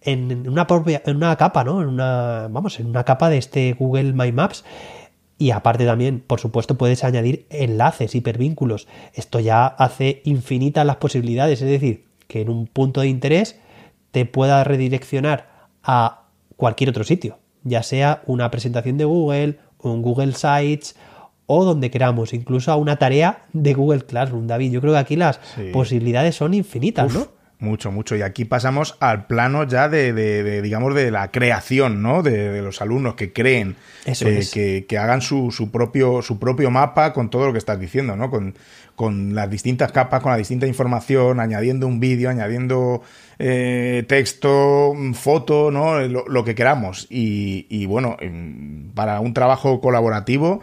en 0.05 0.49
una 0.49 0.67
propia, 0.67 1.03
en 1.07 1.17
una 1.17 1.37
capa, 1.37 1.65
¿no? 1.65 1.83
En 1.83 1.89
una, 1.89 2.49
vamos, 2.51 2.79
en 2.81 2.87
una 2.87 3.05
capa 3.05 3.29
de 3.29 3.39
este 3.39 3.73
Google 3.75 4.13
My 4.13 4.33
Maps. 4.33 4.65
Y 5.39 5.51
aparte 5.51 5.85
también, 5.85 6.21
por 6.21 6.39
supuesto, 6.39 6.77
puedes 6.77 7.03
añadir 7.03 7.47
enlaces, 7.51 8.15
hipervínculos. 8.15 8.87
Esto 9.15 9.41
ya 9.41 9.67
hace 9.67 10.23
infinitas 10.25 10.87
las 10.87 10.97
posibilidades. 10.97 11.61
Es 11.63 11.69
decir, 11.69 12.07
que 12.29 12.43
en 12.43 12.49
un 12.49 12.67
punto 12.67 13.01
de 13.01 13.09
interés 13.09 13.59
te 14.13 14.25
pueda 14.25 14.63
redireccionar 14.63 15.49
a 15.83 16.27
cualquier 16.57 16.91
otro 16.91 17.03
sitio. 17.03 17.39
Ya 17.65 17.83
sea 17.83 18.23
una 18.27 18.51
presentación 18.51 18.99
de 18.99 19.05
Google, 19.05 19.59
un 19.81 20.03
Google 20.03 20.35
Sites 20.35 20.95
o 21.47 21.65
donde 21.65 21.91
queramos, 21.91 22.33
incluso 22.33 22.71
a 22.71 22.77
una 22.77 22.97
tarea 22.97 23.45
de 23.53 23.75
Google 23.75 24.03
Classroom, 24.03 24.47
David. 24.47 24.73
Yo 24.73 24.81
creo 24.81 24.93
que 24.93 24.99
aquí 25.01 25.17
las 25.17 25.41
posibilidades 25.73 26.37
son 26.37 26.55
infinitas, 26.55 27.13
¿no? 27.13 27.27
Mucho, 27.63 27.93
mucho. 27.93 28.17
Y 28.17 28.23
aquí 28.23 28.45
pasamos 28.45 28.97
al 28.99 29.29
plano 29.29 29.63
ya 29.63 29.89
de, 29.89 30.63
digamos, 30.63 30.97
de 30.97 31.13
la 31.13 31.31
creación, 31.31 32.03
¿no? 32.03 32.25
De, 32.25 32.61
los 32.61 32.83
alumnos 32.83 33.15
que 33.15 33.33
creen, 33.33 33.77
eh, 34.05 34.85
que, 34.89 34.99
hagan 34.99 35.23
su, 35.23 35.53
su, 35.53 35.71
propio, 35.71 36.23
su 36.23 36.41
propio 36.41 36.73
mapa 36.73 37.13
con 37.13 37.31
todo 37.31 37.47
lo 37.47 37.53
que 37.53 37.59
estás 37.59 37.79
diciendo, 37.79 38.17
¿no? 38.17 38.31
Con, 38.31 38.57
con 38.97 39.37
las 39.37 39.49
distintas 39.49 39.93
capas, 39.93 40.23
con 40.23 40.33
la 40.33 40.39
distinta 40.39 40.67
información, 40.67 41.39
añadiendo 41.39 41.87
un 41.87 42.01
vídeo, 42.01 42.31
añadiendo 42.31 43.03
eh, 43.39 44.05
texto, 44.09 44.93
foto, 45.15 45.71
¿no? 45.71 46.01
Lo, 46.01 46.45
que 46.45 46.57
queramos. 46.57 47.07
Y, 47.11 47.67
y 47.71 47.87
bueno, 47.87 48.17
para 48.97 49.21
un 49.21 49.35
trabajo 49.35 49.81
colaborativo 49.81 50.63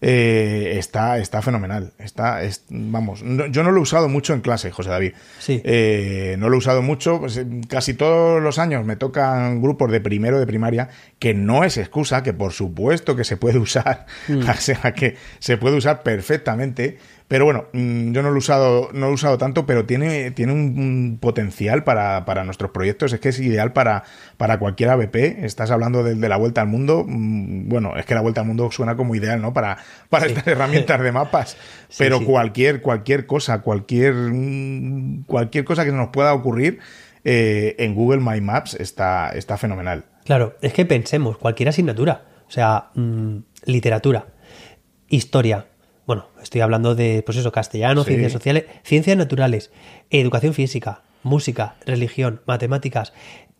eh, 0.00 0.74
está, 0.78 1.18
está 1.18 1.42
fenomenal. 1.42 1.92
Está, 1.98 2.40
vamos, 2.68 3.20
yo 3.50 3.62
no 3.62 3.72
lo 3.72 3.78
he 3.78 3.82
usado 3.82 4.08
mucho 4.08 4.32
en 4.32 4.40
clase, 4.40 4.70
José 4.70 4.90
David. 4.90 5.12
Sí. 5.38 5.60
Eh, 5.64 6.36
no 6.38 6.48
lo 6.48 6.54
he 6.54 6.58
usado 6.58 6.82
mucho. 6.82 7.18
Pues, 7.20 7.40
casi 7.68 7.94
todos 7.94 8.42
los 8.42 8.58
años 8.58 8.84
me 8.84 8.96
tocan 8.96 9.60
grupos 9.60 9.90
de 9.90 10.00
primero 10.00 10.38
de 10.38 10.46
primaria, 10.46 10.88
que 11.18 11.34
no 11.34 11.64
es 11.64 11.76
excusa, 11.76 12.22
que 12.22 12.32
por 12.32 12.52
supuesto 12.52 13.16
que 13.16 13.24
se 13.24 13.36
puede 13.36 13.58
usar, 13.58 14.06
mm. 14.28 14.48
o 14.48 14.54
sea, 14.54 14.92
que 14.92 15.16
se 15.38 15.56
puede 15.56 15.76
usar 15.76 16.02
perfectamente. 16.02 16.98
Pero 17.28 17.44
bueno, 17.44 17.66
mm, 17.74 18.12
yo 18.12 18.22
no 18.22 18.30
lo 18.30 18.36
he 18.36 18.38
usado, 18.38 18.88
no 18.94 19.00
lo 19.00 19.08
he 19.08 19.14
usado 19.14 19.36
tanto, 19.36 19.66
pero 19.66 19.84
tiene, 19.84 20.30
tiene 20.30 20.52
un, 20.52 21.18
potencial 21.20 21.84
para, 21.84 22.24
para, 22.24 22.42
nuestros 22.44 22.70
proyectos. 22.70 23.12
Es 23.12 23.20
que 23.20 23.28
es 23.28 23.38
ideal 23.38 23.74
para, 23.74 24.04
para 24.38 24.58
cualquier 24.58 24.88
ABP. 24.90 25.44
Estás 25.44 25.70
hablando 25.70 26.02
de, 26.02 26.16
la 26.16 26.36
vuelta 26.38 26.62
al 26.62 26.68
mundo. 26.68 27.04
Mm, 27.06 27.68
bueno, 27.68 27.96
es 27.96 28.06
que 28.06 28.14
la 28.14 28.22
vuelta 28.22 28.40
al 28.40 28.46
mundo 28.46 28.70
suena 28.70 28.96
como 28.96 29.14
ideal, 29.14 29.42
¿no? 29.42 29.52
Para, 29.52 29.76
para 30.08 30.26
estas 30.26 30.46
herramientas 30.46 31.00
de 31.02 31.12
mapas. 31.12 31.56
pero 31.98 32.24
cualquier, 32.24 32.80
cualquier 32.80 33.26
cosa, 33.26 33.60
cualquier, 33.60 34.14
mm, 34.14 35.24
cualquier 35.24 35.66
cosa 35.66 35.84
que 35.84 35.92
nos 35.92 36.08
pueda 36.08 36.32
ocurrir 36.32 36.78
eh, 37.24 37.76
en 37.78 37.94
Google 37.94 38.20
My 38.20 38.40
Maps 38.40 38.72
está, 38.72 39.30
está 39.30 39.58
fenomenal. 39.58 40.06
Claro, 40.24 40.56
es 40.62 40.72
que 40.72 40.86
pensemos, 40.86 41.36
cualquier 41.36 41.68
asignatura. 41.68 42.22
O 42.46 42.50
sea, 42.50 42.90
literatura, 43.66 44.28
historia, 45.08 45.66
bueno, 46.08 46.28
estoy 46.40 46.62
hablando 46.62 46.94
de, 46.94 47.22
pues 47.22 47.36
eso, 47.36 47.52
castellano, 47.52 48.02
ciencias 48.02 48.32
sociales, 48.32 48.64
ciencias 48.82 49.14
naturales, 49.14 49.70
educación 50.08 50.54
física, 50.54 51.02
música, 51.22 51.76
religión, 51.84 52.40
matemáticas, 52.46 53.12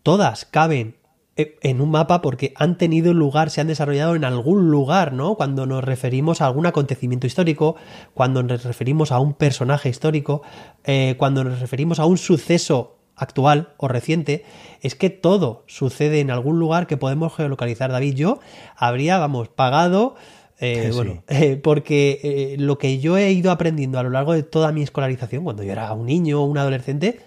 todas 0.02 0.46
caben 0.46 0.96
eh, 1.36 1.58
en 1.60 1.82
un 1.82 1.90
mapa 1.90 2.22
porque 2.22 2.54
han 2.56 2.78
tenido 2.78 3.12
lugar, 3.12 3.50
se 3.50 3.60
han 3.60 3.66
desarrollado 3.66 4.16
en 4.16 4.24
algún 4.24 4.70
lugar, 4.70 5.12
¿no? 5.12 5.34
Cuando 5.34 5.66
nos 5.66 5.84
referimos 5.84 6.40
a 6.40 6.46
algún 6.46 6.64
acontecimiento 6.64 7.26
histórico, 7.26 7.76
cuando 8.14 8.42
nos 8.42 8.64
referimos 8.64 9.12
a 9.12 9.18
un 9.20 9.34
personaje 9.34 9.90
histórico, 9.90 10.40
eh, 10.84 11.16
cuando 11.18 11.44
nos 11.44 11.60
referimos 11.60 11.98
a 12.00 12.06
un 12.06 12.16
suceso 12.16 12.96
actual 13.14 13.74
o 13.76 13.88
reciente, 13.88 14.46
es 14.80 14.94
que 14.94 15.10
todo 15.10 15.64
sucede 15.66 16.20
en 16.20 16.30
algún 16.30 16.58
lugar 16.58 16.86
que 16.86 16.96
podemos 16.96 17.36
geolocalizar. 17.36 17.92
David, 17.92 18.14
yo 18.14 18.38
habría, 18.74 19.18
vamos, 19.18 19.48
pagado 19.50 20.16
eh, 20.60 20.90
bueno, 20.94 21.22
eh, 21.28 21.56
porque 21.56 22.20
eh, 22.22 22.56
lo 22.58 22.78
que 22.78 22.98
yo 22.98 23.16
he 23.16 23.32
ido 23.32 23.50
aprendiendo 23.50 23.98
a 23.98 24.02
lo 24.02 24.10
largo 24.10 24.32
de 24.32 24.42
toda 24.42 24.72
mi 24.72 24.82
escolarización, 24.82 25.44
cuando 25.44 25.62
yo 25.62 25.72
era 25.72 25.92
un 25.92 26.06
niño 26.06 26.42
o 26.42 26.44
un 26.44 26.58
adolescente, 26.58 27.20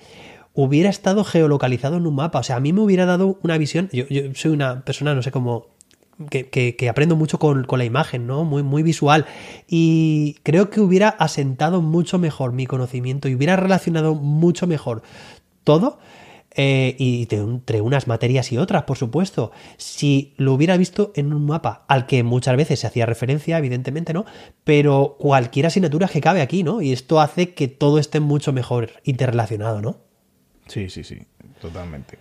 hubiera 0.53 0.89
estado 0.89 1.23
geolocalizado 1.23 1.97
en 1.97 2.07
un 2.07 2.15
mapa. 2.15 2.39
O 2.39 2.43
sea, 2.43 2.57
a 2.57 2.59
mí 2.59 2.73
me 2.73 2.81
hubiera 2.81 3.05
dado 3.05 3.39
una 3.43 3.57
visión. 3.57 3.89
Yo, 3.91 4.05
soy 4.35 4.51
una 4.51 4.83
persona, 4.83 5.15
no 5.15 5.21
sé 5.21 5.31
cómo. 5.31 5.67
Que, 6.29 6.87
aprendo 6.87 7.15
mucho 7.15 7.39
con, 7.39 7.65
la 7.67 7.85
imagen, 7.85 8.27
¿no? 8.27 8.43
Muy, 8.43 8.61
muy 8.61 8.83
visual. 8.83 9.25
Y 9.67 10.35
creo 10.43 10.69
que 10.69 10.79
hubiera 10.79 11.09
asentado 11.09 11.81
mucho 11.81 12.19
mejor 12.19 12.51
mi 12.51 12.67
conocimiento 12.67 13.27
y 13.27 13.33
hubiera 13.33 13.55
relacionado 13.55 14.13
mucho 14.13 14.67
mejor 14.67 15.01
todo 15.63 15.97
eh, 16.53 16.95
y 16.99 17.27
entre 17.31 17.79
unas 17.79 18.07
materias 18.07 18.51
y 18.51 18.57
otras, 18.57 18.83
por 18.83 18.97
supuesto. 18.97 19.51
Si 19.77 20.33
lo 20.37 20.53
hubiera 20.53 20.75
visto 20.75 21.11
en 21.15 21.33
un 21.33 21.45
mapa 21.45 21.85
al 21.87 22.07
que 22.07 22.23
muchas 22.23 22.57
veces 22.57 22.79
se 22.79 22.87
hacía 22.87 23.05
referencia, 23.05 23.57
evidentemente, 23.57 24.13
¿no? 24.13 24.25
Pero 24.63 25.15
cualquier 25.17 25.67
asignatura 25.67 26.07
que 26.07 26.19
cabe 26.19 26.41
aquí, 26.41 26.63
¿no? 26.63 26.81
Y 26.81 26.91
esto 26.91 27.21
hace 27.21 27.53
que 27.53 27.67
todo 27.67 27.99
esté 27.99 28.19
mucho 28.19 28.51
mejor 28.51 28.91
interrelacionado, 29.03 29.81
¿no? 29.81 29.97
Sí, 30.67 30.89
sí, 30.89 31.03
sí, 31.03 31.19
totalmente. 31.61 32.17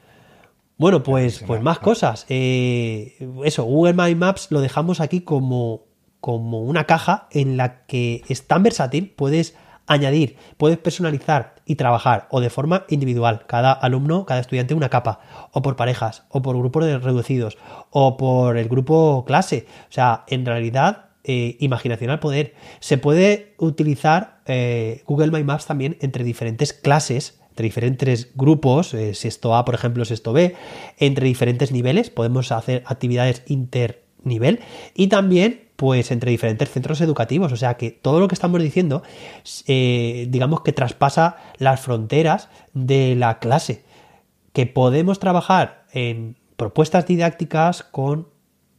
Bueno, 0.77 1.03
pues, 1.03 1.45
pues 1.47 1.61
más 1.61 1.79
cosas. 1.79 2.25
Eh, 2.29 3.17
eso, 3.45 3.65
Google 3.65 3.95
My 3.95 4.15
Maps 4.15 4.47
lo 4.51 4.61
dejamos 4.61 5.01
aquí 5.01 5.21
como, 5.21 5.85
como 6.21 6.63
una 6.63 6.85
caja 6.85 7.29
en 7.33 7.57
la 7.57 7.85
que 7.87 8.23
es 8.29 8.47
tan 8.47 8.63
versátil, 8.63 9.11
puedes 9.11 9.57
añadir, 9.87 10.37
puedes 10.57 10.79
personalizar 10.79 11.57
y 11.71 11.77
trabajar 11.77 12.27
o 12.31 12.41
de 12.41 12.51
forma 12.51 12.85
individual, 12.89 13.45
cada 13.47 13.71
alumno, 13.71 14.27
cada 14.27 14.41
estudiante 14.41 14.75
una 14.75 14.89
capa, 14.89 15.21
o 15.53 15.63
por 15.63 15.77
parejas, 15.77 16.25
o 16.29 16.43
por 16.43 16.59
grupos 16.59 16.85
reducidos, 17.01 17.59
o 17.91 18.17
por 18.17 18.57
el 18.57 18.69
grupo 18.69 19.25
clase. 19.25 19.67
O 19.89 19.93
sea, 19.93 20.25
en 20.27 20.45
realidad, 20.45 21.11
eh, 21.23 21.57
imaginación 21.61 22.11
al 22.11 22.19
poder. 22.19 22.55
Se 22.81 22.99
puede 22.99 23.55
utilizar 23.57 24.41
eh, 24.47 25.05
Google 25.07 25.31
My 25.31 25.45
Maps 25.45 25.67
también 25.67 25.97
entre 26.01 26.25
diferentes 26.25 26.73
clases 26.73 27.39
entre 27.51 27.65
diferentes 27.65 28.31
grupos, 28.37 28.95
eh, 28.95 29.13
sexto 29.15 29.55
A, 29.55 29.65
por 29.65 29.75
ejemplo, 29.75 30.05
sexto 30.05 30.33
B, 30.33 30.55
entre 30.99 31.27
diferentes 31.27 31.73
niveles, 31.73 32.09
podemos 32.09 32.53
hacer 32.53 32.85
actividades 32.87 33.43
internivel 33.47 34.61
y 34.95 35.09
también 35.09 35.70
pues 35.81 36.11
entre 36.11 36.31
diferentes 36.31 36.69
centros 36.69 37.01
educativos. 37.01 37.53
O 37.53 37.57
sea 37.57 37.79
que 37.79 37.91
todo 37.91 38.21
lo 38.21 38.29
que 38.29 38.35
estamos 38.35 38.61
diciendo, 38.61 39.03
eh, 39.67 40.27
digamos 40.29 40.61
que 40.61 40.75
traspasa 40.75 41.39
las 41.57 41.81
fronteras 41.81 42.51
de 42.75 43.15
la 43.17 43.39
clase. 43.39 43.83
Que 44.53 44.67
podemos 44.67 45.21
trabajar 45.21 45.87
en 45.91 46.37
propuestas 46.59 47.07
didácticas 47.07 47.83
con 47.83 48.29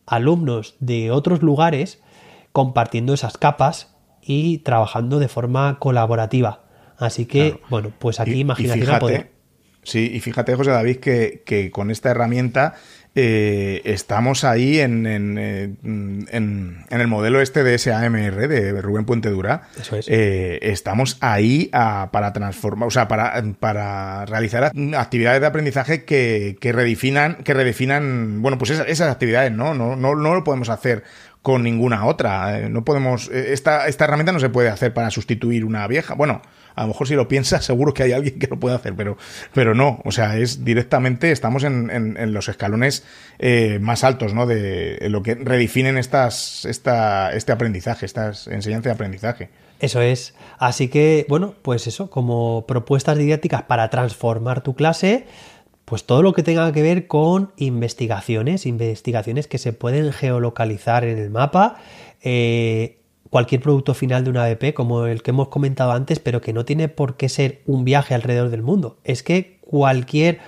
alumnos 0.05 0.75
de 0.79 1.09
otros 1.09 1.41
lugares, 1.41 2.03
compartiendo 2.51 3.15
esas 3.15 3.35
capas 3.35 3.95
y 4.21 4.59
trabajando 4.59 5.17
de 5.17 5.27
forma 5.27 5.79
colaborativa. 5.79 6.65
Así 6.99 7.25
que, 7.25 7.61
bueno, 7.71 7.91
pues 7.97 8.19
aquí 8.19 8.41
imaginación 8.41 9.25
Sí, 9.83 10.11
y 10.13 10.19
fíjate, 10.19 10.53
José 10.53 10.69
David, 10.69 10.97
que, 10.97 11.41
que 11.43 11.71
con 11.71 11.89
esta 11.89 12.11
herramienta 12.11 12.75
eh, 13.13 13.81
estamos 13.83 14.45
ahí 14.45 14.79
en, 14.79 15.05
eh, 15.05 15.75
en, 15.83 16.85
en, 16.89 17.01
el 17.01 17.07
modelo 17.07 17.41
este 17.41 17.61
de 17.61 17.77
SAMR 17.77 18.47
de 18.47 18.81
Rubén 18.81 19.03
Puente 19.03 19.29
Dura. 19.29 19.63
Eso 19.79 19.97
es. 19.97 20.07
Eh, 20.07 20.59
estamos 20.61 21.17
ahí 21.19 21.69
para 21.71 22.31
transformar, 22.31 22.87
o 22.87 22.91
sea, 22.91 23.09
para, 23.09 23.43
para 23.59 24.25
realizar 24.25 24.71
actividades 24.97 25.41
de 25.41 25.47
aprendizaje 25.47 26.05
que, 26.05 26.57
que 26.61 26.71
redefinan, 26.71 27.43
que 27.43 27.53
redefinan, 27.53 28.41
bueno, 28.41 28.57
pues 28.57 28.71
esas, 28.71 28.87
esas 28.87 29.11
actividades, 29.11 29.51
¿no? 29.51 29.73
No, 29.73 29.97
¿no? 29.97 30.15
no 30.15 30.33
lo 30.33 30.43
podemos 30.45 30.69
hacer 30.69 31.03
con 31.41 31.63
ninguna 31.63 32.05
otra. 32.05 32.69
No 32.69 32.85
podemos, 32.85 33.29
esta, 33.29 33.87
esta 33.87 34.05
herramienta 34.05 34.31
no 34.31 34.39
se 34.39 34.49
puede 34.49 34.69
hacer 34.69 34.93
para 34.93 35.11
sustituir 35.11 35.65
una 35.65 35.85
vieja. 35.87 36.13
Bueno, 36.13 36.41
a 36.75 36.81
lo 36.81 36.89
mejor 36.89 37.07
si 37.07 37.15
lo 37.15 37.27
piensas, 37.27 37.65
seguro 37.71 37.93
que 37.93 38.03
hay 38.03 38.11
alguien 38.11 38.39
que 38.39 38.47
lo 38.47 38.59
puede 38.59 38.75
hacer, 38.75 38.95
pero, 38.95 39.17
pero 39.53 39.73
no. 39.75 40.01
O 40.05 40.11
sea, 40.11 40.37
es 40.37 40.63
directamente, 40.63 41.31
estamos 41.31 41.63
en, 41.63 41.89
en, 41.89 42.33
los 42.33 42.47
escalones 42.49 43.03
eh, 43.39 43.79
más 43.81 44.03
altos, 44.03 44.33
¿no? 44.33 44.45
De 44.45 44.97
lo 45.09 45.23
que 45.23 45.35
redefinen 45.35 45.97
estas, 45.97 46.65
esta, 46.65 47.33
este 47.33 47.51
aprendizaje, 47.51 48.05
estas 48.05 48.47
enseñanzas 48.47 48.85
de 48.85 48.91
aprendizaje. 48.91 49.49
Eso 49.79 49.99
es. 49.99 50.35
Así 50.59 50.89
que, 50.89 51.25
bueno, 51.27 51.55
pues 51.61 51.87
eso, 51.87 52.09
como 52.09 52.65
propuestas 52.67 53.17
didácticas 53.17 53.63
para 53.63 53.89
transformar 53.89 54.61
tu 54.61 54.75
clase, 54.75 55.25
pues 55.85 56.05
todo 56.05 56.21
lo 56.21 56.33
que 56.33 56.43
tenga 56.43 56.71
que 56.71 56.81
ver 56.83 57.07
con 57.07 57.51
investigaciones, 57.57 58.65
investigaciones 58.65 59.47
que 59.47 59.57
se 59.57 59.73
pueden 59.73 60.13
geolocalizar 60.13 61.03
en 61.03 61.17
el 61.17 61.31
mapa, 61.31 61.77
eh, 62.21 63.00
cualquier 63.31 63.61
producto 63.61 63.93
final 63.93 64.25
de 64.25 64.29
una 64.29 64.43
ADP, 64.43 64.73
como 64.73 65.05
el 65.05 65.23
que 65.23 65.31
hemos 65.31 65.47
comentado 65.47 65.93
antes, 65.93 66.19
pero 66.19 66.41
que 66.41 66.51
no 66.51 66.65
tiene 66.65 66.89
por 66.89 67.15
qué 67.15 67.29
ser 67.29 67.61
un 67.65 67.85
viaje 67.85 68.13
alrededor 68.13 68.49
del 68.49 68.61
mundo. 68.61 68.97
Es 69.05 69.23
que 69.23 69.57
cualquier, 69.61 70.39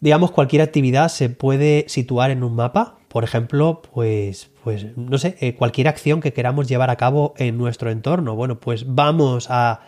digamos, 0.00 0.30
cualquier 0.30 0.62
actividad 0.62 1.08
se 1.08 1.28
puede 1.28 1.84
situar 1.88 2.30
en 2.30 2.42
un 2.42 2.56
mapa. 2.56 2.96
Por 3.08 3.22
ejemplo, 3.22 3.82
pues, 3.92 4.50
pues, 4.64 4.96
no 4.96 5.18
sé, 5.18 5.36
eh, 5.40 5.54
cualquier 5.54 5.88
acción 5.88 6.22
que 6.22 6.32
queramos 6.32 6.68
llevar 6.68 6.88
a 6.88 6.96
cabo 6.96 7.34
en 7.36 7.58
nuestro 7.58 7.90
entorno. 7.90 8.34
Bueno, 8.34 8.58
pues 8.58 8.86
vamos 8.94 9.48
a 9.50 9.82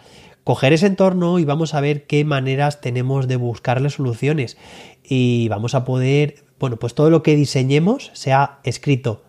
coger 0.45 0.75
ese 0.75 0.87
entorno 0.87 1.39
y 1.39 1.47
vamos 1.47 1.73
a 1.73 1.81
ver 1.81 2.07
qué 2.07 2.27
maneras 2.27 2.83
tenemos 2.83 3.27
de 3.27 3.37
buscarle 3.37 3.89
soluciones. 3.89 4.59
Y 5.03 5.49
vamos 5.49 5.75
a 5.75 5.87
poder, 5.87 6.45
bueno, 6.61 6.77
pues 6.77 6.95
todo 6.95 7.09
lo 7.09 7.23
que 7.23 7.37
diseñemos 7.37 8.11
sea 8.13 8.59
escrito 8.65 9.23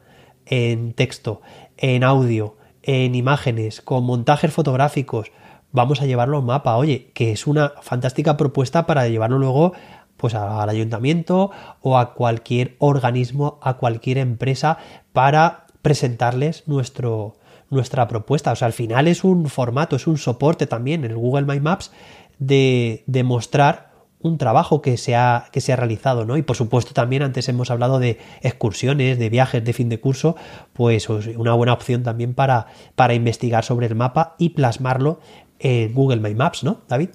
en 0.49 0.93
texto, 0.93 1.41
en 1.79 2.03
audio, 2.03 2.57
en 2.83 3.15
imágenes, 3.15 3.81
con 3.81 4.03
montajes 4.03 4.53
fotográficos, 4.53 5.31
vamos 5.71 6.01
a 6.01 6.05
llevarlo 6.05 6.37
a 6.37 6.39
un 6.41 6.45
mapa. 6.45 6.75
Oye, 6.75 7.11
que 7.13 7.31
es 7.31 7.47
una 7.47 7.73
fantástica 7.81 8.37
propuesta 8.37 8.85
para 8.85 9.07
llevarlo 9.07 9.39
luego 9.39 9.73
pues 10.17 10.35
al 10.35 10.67
ayuntamiento 10.67 11.49
o 11.81 11.97
a 11.97 12.13
cualquier 12.13 12.75
organismo, 12.79 13.57
a 13.61 13.77
cualquier 13.77 14.17
empresa 14.17 14.77
para 15.13 15.65
presentarles 15.81 16.67
nuestro, 16.67 17.37
nuestra 17.69 18.07
propuesta. 18.09 18.51
O 18.51 18.55
sea, 18.55 18.65
al 18.65 18.73
final 18.73 19.07
es 19.07 19.23
un 19.23 19.47
formato, 19.47 19.95
es 19.95 20.07
un 20.07 20.17
soporte 20.17 20.67
también 20.67 21.05
en 21.05 21.11
el 21.11 21.17
Google 21.17 21.45
My 21.45 21.61
Maps 21.61 21.93
de, 22.37 23.03
de 23.07 23.23
mostrar 23.23 23.88
un 24.21 24.37
trabajo 24.37 24.81
que 24.81 24.97
se, 24.97 25.15
ha, 25.15 25.45
que 25.51 25.61
se 25.61 25.71
ha 25.71 25.75
realizado, 25.75 26.25
¿no? 26.25 26.37
Y 26.37 26.41
por 26.41 26.55
supuesto 26.55 26.93
también 26.93 27.23
antes 27.23 27.47
hemos 27.47 27.71
hablado 27.71 27.99
de 27.99 28.17
excursiones, 28.41 29.17
de 29.17 29.29
viajes 29.29 29.63
de 29.63 29.73
fin 29.73 29.89
de 29.89 29.99
curso, 29.99 30.35
pues, 30.73 31.07
pues 31.07 31.27
una 31.27 31.53
buena 31.53 31.73
opción 31.73 32.03
también 32.03 32.33
para, 32.33 32.67
para 32.95 33.13
investigar 33.13 33.63
sobre 33.63 33.87
el 33.87 33.95
mapa 33.95 34.35
y 34.37 34.49
plasmarlo 34.49 35.19
en 35.59 35.93
Google 35.93 36.19
My 36.19 36.35
Maps, 36.35 36.63
¿no, 36.63 36.81
David? 36.87 37.09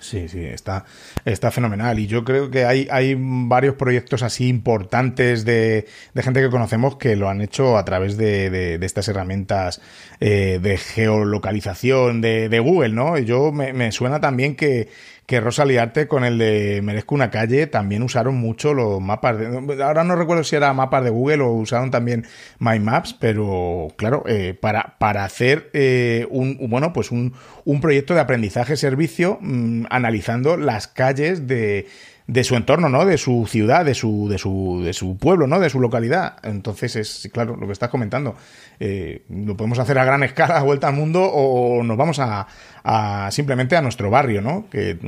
Sí, 0.00 0.28
sí, 0.28 0.44
está, 0.44 0.84
está 1.24 1.52
fenomenal. 1.52 1.98
Y 2.00 2.08
yo 2.08 2.24
creo 2.24 2.50
que 2.50 2.64
hay, 2.64 2.88
hay 2.90 3.16
varios 3.16 3.76
proyectos 3.76 4.22
así 4.22 4.48
importantes 4.48 5.44
de, 5.44 5.86
de 6.14 6.22
gente 6.22 6.40
que 6.40 6.50
conocemos 6.50 6.96
que 6.96 7.14
lo 7.14 7.28
han 7.28 7.40
hecho 7.40 7.76
a 7.78 7.84
través 7.84 8.16
de, 8.16 8.50
de, 8.50 8.84
estas 8.84 9.06
herramientas 9.06 9.80
eh, 10.18 10.58
de 10.60 10.78
geolocalización 10.78 12.20
de, 12.20 12.60
Google, 12.60 12.90
¿no? 12.90 13.18
Yo 13.18 13.52
me 13.52 13.92
suena 13.92 14.20
también 14.20 14.56
que, 14.56 14.88
que 15.28 15.42
Rosa 15.42 15.66
Liarte 15.66 16.08
con 16.08 16.24
el 16.24 16.38
de 16.38 16.80
Merezco 16.82 17.14
una 17.14 17.30
calle 17.30 17.66
también 17.66 18.02
usaron 18.02 18.36
mucho 18.36 18.72
los 18.72 18.98
mapas. 18.98 19.38
De, 19.38 19.84
ahora 19.84 20.02
no 20.02 20.16
recuerdo 20.16 20.42
si 20.42 20.56
era 20.56 20.72
mapas 20.72 21.04
de 21.04 21.10
Google 21.10 21.42
o 21.42 21.50
usaron 21.50 21.90
también 21.90 22.26
My 22.58 22.80
Maps, 22.80 23.14
pero 23.20 23.88
claro, 23.98 24.24
eh, 24.26 24.56
para, 24.58 24.96
para 24.98 25.26
hacer 25.26 25.68
eh, 25.74 26.26
un, 26.30 26.56
bueno, 26.70 26.94
pues 26.94 27.10
un, 27.10 27.34
un 27.66 27.80
proyecto 27.82 28.14
de 28.14 28.20
aprendizaje-servicio 28.20 29.36
mm, 29.42 29.84
analizando 29.90 30.56
las 30.56 30.88
calles 30.88 31.46
de 31.46 31.86
de 32.28 32.44
su 32.44 32.56
entorno, 32.56 32.90
¿no? 32.90 33.06
De 33.06 33.16
su 33.16 33.46
ciudad, 33.48 33.86
de 33.86 33.94
su, 33.94 34.28
de 34.28 34.36
su, 34.36 34.82
de 34.84 34.92
su 34.92 35.16
pueblo, 35.16 35.46
¿no? 35.46 35.58
De 35.58 35.70
su 35.70 35.80
localidad. 35.80 36.36
Entonces 36.42 36.94
es, 36.94 37.30
claro, 37.32 37.56
lo 37.56 37.66
que 37.66 37.72
estás 37.72 37.88
comentando. 37.88 38.36
Eh, 38.80 39.24
lo 39.28 39.56
podemos 39.56 39.78
hacer 39.78 39.98
a 39.98 40.04
gran 40.04 40.22
escala, 40.22 40.58
a 40.58 40.62
vuelta 40.62 40.88
al 40.88 40.94
mundo, 40.94 41.22
o 41.22 41.82
nos 41.82 41.96
vamos 41.96 42.18
a, 42.18 42.46
a 42.84 43.30
simplemente 43.30 43.76
a 43.76 43.82
nuestro 43.82 44.10
barrio, 44.10 44.40
¿no? 44.40 44.66
Que, 44.70 44.98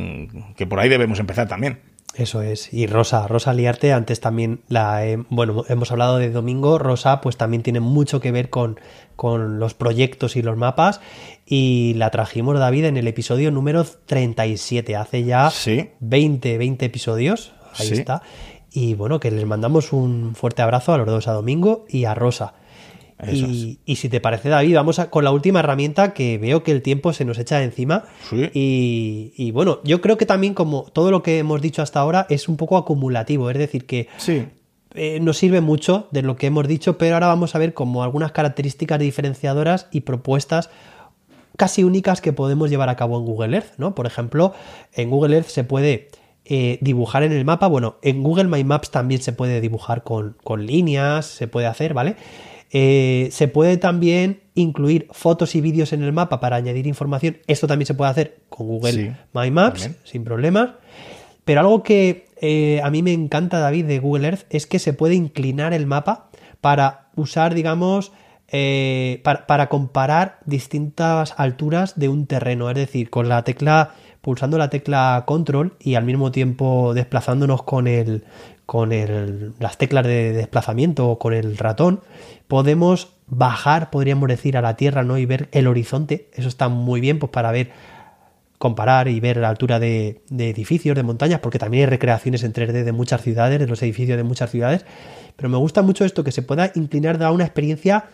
que 0.56 0.66
por 0.66 0.80
ahí 0.80 0.88
debemos 0.88 1.20
empezar 1.20 1.48
también. 1.48 1.78
Eso 2.14 2.42
es. 2.42 2.72
Y 2.72 2.86
Rosa, 2.86 3.28
Rosa 3.28 3.54
Liarte, 3.54 3.92
antes 3.92 4.20
también 4.20 4.60
la 4.68 5.00
bueno, 5.28 5.64
hemos 5.68 5.92
hablado 5.92 6.18
de 6.18 6.30
Domingo, 6.30 6.78
Rosa 6.78 7.20
pues 7.20 7.36
también 7.36 7.62
tiene 7.62 7.78
mucho 7.78 8.20
que 8.20 8.32
ver 8.32 8.50
con, 8.50 8.80
con 9.14 9.60
los 9.60 9.74
proyectos 9.74 10.34
y 10.34 10.42
los 10.42 10.56
mapas 10.56 11.00
y 11.46 11.94
la 11.96 12.10
trajimos 12.10 12.58
David 12.58 12.86
en 12.86 12.96
el 12.96 13.06
episodio 13.06 13.52
número 13.52 13.84
37, 13.84 14.96
hace 14.96 15.22
ya 15.22 15.52
20, 16.00 16.58
20 16.58 16.84
episodios, 16.84 17.52
ahí 17.78 17.90
está. 17.92 18.22
Y 18.72 18.94
bueno, 18.94 19.20
que 19.20 19.30
les 19.30 19.46
mandamos 19.46 19.92
un 19.92 20.34
fuerte 20.34 20.62
abrazo 20.62 20.92
a 20.92 20.98
los 20.98 21.06
dos, 21.06 21.28
a 21.28 21.32
Domingo 21.32 21.86
y 21.88 22.06
a 22.06 22.14
Rosa. 22.14 22.54
Y, 23.28 23.96
si 23.96 24.08
te 24.08 24.20
parece, 24.20 24.48
David, 24.48 24.74
vamos 24.74 24.98
a, 24.98 25.10
con 25.10 25.24
la 25.24 25.30
última 25.30 25.60
herramienta 25.60 26.14
que 26.14 26.38
veo 26.38 26.62
que 26.62 26.72
el 26.72 26.82
tiempo 26.82 27.12
se 27.12 27.24
nos 27.24 27.38
echa 27.38 27.62
encima. 27.62 28.04
Y, 28.32 29.50
bueno, 29.52 29.80
yo 29.84 30.00
creo 30.00 30.16
que 30.16 30.26
también, 30.26 30.54
como 30.54 30.84
todo 30.92 31.10
lo 31.10 31.22
que 31.22 31.38
hemos 31.38 31.60
dicho 31.60 31.82
hasta 31.82 32.00
ahora, 32.00 32.26
es 32.30 32.48
un 32.48 32.56
poco 32.56 32.76
acumulativo. 32.76 33.50
Es 33.50 33.58
decir, 33.58 33.86
que 33.86 34.08
eh, 34.94 35.20
nos 35.20 35.38
sirve 35.38 35.60
mucho 35.60 36.08
de 36.10 36.22
lo 36.22 36.36
que 36.36 36.46
hemos 36.46 36.66
dicho, 36.66 36.98
pero 36.98 37.14
ahora 37.14 37.28
vamos 37.28 37.54
a 37.54 37.58
ver 37.58 37.74
como 37.74 38.02
algunas 38.02 38.32
características 38.32 38.98
diferenciadoras 38.98 39.86
y 39.92 40.00
propuestas 40.00 40.70
casi 41.56 41.84
únicas 41.84 42.20
que 42.20 42.32
podemos 42.32 42.70
llevar 42.70 42.88
a 42.88 42.96
cabo 42.96 43.18
en 43.18 43.26
Google 43.26 43.56
Earth. 43.56 43.74
¿no? 43.76 43.94
Por 43.94 44.06
ejemplo, 44.06 44.54
en 44.94 45.10
Google 45.10 45.36
Earth 45.36 45.48
se 45.48 45.62
puede 45.62 46.08
eh, 46.46 46.78
dibujar 46.80 47.22
en 47.22 47.32
el 47.32 47.44
mapa. 47.44 47.68
Bueno, 47.68 47.96
en 48.02 48.22
Google 48.22 48.44
My 48.44 48.64
Maps 48.64 48.90
también 48.90 49.20
se 49.20 49.32
puede 49.32 49.60
dibujar 49.60 50.02
con, 50.02 50.36
con 50.42 50.66
líneas, 50.66 51.26
se 51.26 51.46
puede 51.46 51.66
hacer, 51.66 51.94
¿vale? 51.94 52.16
Eh, 52.72 53.28
se 53.32 53.48
puede 53.48 53.76
también 53.76 54.42
incluir 54.54 55.08
fotos 55.10 55.54
y 55.54 55.60
vídeos 55.60 55.92
en 55.92 56.02
el 56.02 56.12
mapa 56.12 56.40
para 56.40 56.56
añadir 56.56 56.86
información. 56.86 57.38
Esto 57.46 57.66
también 57.66 57.86
se 57.86 57.94
puede 57.94 58.10
hacer 58.10 58.42
con 58.48 58.66
Google 58.68 59.16
My 59.32 59.50
Maps, 59.50 59.90
sin 60.04 60.24
problemas. 60.24 60.70
Pero 61.44 61.60
algo 61.60 61.82
que 61.82 62.26
eh, 62.40 62.80
a 62.82 62.90
mí 62.90 63.02
me 63.02 63.12
encanta, 63.12 63.58
David, 63.58 63.86
de 63.86 63.98
Google 63.98 64.28
Earth 64.28 64.46
es 64.50 64.66
que 64.66 64.78
se 64.78 64.92
puede 64.92 65.14
inclinar 65.14 65.72
el 65.72 65.86
mapa 65.86 66.30
para 66.60 67.08
usar, 67.16 67.54
digamos, 67.54 68.12
eh, 68.52 69.20
para, 69.24 69.68
comparar 69.68 70.38
distintas 70.44 71.34
alturas 71.36 71.98
de 71.98 72.08
un 72.08 72.26
terreno. 72.26 72.70
Es 72.70 72.76
decir, 72.76 73.10
con 73.10 73.28
la 73.28 73.42
tecla, 73.42 73.94
pulsando 74.20 74.58
la 74.58 74.70
tecla 74.70 75.24
control 75.26 75.76
y 75.80 75.94
al 75.94 76.04
mismo 76.04 76.30
tiempo 76.30 76.94
desplazándonos 76.94 77.62
con 77.62 77.88
el, 77.88 78.24
con 78.70 78.92
el, 78.92 79.52
las 79.58 79.78
teclas 79.78 80.06
de 80.06 80.32
desplazamiento 80.32 81.08
o 81.08 81.18
con 81.18 81.34
el 81.34 81.56
ratón, 81.56 82.02
podemos 82.46 83.14
bajar, 83.26 83.90
podríamos 83.90 84.28
decir, 84.28 84.56
a 84.56 84.62
la 84.62 84.76
tierra, 84.76 85.02
¿no? 85.02 85.18
Y 85.18 85.26
ver 85.26 85.48
el 85.50 85.66
horizonte. 85.66 86.30
Eso 86.34 86.46
está 86.46 86.68
muy 86.68 87.00
bien, 87.00 87.18
pues 87.18 87.32
para 87.32 87.50
ver, 87.50 87.72
comparar 88.58 89.08
y 89.08 89.18
ver 89.18 89.38
la 89.38 89.48
altura 89.48 89.80
de, 89.80 90.22
de 90.30 90.50
edificios, 90.50 90.94
de 90.94 91.02
montañas, 91.02 91.40
porque 91.40 91.58
también 91.58 91.82
hay 91.82 91.90
recreaciones 91.90 92.44
en 92.44 92.52
3D 92.52 92.84
de 92.84 92.92
muchas 92.92 93.22
ciudades, 93.22 93.58
de 93.58 93.66
los 93.66 93.82
edificios 93.82 94.16
de 94.16 94.22
muchas 94.22 94.52
ciudades. 94.52 94.86
Pero 95.34 95.48
me 95.48 95.56
gusta 95.56 95.82
mucho 95.82 96.04
esto, 96.04 96.22
que 96.22 96.30
se 96.30 96.42
pueda 96.42 96.70
inclinar, 96.76 97.18
da 97.18 97.32
una 97.32 97.46
experiencia 97.46 98.04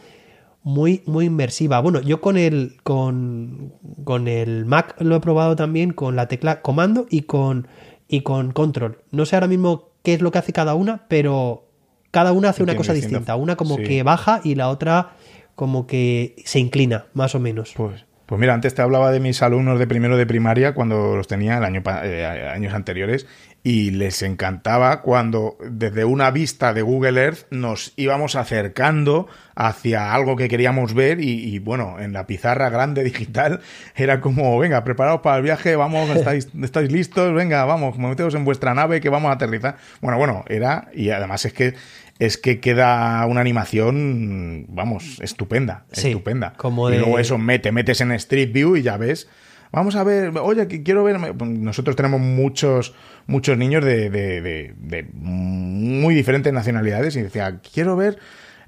muy, 0.62 1.02
muy 1.04 1.26
inmersiva. 1.26 1.80
Bueno, 1.80 2.00
yo 2.00 2.22
con 2.22 2.38
el, 2.38 2.78
con, 2.82 3.74
con 4.04 4.26
el 4.26 4.64
Mac 4.64 4.96
lo 5.00 5.16
he 5.16 5.20
probado 5.20 5.54
también 5.54 5.92
con 5.92 6.16
la 6.16 6.28
tecla 6.28 6.62
comando 6.62 7.06
y 7.10 7.24
con, 7.24 7.68
y 8.08 8.22
con 8.22 8.52
control. 8.52 9.02
No 9.10 9.26
sé 9.26 9.36
ahora 9.36 9.48
mismo 9.48 9.90
qué 10.06 10.14
es 10.14 10.22
lo 10.22 10.30
que 10.30 10.38
hace 10.38 10.52
cada 10.52 10.76
una, 10.76 11.02
pero 11.08 11.68
cada 12.12 12.30
una 12.30 12.50
hace 12.50 12.62
una 12.62 12.76
cosa 12.76 12.92
distinta. 12.92 13.34
Una 13.34 13.56
como 13.56 13.76
que 13.76 14.04
baja 14.04 14.40
y 14.44 14.54
la 14.54 14.68
otra 14.68 15.16
como 15.56 15.88
que 15.88 16.36
se 16.44 16.60
inclina, 16.60 17.06
más 17.12 17.34
o 17.34 17.40
menos. 17.40 17.72
Pues, 17.76 18.06
pues 18.24 18.40
mira, 18.40 18.54
antes 18.54 18.72
te 18.72 18.82
hablaba 18.82 19.10
de 19.10 19.18
mis 19.18 19.42
alumnos 19.42 19.80
de 19.80 19.88
primero 19.88 20.16
de 20.16 20.24
primaria 20.24 20.74
cuando 20.74 21.16
los 21.16 21.26
tenía 21.26 21.58
el 21.58 21.64
año, 21.64 21.82
eh, 22.04 22.24
años 22.24 22.72
anteriores 22.72 23.26
y 23.66 23.90
les 23.90 24.22
encantaba 24.22 25.02
cuando 25.02 25.58
desde 25.68 26.04
una 26.04 26.30
vista 26.30 26.72
de 26.72 26.82
Google 26.82 27.20
Earth 27.20 27.46
nos 27.50 27.92
íbamos 27.96 28.36
acercando 28.36 29.26
hacia 29.56 30.14
algo 30.14 30.36
que 30.36 30.46
queríamos 30.46 30.94
ver 30.94 31.18
y, 31.20 31.58
bueno, 31.58 31.96
en 31.98 32.12
la 32.12 32.28
pizarra 32.28 32.70
grande 32.70 33.02
digital 33.02 33.58
era 33.96 34.20
como, 34.20 34.56
venga, 34.56 34.84
preparados 34.84 35.20
para 35.20 35.38
el 35.38 35.42
viaje, 35.42 35.74
vamos, 35.74 36.08
estáis, 36.10 36.46
estáis 36.62 36.92
listos, 36.92 37.34
venga, 37.34 37.64
vamos, 37.64 37.98
meteos 37.98 38.36
en 38.36 38.44
vuestra 38.44 38.72
nave 38.72 39.00
que 39.00 39.08
vamos 39.08 39.30
a 39.30 39.32
aterrizar. 39.32 39.78
Bueno, 40.00 40.16
bueno, 40.16 40.44
era, 40.46 40.86
y 40.94 41.10
además 41.10 41.44
es 41.44 41.52
que 41.52 41.74
es 42.20 42.38
que 42.38 42.60
queda 42.60 43.26
una 43.26 43.40
animación, 43.40 44.66
vamos, 44.68 45.18
estupenda, 45.20 45.86
estupenda. 45.90 46.52
Como 46.56 46.88
Y 46.88 46.98
luego 46.98 47.18
eso, 47.18 47.36
mete, 47.36 47.72
metes 47.72 48.00
en 48.00 48.12
Street 48.12 48.52
View 48.52 48.76
y 48.76 48.82
ya 48.82 48.96
ves 48.96 49.28
vamos 49.72 49.96
a 49.96 50.04
ver, 50.04 50.36
oye, 50.38 50.68
que 50.68 50.82
quiero 50.82 51.04
ver. 51.04 51.18
Nosotros 51.18 51.96
tenemos 51.96 52.20
muchos, 52.20 52.94
muchos 53.26 53.56
niños 53.56 53.84
de, 53.84 54.10
de, 54.10 55.06
muy 55.12 56.14
diferentes 56.14 56.52
nacionalidades 56.52 57.16
y 57.16 57.22
decía, 57.22 57.60
quiero 57.72 57.96
ver. 57.96 58.18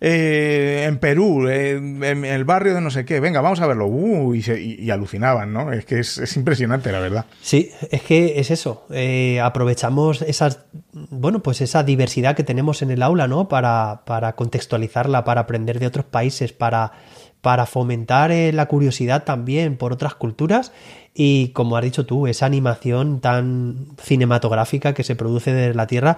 Eh, 0.00 0.84
en 0.86 0.98
Perú, 0.98 1.48
en, 1.48 2.04
el 2.04 2.44
barrio 2.44 2.72
de 2.74 2.80
no 2.80 2.88
sé 2.90 3.04
qué, 3.04 3.18
venga, 3.18 3.40
vamos 3.40 3.60
a 3.60 3.66
verlo. 3.66 3.86
Uh, 3.86 4.34
y, 4.34 4.90
alucinaban, 4.90 5.52
¿no? 5.52 5.72
Es 5.72 5.84
que 5.84 5.98
es, 5.98 6.36
impresionante, 6.36 6.92
la 6.92 7.00
verdad. 7.00 7.24
Sí, 7.42 7.72
es 7.90 8.02
que 8.02 8.38
es 8.38 8.52
eso. 8.52 8.86
Eh, 8.90 9.40
aprovechamos 9.40 10.22
esas, 10.22 10.60
bueno, 10.92 11.42
pues 11.42 11.60
esa 11.60 11.82
diversidad 11.82 12.36
que 12.36 12.44
tenemos 12.44 12.80
en 12.82 12.92
el 12.92 13.02
aula, 13.02 13.26
¿no? 13.26 13.48
Para 13.48 14.34
contextualizarla, 14.36 15.24
para 15.24 15.40
aprender 15.40 15.80
de 15.80 15.88
otros 15.88 16.04
países, 16.04 16.52
para 16.52 16.92
para 17.40 17.66
fomentar 17.66 18.30
eh, 18.30 18.52
la 18.52 18.66
curiosidad 18.66 19.24
también 19.24 19.76
por 19.76 19.92
otras 19.92 20.14
culturas 20.14 20.72
y 21.20 21.48
como 21.48 21.76
has 21.76 21.82
dicho 21.82 22.06
tú, 22.06 22.28
esa 22.28 22.46
animación 22.46 23.20
tan 23.20 23.88
cinematográfica 24.00 24.94
que 24.94 25.02
se 25.02 25.16
produce 25.16 25.52
de 25.52 25.74
la 25.74 25.88
Tierra, 25.88 26.16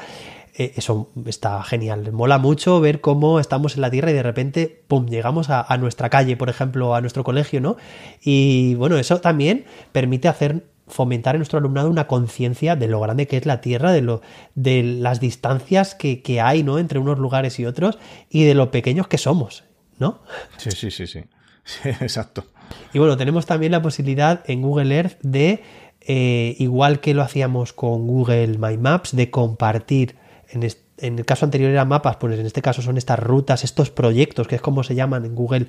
eh, 0.55 0.75
eso 0.77 1.09
está 1.25 1.63
genial. 1.63 2.13
Mola 2.13 2.37
mucho 2.37 2.81
ver 2.81 3.01
cómo 3.01 3.41
estamos 3.41 3.77
en 3.77 3.81
la 3.81 3.91
Tierra 3.91 4.11
y 4.11 4.15
de 4.15 4.23
repente, 4.23 4.83
¡pum!, 4.89 5.07
llegamos 5.07 5.49
a, 5.49 5.75
nuestra 5.79 6.11
calle, 6.11 6.37
por 6.37 6.51
ejemplo, 6.51 6.95
a 6.95 7.01
nuestro 7.01 7.25
colegio, 7.25 7.63
¿no? 7.63 7.79
Y 8.23 8.75
bueno, 8.75 8.99
eso 8.99 9.23
también 9.23 9.65
permite 9.93 10.29
hacer 10.29 10.67
fomentar 10.87 11.35
en 11.35 11.39
nuestro 11.39 11.61
alumnado 11.61 11.89
una 11.89 12.07
conciencia 12.07 12.77
de 12.77 12.89
lo 12.89 13.01
grande 13.01 13.27
que 13.27 13.39
es 13.39 13.47
la 13.47 13.63
Tierra, 13.63 13.93
de, 13.93 14.03
lo, 14.03 14.21
de 14.55 14.83
las 14.83 15.19
distancias 15.19 15.95
que, 15.95 16.21
que 16.21 16.43
hay 16.43 16.63
¿no? 16.63 16.79
entre 16.79 16.99
unos 16.99 17.19
lugares 17.19 17.59
y 17.59 17.65
otros 17.65 17.99
y 18.29 18.45
de 18.45 18.55
lo 18.55 18.71
pequeños 18.71 19.09
que 19.09 19.17
somos. 19.17 19.65
¿No? 20.01 20.23
Sí, 20.57 20.71
sí, 20.73 20.91
sí, 20.91 21.07
sí. 21.07 21.21
exacto. 21.85 22.45
Y 22.93 22.99
bueno, 22.99 23.17
tenemos 23.17 23.47
también 23.47 23.73
la 23.73 23.83
posibilidad 23.83 24.43
en 24.47 24.63
Google 24.63 24.95
Earth 24.97 25.19
de, 25.23 25.63
eh, 26.01 26.57
igual 26.59 27.01
que 27.01 27.15
lo 27.15 27.23
hacíamos 27.23 27.73
con 27.73 28.07
Google 28.07 28.59
My 28.59 28.77
Maps, 28.77 29.15
de 29.15 29.31
compartir, 29.31 30.17
en, 30.49 30.69
en 30.99 31.19
el 31.19 31.25
caso 31.25 31.45
anterior 31.45 31.71
eran 31.71 31.89
mapas, 31.89 32.17
pues 32.17 32.39
en 32.39 32.47
este 32.47 32.63
caso 32.63 32.83
son 32.83 32.97
estas 32.97 33.19
rutas, 33.19 33.63
estos 33.63 33.91
proyectos, 33.91 34.49
que 34.49 34.57
es 34.57 34.61
como 34.61 34.83
se 34.83 34.95
llaman 34.95 35.25
en 35.25 35.35
Google 35.35 35.67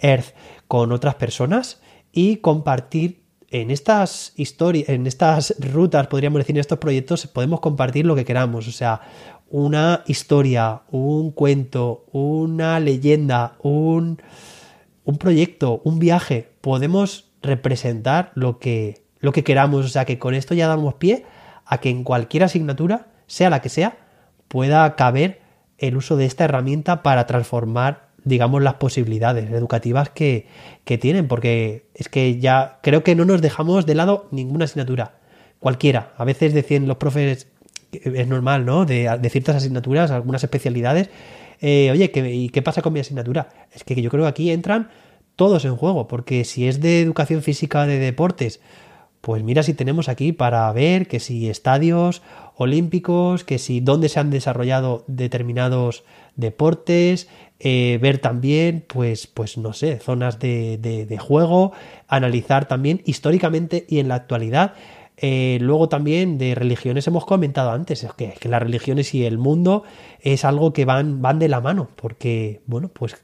Earth, 0.00 0.34
con 0.66 0.92
otras 0.92 1.14
personas 1.14 1.80
y 2.12 2.38
compartir 2.38 3.26
en 3.50 3.70
estas 3.70 4.32
historias, 4.36 4.88
en 4.88 5.06
estas 5.06 5.54
rutas, 5.58 6.08
podríamos 6.08 6.38
decir, 6.38 6.56
en 6.56 6.60
estos 6.60 6.78
proyectos, 6.78 7.26
podemos 7.26 7.60
compartir 7.60 8.04
lo 8.04 8.16
que 8.16 8.24
queramos. 8.24 8.66
O 8.66 8.72
sea, 8.72 9.00
una 9.50 10.02
historia, 10.06 10.82
un 10.90 11.30
cuento, 11.30 12.04
una 12.12 12.80
leyenda, 12.80 13.56
un, 13.62 14.20
un 15.04 15.18
proyecto, 15.18 15.80
un 15.84 15.98
viaje, 15.98 16.50
podemos 16.60 17.30
representar 17.42 18.32
lo 18.34 18.58
que, 18.58 19.02
lo 19.20 19.32
que 19.32 19.44
queramos. 19.44 19.84
O 19.84 19.88
sea 19.88 20.04
que 20.04 20.18
con 20.18 20.34
esto 20.34 20.54
ya 20.54 20.68
damos 20.68 20.94
pie 20.94 21.24
a 21.64 21.78
que 21.78 21.90
en 21.90 22.04
cualquier 22.04 22.44
asignatura, 22.44 23.08
sea 23.26 23.50
la 23.50 23.60
que 23.60 23.68
sea, 23.68 23.98
pueda 24.48 24.94
caber 24.96 25.40
el 25.78 25.96
uso 25.96 26.16
de 26.16 26.26
esta 26.26 26.44
herramienta 26.44 27.02
para 27.02 27.26
transformar, 27.26 28.08
digamos, 28.24 28.62
las 28.62 28.74
posibilidades 28.74 29.50
educativas 29.50 30.10
que, 30.10 30.46
que 30.84 30.98
tienen, 30.98 31.28
porque 31.28 31.88
es 31.94 32.08
que 32.08 32.38
ya 32.38 32.78
creo 32.82 33.02
que 33.02 33.14
no 33.14 33.24
nos 33.24 33.42
dejamos 33.42 33.86
de 33.86 33.94
lado 33.94 34.28
ninguna 34.30 34.64
asignatura, 34.64 35.18
cualquiera. 35.58 36.12
A 36.16 36.24
veces 36.24 36.54
decían 36.54 36.86
los 36.88 36.96
profes 36.96 37.48
es 38.04 38.26
normal, 38.28 38.64
¿no? 38.64 38.84
De, 38.84 39.18
ciertas 39.30 39.56
asignaturas, 39.56 40.10
algunas 40.10 40.42
especialidades. 40.42 41.10
Eh, 41.60 41.90
oye, 41.90 42.10
¿qué, 42.10 42.34
¿y 42.34 42.48
qué 42.50 42.62
pasa 42.62 42.82
con 42.82 42.92
mi 42.92 43.00
asignatura? 43.00 43.48
Es 43.72 43.84
que 43.84 44.00
yo 44.00 44.10
creo 44.10 44.24
que 44.24 44.28
aquí 44.28 44.50
entran 44.50 44.90
todos 45.36 45.64
en 45.64 45.76
juego, 45.76 46.08
porque 46.08 46.44
si 46.44 46.66
es 46.66 46.80
de 46.80 47.00
educación 47.00 47.42
física 47.42 47.86
de 47.86 47.98
deportes, 47.98 48.60
pues 49.20 49.42
mira 49.42 49.62
si 49.62 49.74
tenemos 49.74 50.08
aquí 50.08 50.32
para 50.32 50.70
ver 50.72 51.08
que 51.08 51.20
si 51.20 51.48
estadios 51.48 52.22
olímpicos, 52.54 53.44
que 53.44 53.58
si 53.58 53.80
dónde 53.80 54.08
se 54.08 54.20
han 54.20 54.30
desarrollado 54.30 55.04
determinados 55.08 56.04
deportes, 56.36 57.28
eh, 57.58 57.98
ver 58.00 58.18
también, 58.18 58.84
pues, 58.86 59.26
pues 59.26 59.58
no 59.58 59.72
sé, 59.72 59.98
zonas 59.98 60.38
de, 60.38 60.78
de, 60.78 61.18
juego, 61.18 61.72
analizar 62.06 62.68
también 62.68 63.02
históricamente 63.04 63.84
y 63.88 63.98
en 63.98 64.08
la 64.08 64.14
actualidad 64.14 64.74
eh, 65.18 65.58
luego 65.60 65.88
también 65.88 66.36
de 66.36 66.54
religiones 66.54 67.06
hemos 67.06 67.24
comentado 67.24 67.70
antes, 67.70 68.04
es 68.04 68.12
que, 68.12 68.34
las 68.48 68.62
religiones 68.62 69.14
y 69.14 69.24
el 69.24 69.38
mundo 69.38 69.84
es 70.20 70.44
algo 70.44 70.72
que 70.72 70.84
van, 70.84 71.22
van 71.22 71.38
de 71.38 71.48
la 71.48 71.60
mano, 71.60 71.88
porque, 71.96 72.60
bueno, 72.66 72.88
pues 72.88 73.16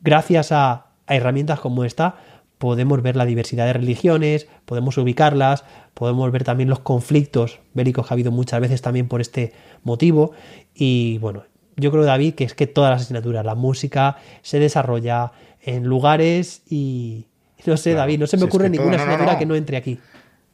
gracias 0.00 0.52
a, 0.52 0.86
herramientas 1.06 1.60
como 1.60 1.84
esta 1.84 2.16
podemos 2.56 3.02
ver 3.02 3.14
la 3.14 3.26
diversidad 3.26 3.66
de 3.66 3.74
religiones, 3.74 4.48
podemos 4.64 4.96
ubicarlas, 4.96 5.64
podemos 5.92 6.32
ver 6.32 6.44
también 6.44 6.70
los 6.70 6.78
conflictos 6.78 7.58
bélicos 7.74 8.06
que 8.06 8.14
ha 8.14 8.16
habido 8.16 8.32
muchas 8.32 8.58
veces 8.60 8.80
también 8.80 9.06
por 9.06 9.20
este 9.20 9.52
motivo. 9.82 10.32
Y 10.74 11.18
bueno, 11.18 11.44
yo 11.76 11.90
creo, 11.90 12.04
David, 12.04 12.34
que 12.34 12.44
es 12.44 12.54
que 12.54 12.66
todas 12.66 12.90
las 12.90 13.02
asignaturas, 13.02 13.44
la 13.44 13.54
música 13.54 14.16
se 14.40 14.60
desarrolla 14.60 15.32
en 15.60 15.84
lugares 15.84 16.62
y 16.70 17.26
no 17.66 17.76
sé, 17.76 17.92
David, 17.92 18.20
no 18.20 18.26
se 18.26 18.38
me 18.38 18.44
ocurre 18.44 18.70
ninguna 18.70 18.96
asignatura 18.96 19.38
que 19.38 19.44
no 19.44 19.56
entre 19.56 19.76
aquí 19.76 19.98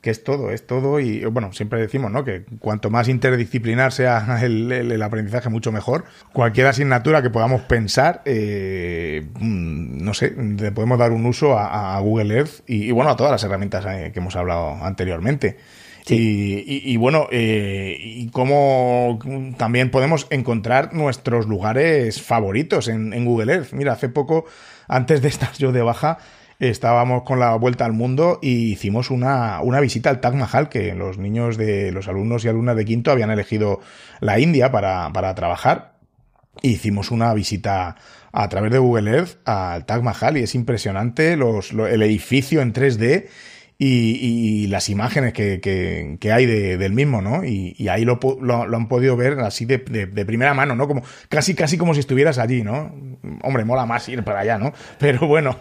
que 0.01 0.11
es 0.11 0.25
todo, 0.25 0.51
es 0.51 0.67
todo 0.67 0.99
y 0.99 1.25
bueno, 1.27 1.53
siempre 1.53 1.79
decimos, 1.81 2.11
¿no? 2.11 2.25
Que 2.25 2.45
cuanto 2.59 2.89
más 2.91 3.09
interdisciplinar 3.09 3.93
sea 3.93 4.39
el, 4.43 5.03
aprendizaje, 5.03 5.49
mucho 5.49 5.73
mejor. 5.73 6.05
Cualquier 6.33 6.67
asignatura 6.67 7.23
que 7.23 7.31
podamos 7.31 7.63
pensar, 7.63 8.23
eh, 8.25 9.27
mm, 9.39 10.03
no 10.03 10.15
sé, 10.15 10.31
le 10.31 10.73
podemos 10.73 10.99
dar 10.99 11.13
un 11.13 11.27
uso 11.27 11.59
a, 11.59 11.99
Google 12.01 12.35
Earth 12.35 12.63
y, 12.67 12.91
bueno, 12.93 13.11
a 13.11 13.17
todas 13.17 13.33
las 13.33 13.45
herramientas 13.45 13.85
eh, 13.87 14.11
que 14.13 14.21
hemos 14.21 14.37
hablado 14.37 14.83
anteriormente. 14.83 15.59
Y, 16.09 16.97
bueno, 16.97 17.29
eh, 17.31 17.97
y 18.01 18.31
cómo 18.31 19.19
también 19.59 19.91
podemos 19.91 20.27
encontrar 20.31 20.93
nuestros 20.93 21.47
lugares 21.47 22.21
favoritos 22.21 22.89
en, 22.89 23.13
en 23.13 23.25
Google 23.25 23.53
Earth. 23.53 23.73
Mira, 23.73 23.93
hace 23.93 24.09
poco, 24.09 24.47
antes 24.89 25.23
de 25.23 25.29
estar 25.29 25.53
yo 25.53 25.71
de 25.71 25.83
baja, 25.83 26.19
estábamos 26.61 27.23
con 27.23 27.41
la 27.41 27.55
vuelta 27.57 27.87
al 27.87 27.93
mundo 27.93 28.39
y 28.43 28.73
hicimos 28.73 29.11
una, 29.11 29.61
una 29.63 29.81
visita 29.81 30.11
al 30.11 30.21
Taj 30.21 30.35
Mahal, 30.35 30.69
que 30.69 30.95
los 30.95 31.19
niños 31.19 31.57
de 31.57 31.91
los 31.91 32.07
alumnos 32.07 32.45
y 32.45 32.49
alumnas 32.49 32.77
de 32.77 32.85
quinto 32.85 33.11
habían 33.11 33.31
elegido 33.31 33.81
la 34.21 34.39
India 34.39 34.71
para, 34.71 35.11
para 35.13 35.35
trabajar. 35.35 35.95
hicimos 36.63 37.11
una 37.11 37.33
visita 37.35 37.97
a 38.33 38.49
través 38.49 38.71
de 38.71 38.79
Google 38.79 39.11
Earth 39.11 39.39
al 39.47 39.87
Taj 39.87 40.03
Mahal 40.03 40.37
y 40.37 40.43
es 40.43 40.55
impresionante 40.55 41.37
los, 41.37 41.73
el 41.73 42.03
edificio 42.03 42.61
en 42.61 42.73
3D 42.73 43.27
y, 43.83 44.67
las 44.67 44.91
imágenes 44.91 45.33
que, 45.33 46.19
hay 46.31 46.47
del 46.47 46.93
mismo, 46.93 47.23
¿no? 47.23 47.45
Y, 47.45 47.89
ahí 47.89 48.05
lo, 48.05 48.21
han 48.53 48.89
podido 48.89 49.17
ver 49.17 49.41
así 49.41 49.65
de, 49.65 49.79
primera 49.79 50.53
mano, 50.53 50.77
¿no? 50.77 50.87
Como, 50.87 51.03
casi, 51.31 51.55
casi 51.55 51.79
como 51.79 51.95
si 51.95 52.01
estuvieras 52.01 52.37
allí, 52.39 52.63
¿no? 52.63 52.95
Hombre, 53.43 53.65
mola 53.65 53.87
más 53.87 54.07
ir 54.11 54.23
para 54.23 54.41
allá, 54.41 54.59
¿no? 54.59 54.75
Pero 54.99 55.27
bueno, 55.27 55.57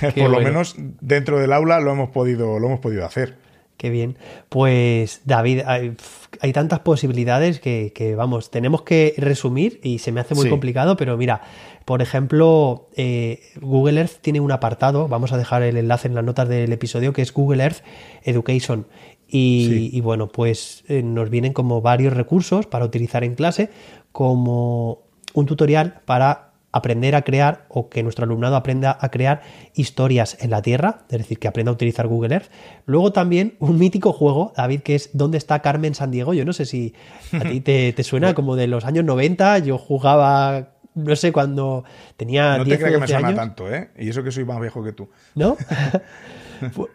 por 0.00 0.30
lo 0.30 0.40
menos 0.40 0.76
dentro 1.00 1.38
del 1.38 1.52
aula 1.52 1.80
lo 1.80 1.92
hemos 1.92 2.10
podido, 2.10 2.58
lo 2.58 2.66
hemos 2.66 2.80
podido 2.80 3.04
hacer. 3.04 3.36
Qué 3.76 3.90
bien. 3.90 4.16
Pues 4.48 5.22
David, 5.24 5.62
hay, 5.66 6.52
tantas 6.52 6.80
posibilidades 6.80 7.58
que, 7.58 8.14
vamos, 8.16 8.50
tenemos 8.50 8.82
que 8.82 9.14
resumir 9.18 9.80
y 9.82 9.98
se 9.98 10.12
me 10.12 10.20
hace 10.20 10.34
muy 10.34 10.48
complicado, 10.48 10.96
pero 10.96 11.16
mira, 11.16 11.42
por 11.84 12.00
ejemplo, 12.00 12.88
eh, 12.96 13.40
Google 13.60 14.00
Earth 14.00 14.20
tiene 14.20 14.40
un 14.40 14.52
apartado, 14.52 15.08
vamos 15.08 15.32
a 15.32 15.38
dejar 15.38 15.62
el 15.62 15.76
enlace 15.76 16.06
en 16.08 16.14
las 16.14 16.24
notas 16.24 16.48
del 16.48 16.72
episodio, 16.72 17.12
que 17.12 17.22
es 17.22 17.32
Google 17.32 17.64
Earth 17.64 17.82
Education. 18.22 18.86
Y, 19.26 20.00
bueno, 20.00 20.28
pues 20.28 20.84
eh, 20.86 21.02
nos 21.02 21.28
vienen 21.28 21.52
como 21.52 21.82
varios 21.82 22.12
recursos 22.12 22.66
para 22.66 22.84
utilizar 22.84 23.24
en 23.24 23.34
clase, 23.34 23.68
como 24.12 25.02
un 25.32 25.46
tutorial 25.46 26.02
para 26.04 26.53
aprender 26.74 27.14
a 27.14 27.22
crear 27.22 27.66
o 27.68 27.88
que 27.88 28.02
nuestro 28.02 28.24
alumnado 28.24 28.56
aprenda 28.56 28.98
a 29.00 29.08
crear 29.10 29.42
historias 29.74 30.36
en 30.40 30.50
la 30.50 30.60
Tierra, 30.60 31.04
es 31.08 31.18
decir, 31.18 31.38
que 31.38 31.46
aprenda 31.46 31.70
a 31.70 31.74
utilizar 31.74 32.08
Google 32.08 32.34
Earth. 32.34 32.50
Luego 32.84 33.12
también 33.12 33.54
un 33.60 33.78
mítico 33.78 34.12
juego, 34.12 34.52
David, 34.56 34.80
que 34.80 34.96
es 34.96 35.10
¿Dónde 35.12 35.38
está 35.38 35.62
Carmen 35.62 35.94
San 35.94 36.10
Diego? 36.10 36.34
Yo 36.34 36.44
no 36.44 36.52
sé 36.52 36.66
si 36.66 36.92
a 37.32 37.48
ti 37.48 37.60
te, 37.60 37.94
suena 38.02 38.34
como 38.34 38.56
de 38.56 38.66
los 38.66 38.84
años 38.84 39.04
90, 39.04 39.60
yo 39.60 39.78
jugaba 39.78 40.70
no 40.94 41.16
sé, 41.16 41.32
cuando 41.32 41.84
tenía 42.16 42.58
no 42.58 42.64
te 42.64 42.76
creas 42.76 42.92
que 42.92 42.98
me 42.98 43.08
suena 43.08 43.34
tanto, 43.34 43.72
¿eh? 43.72 43.90
Y 43.96 44.08
eso 44.08 44.22
que 44.22 44.32
soy 44.32 44.44
más 44.44 44.60
viejo 44.60 44.82
que 44.82 44.92
tú. 44.92 45.08
¿No? 45.36 45.56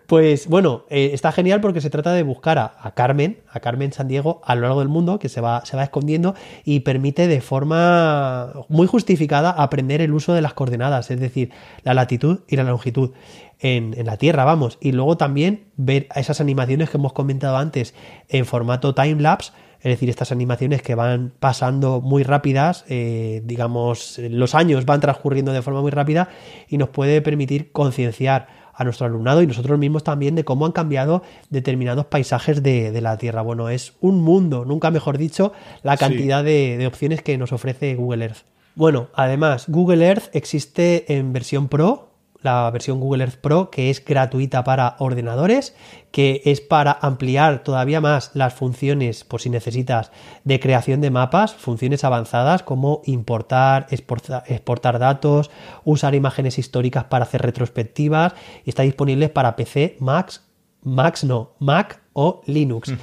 Pues 0.08 0.48
bueno, 0.48 0.86
eh, 0.90 1.12
está 1.14 1.32
genial 1.32 1.62
porque 1.62 1.82
se 1.82 1.90
trata 1.90 2.14
de 2.14 2.24
buscar 2.24 2.58
a, 2.58 2.92
Carmen, 2.96 3.40
a 3.52 3.60
Carmen 3.60 3.92
San 3.92 4.08
Diego, 4.08 4.42
a 4.44 4.56
lo 4.56 4.62
largo 4.62 4.80
del 4.80 4.90
mundo, 4.90 5.20
que 5.20 5.30
se 5.30 5.42
va, 5.42 5.66
se 5.66 5.78
va 5.78 5.84
escondiendo 5.84 6.36
y 6.64 6.82
permite 6.82 7.28
de 7.28 7.42
forma 7.42 8.54
muy 8.68 8.88
justificada 8.88 9.52
aprender 9.52 10.02
el 10.02 10.14
uso 10.14 10.34
de 10.34 10.42
las 10.42 10.54
coordenadas, 10.54 11.12
es 11.12 11.20
decir, 11.20 11.52
la 11.84 11.94
latitud 11.94 12.40
y 12.48 12.56
la 12.56 12.64
longitud 12.64 13.12
en, 13.60 13.96
la 14.06 14.18
Tierra, 14.18 14.46
vamos. 14.46 14.78
Y 14.82 14.92
luego 14.92 15.18
también 15.18 15.66
ver 15.76 16.08
esas 16.16 16.42
animaciones 16.42 16.90
que 16.90 16.98
hemos 16.98 17.14
comentado 17.14 17.58
antes 17.58 17.94
en 18.30 18.46
formato 18.46 18.94
time 18.96 19.22
lapse 19.22 19.52
es 19.82 19.92
decir, 19.92 20.10
estas 20.10 20.34
animaciones 20.34 20.82
que 20.82 20.94
van 20.94 21.32
pasando 21.40 22.02
muy 22.02 22.24
rápidas, 22.24 22.84
eh, 22.90 23.42
digamos, 23.46 24.20
los 24.30 24.54
años 24.54 24.86
van 24.86 25.00
transcurriendo 25.00 25.54
de 25.54 25.62
forma 25.62 25.80
muy 25.80 25.92
rápida 25.92 26.28
y 26.68 26.78
nos 26.78 26.90
puede 26.90 27.22
permitir 27.22 27.72
concienciar 27.72 28.48
a 28.80 28.86
nuestro 28.86 29.06
alumnado 29.06 29.42
y 29.42 29.48
nosotros 29.48 29.78
mismos 29.78 30.06
también 30.06 30.36
de 30.36 30.46
cómo 30.46 30.66
han 30.66 30.72
cambiado 30.72 31.22
determinados 31.50 32.06
paisajes 32.06 32.64
de, 32.64 32.98
la 33.02 33.18
Tierra. 33.18 33.42
Bueno, 33.42 33.68
es 33.68 33.94
un 34.00 34.22
mundo, 34.22 34.64
nunca 34.64 34.90
mejor 34.90 35.18
dicho, 35.18 35.52
la 35.84 35.98
cantidad 35.98 36.46
de, 36.46 36.78
de 36.78 36.88
opciones 36.88 37.22
que 37.22 37.38
nos 37.38 37.52
ofrece 37.52 37.94
Google 37.96 38.24
Earth. 38.24 38.46
Bueno, 38.76 39.10
además, 39.14 39.66
Google 39.68 40.08
Earth 40.08 40.34
existe 40.34 41.14
en 41.14 41.34
versión 41.34 41.68
Pro, 41.68 42.09
la 42.42 42.70
versión 42.72 43.00
Google 43.00 43.24
Earth 43.24 43.38
Pro, 43.38 43.70
que 43.70 43.90
es 43.90 44.04
gratuita 44.04 44.64
para 44.64 44.96
ordenadores, 45.00 45.76
que 46.12 46.42
es 46.46 46.62
para 46.62 46.98
ampliar 47.02 47.64
todavía 47.64 48.02
más 48.02 48.32
las 48.34 48.54
funciones, 48.54 49.24
por 49.24 49.42
si 49.42 49.50
necesitas, 49.50 50.12
de 50.44 50.60
creación 50.60 51.02
de 51.02 51.12
mapas, 51.12 51.54
funciones 51.54 52.04
avanzadas 52.04 52.64
como 52.64 53.02
importar, 53.06 53.88
exportar, 53.90 55.00
datos, 55.00 55.52
usar 55.84 56.16
imágenes 56.16 56.58
históricas 56.58 57.06
para 57.06 57.26
hacer 57.26 57.42
retrospectivas, 57.42 58.34
y 58.66 58.70
está 58.70 58.84
disponible 58.84 59.30
para 59.30 59.56
PC, 59.56 59.98
Mac, 60.00 60.42
Mac 60.82 61.24
no, 61.24 61.52
Mac 61.60 62.02
o 62.14 62.42
Linux. 62.46 62.94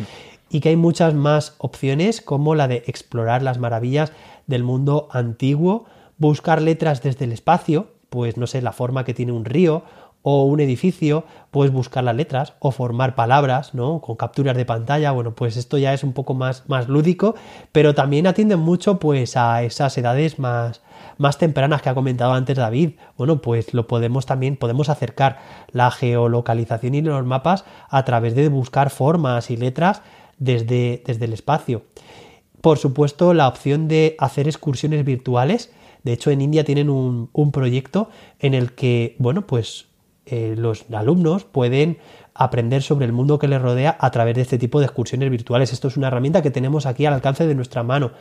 Y 0.48 0.60
que 0.60 0.70
hay 0.70 0.76
muchas 0.76 1.14
más 1.14 1.54
opciones 1.58 2.20
como 2.20 2.54
la 2.54 2.68
de 2.68 2.84
explorar 2.86 3.42
las 3.42 3.58
maravillas 3.58 4.12
del 4.46 4.62
mundo 4.62 5.08
antiguo, 5.10 5.86
buscar 6.18 6.62
letras 6.62 7.02
desde 7.02 7.24
el 7.24 7.32
espacio, 7.32 7.95
pues 8.10 8.36
no 8.36 8.46
sé, 8.46 8.62
la 8.62 8.72
forma 8.72 9.04
que 9.04 9.14
tiene 9.14 9.32
un 9.32 9.44
río 9.44 9.82
o 10.28 10.44
un 10.44 10.58
edificio, 10.58 11.22
puedes 11.52 11.72
buscar 11.72 12.02
las 12.02 12.16
letras 12.16 12.54
o 12.58 12.72
formar 12.72 13.14
palabras, 13.14 13.74
¿no? 13.74 14.00
Con 14.00 14.16
capturas 14.16 14.56
de 14.56 14.64
pantalla, 14.64 15.12
bueno, 15.12 15.36
pues 15.36 15.56
esto 15.56 15.78
ya 15.78 15.94
es 15.94 16.02
un 16.02 16.12
poco 16.12 16.34
más, 16.34 16.68
más 16.68 16.88
lúdico, 16.88 17.36
pero 17.70 17.94
también 17.94 18.26
atienden 18.26 18.58
mucho 18.58 18.98
pues 18.98 19.36
a 19.36 19.62
esas 19.62 19.96
edades 19.96 20.40
más, 20.40 20.82
más 21.16 21.38
tempranas 21.38 21.80
que 21.80 21.90
ha 21.90 21.94
comentado 21.94 22.32
antes 22.32 22.56
David. 22.56 22.94
Bueno, 23.16 23.40
pues 23.40 23.72
lo 23.72 23.86
podemos 23.86 24.26
también, 24.26 24.56
podemos 24.56 24.88
acercar 24.88 25.38
la 25.70 25.92
geolocalización 25.92 26.96
y 26.96 27.02
los 27.02 27.24
mapas 27.24 27.64
a 27.88 28.04
través 28.04 28.34
de 28.34 28.48
buscar 28.48 28.90
formas 28.90 29.48
y 29.52 29.56
letras 29.56 30.02
desde, 30.38 31.04
desde 31.06 31.26
el 31.26 31.34
espacio. 31.34 31.84
Por 32.60 32.78
supuesto, 32.78 33.32
la 33.32 33.46
opción 33.46 33.86
de 33.86 34.16
hacer 34.18 34.48
excursiones 34.48 35.04
virtuales, 35.04 35.72
de 36.06 36.12
hecho, 36.12 36.30
en 36.30 36.40
India 36.40 36.62
tienen 36.62 36.88
un, 36.88 37.50
proyecto 37.52 38.10
en 38.38 38.54
el 38.54 38.74
que, 38.74 39.16
bueno, 39.18 39.44
pues 39.44 39.88
eh, 40.24 40.54
los 40.56 40.84
alumnos 40.92 41.42
pueden 41.42 41.98
aprender 42.32 42.82
sobre 42.82 43.06
el 43.06 43.12
mundo 43.12 43.40
que 43.40 43.48
les 43.48 43.60
rodea 43.60 43.96
a 43.98 44.12
través 44.12 44.36
de 44.36 44.42
este 44.42 44.56
tipo 44.56 44.78
de 44.78 44.86
excursiones 44.86 45.28
virtuales. 45.30 45.72
Esto 45.72 45.88
es 45.88 45.96
una 45.96 46.06
herramienta 46.06 46.42
que 46.42 46.52
tenemos 46.52 46.86
aquí 46.86 47.06
al 47.06 47.14
alcance 47.14 47.44
de 47.44 47.56
nuestra 47.56 47.82
mano. 47.82 48.12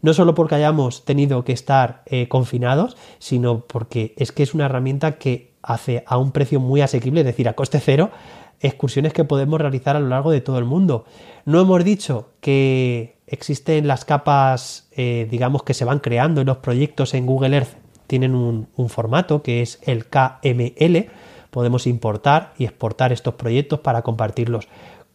No 0.00 0.14
solo 0.14 0.36
porque 0.36 0.54
hayamos 0.54 1.04
tenido 1.04 1.44
que 1.44 1.52
estar 1.52 2.04
eh, 2.06 2.28
confinados, 2.28 2.96
sino 3.18 3.62
porque 3.62 4.14
es 4.16 4.30
que 4.30 4.44
es 4.44 4.54
una 4.54 4.66
herramienta 4.66 5.18
que 5.18 5.54
hace 5.60 6.04
a 6.06 6.18
un 6.18 6.30
precio 6.30 6.60
muy 6.60 6.82
asequible, 6.82 7.22
es 7.22 7.26
decir, 7.26 7.48
a 7.48 7.54
coste 7.54 7.80
cero, 7.80 8.12
excursiones 8.60 9.12
que 9.12 9.24
podemos 9.24 9.60
realizar 9.60 9.96
a 9.96 10.00
lo 10.00 10.08
largo 10.08 10.30
de 10.30 10.40
todo 10.40 10.58
el 10.58 10.64
mundo. 10.64 11.04
No 11.44 11.60
hemos 11.60 11.84
dicho 11.84 12.30
que 12.40 13.18
existen 13.26 13.86
las 13.86 14.04
capas, 14.04 14.88
eh, 14.92 15.26
digamos, 15.30 15.62
que 15.62 15.74
se 15.74 15.84
van 15.84 15.98
creando 15.98 16.40
en 16.40 16.46
los 16.46 16.58
proyectos 16.58 17.14
en 17.14 17.26
Google 17.26 17.56
Earth, 17.56 17.76
tienen 18.06 18.34
un, 18.34 18.68
formato 18.88 19.42
que 19.42 19.62
es 19.62 19.80
el 19.82 20.06
KML. 20.06 21.08
Podemos 21.50 21.86
importar 21.86 22.52
y 22.58 22.64
exportar 22.64 23.12
estos 23.12 23.34
proyectos 23.34 23.80
para 23.80 24.02
compartirlos 24.02 24.68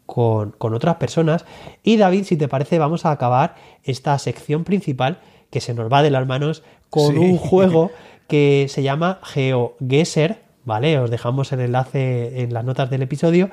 con, 0.05 0.55
otras 0.59 0.95
personas. 0.95 1.45
Y 1.83 1.97
David, 1.97 2.23
si 2.23 2.35
te 2.37 2.47
parece, 2.47 2.79
vamos 2.79 3.05
a 3.05 3.11
acabar 3.11 3.55
esta 3.83 4.17
sección 4.17 4.63
principal 4.63 5.19
que 5.51 5.61
se 5.61 5.73
nos 5.73 5.91
va 5.91 6.01
de 6.01 6.11
las 6.11 6.27
manos 6.27 6.63
con 6.89 7.17
un 7.17 7.37
juego 7.37 7.91
que 8.27 8.67
se 8.69 8.83
llama 8.83 9.19
GeoGuessr, 9.23 10.37
¿vale? 10.69 10.99
Os 10.99 11.09
dejamos 11.09 11.51
el 11.51 11.59
enlace 11.61 12.43
en 12.43 12.53
las 12.53 12.63
notas 12.63 12.89
del 12.89 13.01
episodio 13.01 13.49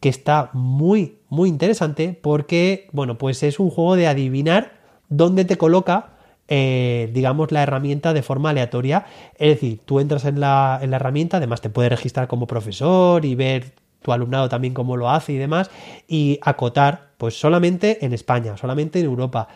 que 0.00 0.08
está 0.08 0.50
muy, 0.54 1.18
muy 1.28 1.48
interesante 1.48 2.18
porque, 2.20 2.88
bueno, 2.90 3.16
pues 3.18 3.42
es 3.42 3.60
un 3.60 3.70
juego 3.70 3.96
de 3.96 4.08
adivinar 4.08 4.72
dónde 5.08 5.44
te 5.44 5.56
coloca, 5.56 6.14
eh, 6.48 7.10
digamos, 7.12 7.52
la 7.52 7.62
herramienta 7.62 8.12
de 8.14 8.22
forma 8.22 8.50
aleatoria. 8.50 9.04
Es 9.36 9.54
decir, 9.54 9.80
tú 9.84 10.00
entras 10.00 10.24
en 10.24 10.40
la, 10.40 10.80
en 10.82 10.90
la 10.90 10.96
herramienta, 10.96 11.36
además 11.36 11.60
te 11.60 11.68
puedes 11.68 11.92
registrar 11.92 12.28
como 12.28 12.46
profesor 12.46 13.24
y 13.24 13.34
ver 13.34 13.72
tu 14.00 14.12
alumnado 14.12 14.48
también 14.48 14.74
cómo 14.74 14.96
lo 14.96 15.10
hace 15.10 15.34
y 15.34 15.36
demás, 15.36 15.70
y 16.08 16.38
acotar, 16.42 17.10
pues 17.18 17.38
solamente 17.38 18.04
en 18.04 18.12
España, 18.12 18.56
solamente 18.56 19.00
en 19.00 19.06
Europa. 19.06 19.48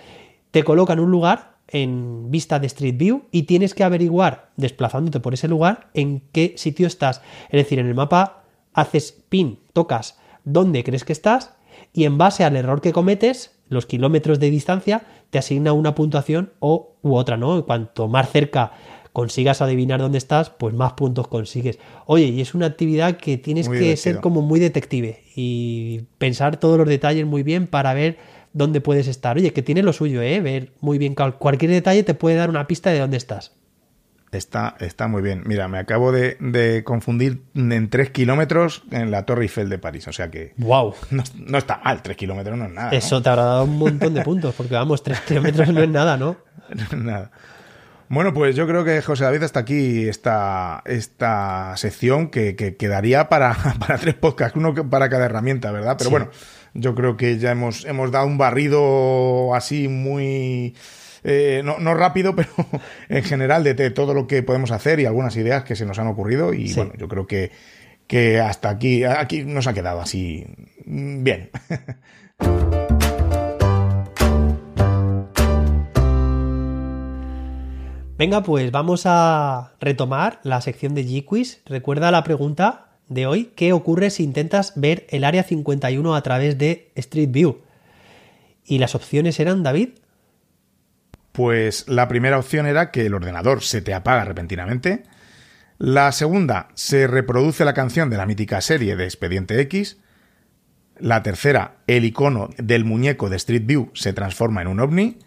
Te 0.50 0.62
coloca 0.62 0.92
en 0.92 1.00
un 1.00 1.11
lugar 1.11 1.57
en 1.71 2.31
vista 2.31 2.59
de 2.59 2.66
Street 2.66 2.97
View 2.97 3.23
y 3.31 3.45
tienes 3.45 3.75
que 3.75 3.85
averiguar, 3.85 4.51
desplazándote 4.57 5.21
por 5.21 5.35
ese 5.35 5.49
lugar, 5.49 5.89
en 5.95 6.23
qué 6.33 6.55
sitio 6.57 6.87
estás. 6.87 7.21
Es 7.51 7.62
decir, 7.62 7.79
en 7.79 7.87
el 7.87 7.95
mapa 7.95 8.45
haces 8.73 9.12
pin, 9.29 9.59
tocas 9.73 10.19
dónde 10.45 10.85
crees 10.85 11.05
que 11.05 11.12
estás 11.12 11.55
y 11.93 12.05
en 12.05 12.19
base 12.19 12.45
al 12.45 12.57
error 12.57 12.81
que 12.81 12.93
cometes, 12.93 13.57
los 13.69 13.87
kilómetros 13.87 14.41
de 14.41 14.51
distancia, 14.51 15.03
te 15.31 15.39
asigna 15.39 15.73
una 15.73 15.95
puntuación 15.95 16.53
o 16.59 16.97
u 17.03 17.14
otra, 17.14 17.37
¿no? 17.37 17.64
Cuanto 17.66 18.09
más 18.09 18.31
cerca 18.31 18.73
consigas 19.12 19.61
adivinar 19.61 20.01
dónde 20.01 20.19
estás, 20.19 20.51
pues 20.51 20.75
más 20.75 20.93
puntos 20.93 21.29
consigues. 21.29 21.79
Oye, 22.07 22.27
y 22.27 22.41
es 22.41 22.55
una 22.55 22.66
actividad 22.66 23.16
que 23.16 23.37
tienes 23.37 23.69
que 23.69 23.97
ser 23.97 24.21
como 24.21 24.43
muy 24.43 24.61
detective 24.61 25.25
y 25.35 26.03
pensar 26.19 26.59
todos 26.59 26.79
los 26.79 26.89
detalles 26.89 27.27
muy 27.27 27.43
bien 27.43 27.66
para 27.66 27.95
ver 27.95 28.19
dónde 28.53 28.80
puedes 28.80 29.09
estar. 29.09 29.36
Oye, 29.36 29.53
que 29.53 29.62
tiene 29.62 29.82
lo 29.82 29.92
suyo, 29.92 30.22
¿eh? 30.22 30.40
Ver 30.40 30.72
muy 30.80 30.99
bien 30.99 31.14
cualquier 31.14 31.70
detalle 31.70 32.03
te 32.03 32.14
puede 32.14 32.36
dar 32.36 32.51
una 32.51 32.66
pista 32.66 32.90
de 32.90 32.99
dónde 32.99 33.16
estás. 33.16 33.53
Está, 34.32 34.76
está 34.80 35.09
muy 35.09 35.22
bien. 35.22 35.42
Mira, 35.46 35.68
me 35.68 35.78
acabo 35.78 36.12
de, 36.12 36.82
confundir 36.84 37.42
en 37.55 37.88
3 37.88 38.11
kilómetros 38.11 38.82
en 38.90 39.11
la 39.11 39.24
Torre 39.24 39.42
Eiffel 39.42 39.68
de 39.68 39.78
París. 39.78 40.07
O 40.07 40.12
sea 40.12 40.30
que. 40.30 40.53
¡Wow! 40.59 40.94
No, 41.11 41.59
está 41.59 41.80
mal, 41.82 42.03
3 42.03 42.16
kilómetros 42.16 42.59
no 42.59 42.66
es 42.66 42.72
nada. 42.72 42.90
Eso 42.90 43.22
te 43.22 43.28
habrá 43.30 43.44
dado 43.44 43.64
un 43.64 43.78
montón 43.78 44.14
de 44.14 44.22
puntos, 44.22 44.55
porque 44.55 44.74
vamos, 44.74 45.03
3 45.03 45.20
kilómetros 45.22 45.68
no 45.72 45.82
es 45.82 45.88
nada, 45.88 46.16
¿no? 46.16 46.36
no 46.74 46.82
es 46.82 46.92
nada. 46.92 47.30
Bueno, 48.11 48.32
pues 48.32 48.57
yo 48.57 48.66
creo 48.66 48.84
que 48.84 49.03
José 49.03 49.24
David 49.24 49.42
hasta 49.42 49.61
aquí 49.61 50.09
esta, 50.09 50.82
esta 50.86 51.76
sección 51.76 52.30
que, 52.30 52.57
quedaría 52.78 53.28
para, 53.28 53.55
para, 53.78 53.99
tres 53.99 54.14
podcasts, 54.14 54.57
uno 54.57 54.74
para 54.74 55.09
cada 55.09 55.26
herramienta, 55.26 55.70
¿verdad? 55.72 55.96
Pero 55.99 56.11
bueno, 56.11 56.30
yo 56.75 56.95
creo 56.95 57.16
que 57.16 57.39
ya 57.39 57.53
hemos, 57.53 57.85
hemos 57.85 58.11
dado 58.11 58.27
un 58.27 58.39
barrido 58.39 59.55
así 59.55 59.89
muy 59.89 60.75
eh, 61.25 61.62
no, 61.64 61.79
no, 61.79 61.95
rápido, 61.95 62.35
pero 62.37 62.51
en 63.09 63.23
general 63.25 63.64
de, 63.64 63.91
todo 63.91 64.14
lo 64.14 64.27
que 64.27 64.43
podemos 64.43 64.71
hacer 64.71 65.01
y 65.01 65.07
algunas 65.07 65.37
ideas 65.37 65.64
que 65.64 65.77
se 65.77 65.87
nos 65.87 65.99
han 65.99 66.07
ocurrido. 66.07 66.53
Y 66.55 66.73
bueno, 66.75 66.93
yo 66.97 67.09
creo 67.09 67.27
que, 67.27 67.51
que 68.07 68.41
hasta 68.41 68.71
aquí, 68.71 69.05
aquí 69.05 69.45
nos 69.45 69.66
ha 69.66 69.75
quedado 69.75 70.01
así 70.01 70.47
bien. 70.87 71.51
Venga, 78.19 78.43
pues 78.43 78.73
vamos 78.73 79.03
a 79.05 79.75
retomar 79.81 80.41
la 80.43 80.61
sección 80.61 80.93
de 80.97 81.05
G-Quiz. 81.05 81.62
Recuerda 81.66 82.11
la 82.11 82.25
pregunta 82.25 82.88
de 83.09 83.26
hoy, 83.26 83.52
¿qué 83.56 83.72
ocurre 83.72 84.11
si 84.11 84.22
intentas 84.22 84.72
ver 84.76 85.06
el 85.11 85.24
área 85.24 85.42
51 85.42 86.14
a 86.14 86.22
través 86.22 86.59
de 86.59 86.90
Street 86.94 87.30
View? 87.30 87.62
Y 88.64 88.78
las 88.78 88.94
opciones 88.94 89.40
eran, 89.40 89.62
David. 89.62 89.90
Pues 91.32 91.88
la 91.88 92.09
primera 92.09 92.38
opción 92.38 92.66
era 92.66 92.90
que 92.90 93.06
el 93.06 93.14
ordenador 93.14 93.62
se 93.62 93.80
te 93.80 93.94
apaga 93.94 94.24
repentinamente. 94.24 95.04
La 95.78 96.11
segunda, 96.12 96.68
se 96.74 97.06
reproduce 97.06 97.64
la 97.64 97.72
canción 97.72 98.11
de 98.11 98.16
la 98.16 98.26
mítica 98.26 98.61
serie 98.61 98.96
de 98.96 99.04
Expediente 99.04 99.61
X. 99.61 99.98
La 100.98 101.22
tercera, 101.22 101.76
el 101.86 102.04
icono 102.04 102.50
del 102.59 102.84
muñeco 102.84 103.30
de 103.30 103.36
Street 103.36 103.64
View 103.64 103.90
se 103.94 104.12
transforma 104.12 104.61
en 104.62 104.68
un 104.68 104.80
ovni. 104.80 105.18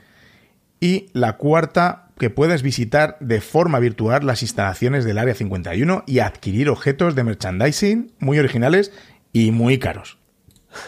Y 0.82 1.08
la 1.14 1.38
cuarta, 1.38 2.11
que 2.22 2.30
puedes 2.30 2.62
visitar 2.62 3.18
de 3.20 3.42
forma 3.42 3.80
virtual 3.80 4.28
las 4.28 4.44
instalaciones 4.44 5.06
del 5.06 5.18
Área 5.18 5.34
51 5.34 6.04
y 6.06 6.20
adquirir 6.20 6.70
objetos 6.70 7.16
de 7.16 7.24
merchandising 7.24 8.12
muy 8.20 8.38
originales 8.38 8.92
y 9.34 9.50
muy 9.50 9.80
caros. 9.80 10.20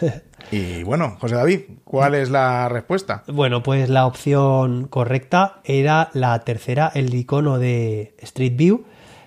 y 0.52 0.84
bueno, 0.84 1.16
José 1.18 1.34
David, 1.34 1.60
¿cuál 1.82 2.14
es 2.14 2.30
la 2.30 2.68
respuesta? 2.68 3.24
Bueno, 3.26 3.64
pues 3.64 3.88
la 3.88 4.06
opción 4.06 4.86
correcta 4.86 5.58
era 5.64 6.10
la 6.12 6.38
tercera, 6.44 6.92
el 6.94 7.12
icono 7.12 7.58
de 7.58 8.14
Street 8.20 8.54
View 8.54 8.84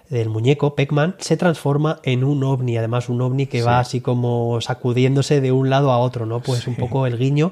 del 0.10 0.30
muñeco 0.30 0.76
Pac-Man 0.76 1.16
se 1.18 1.36
transforma 1.36 1.99
en 2.03 2.24
un 2.24 2.41
ovni, 2.45 2.78
además 2.78 3.10
un 3.10 3.20
ovni 3.20 3.47
que 3.47 3.64
va 3.64 3.80
así 3.80 3.99
como 3.99 4.62
sacudiéndose 4.62 5.41
de 5.41 5.51
un 5.51 5.70
lado 5.70 5.91
a 5.91 5.97
otro, 5.97 6.26
¿no? 6.26 6.39
Pues 6.39 6.68
un 6.68 6.76
poco 6.76 7.05
el 7.05 7.18
guiño 7.18 7.51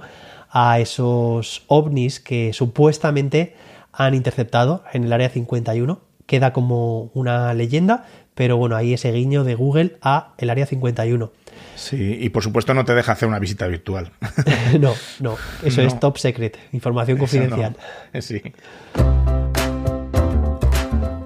a 0.50 0.80
esos 0.80 1.64
ovnis 1.68 2.22
que 2.22 2.54
supuestamente 2.54 3.54
han 3.96 4.14
interceptado 4.14 4.84
en 4.94 5.06
el 5.06 5.14
área 5.14 5.30
51. 5.30 6.02
Queda 6.26 6.54
como 6.54 7.12
una 7.14 7.54
leyenda, 7.54 8.06
pero 8.34 8.58
bueno, 8.58 8.76
ahí 8.76 8.94
ese 8.94 9.12
guiño 9.12 9.44
de 9.44 9.56
Google 9.56 9.98
a 10.02 10.34
el 10.38 10.50
área 10.50 10.66
51. 10.66 11.32
Sí, 11.76 12.18
y 12.20 12.30
por 12.30 12.44
supuesto 12.44 12.74
no 12.74 12.86
te 12.86 12.96
deja 12.96 13.12
hacer 13.12 13.28
una 13.28 13.40
visita 13.40 13.68
virtual. 13.68 14.12
no, 14.80 14.94
no, 15.20 15.38
eso 15.64 15.82
es 15.82 16.00
top 16.00 16.18
secret, 16.18 16.58
información 16.72 17.18
confidencial. 17.18 17.76
Sí. 18.20 18.42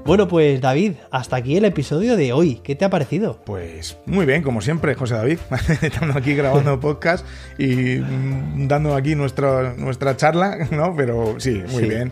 Bueno, 0.10 0.28
pues 0.28 0.60
David, 0.60 0.94
hasta 1.12 1.36
aquí 1.36 1.56
el 1.56 1.66
episodio 1.66 2.18
de 2.18 2.34
hoy. 2.34 2.62
¿Qué 2.64 2.74
te 2.74 2.84
ha 2.84 2.90
parecido? 2.90 3.44
Pues 3.46 3.96
muy 4.08 4.26
bien, 4.26 4.42
como 4.42 4.60
siempre, 4.60 4.96
José 4.96 5.14
David. 5.14 5.38
Estando 5.84 6.18
aquí 6.18 6.34
grabando 6.34 6.80
podcast 6.80 7.24
y 7.60 7.98
mm, 7.98 8.68
dando 8.68 8.96
aquí 8.96 9.14
nuestra, 9.14 9.76
nuestra 9.78 10.18
charla, 10.18 10.68
¿no? 10.72 10.96
Pero 10.96 11.36
sí, 11.38 11.62
muy 11.70 11.84
bien. 11.84 12.12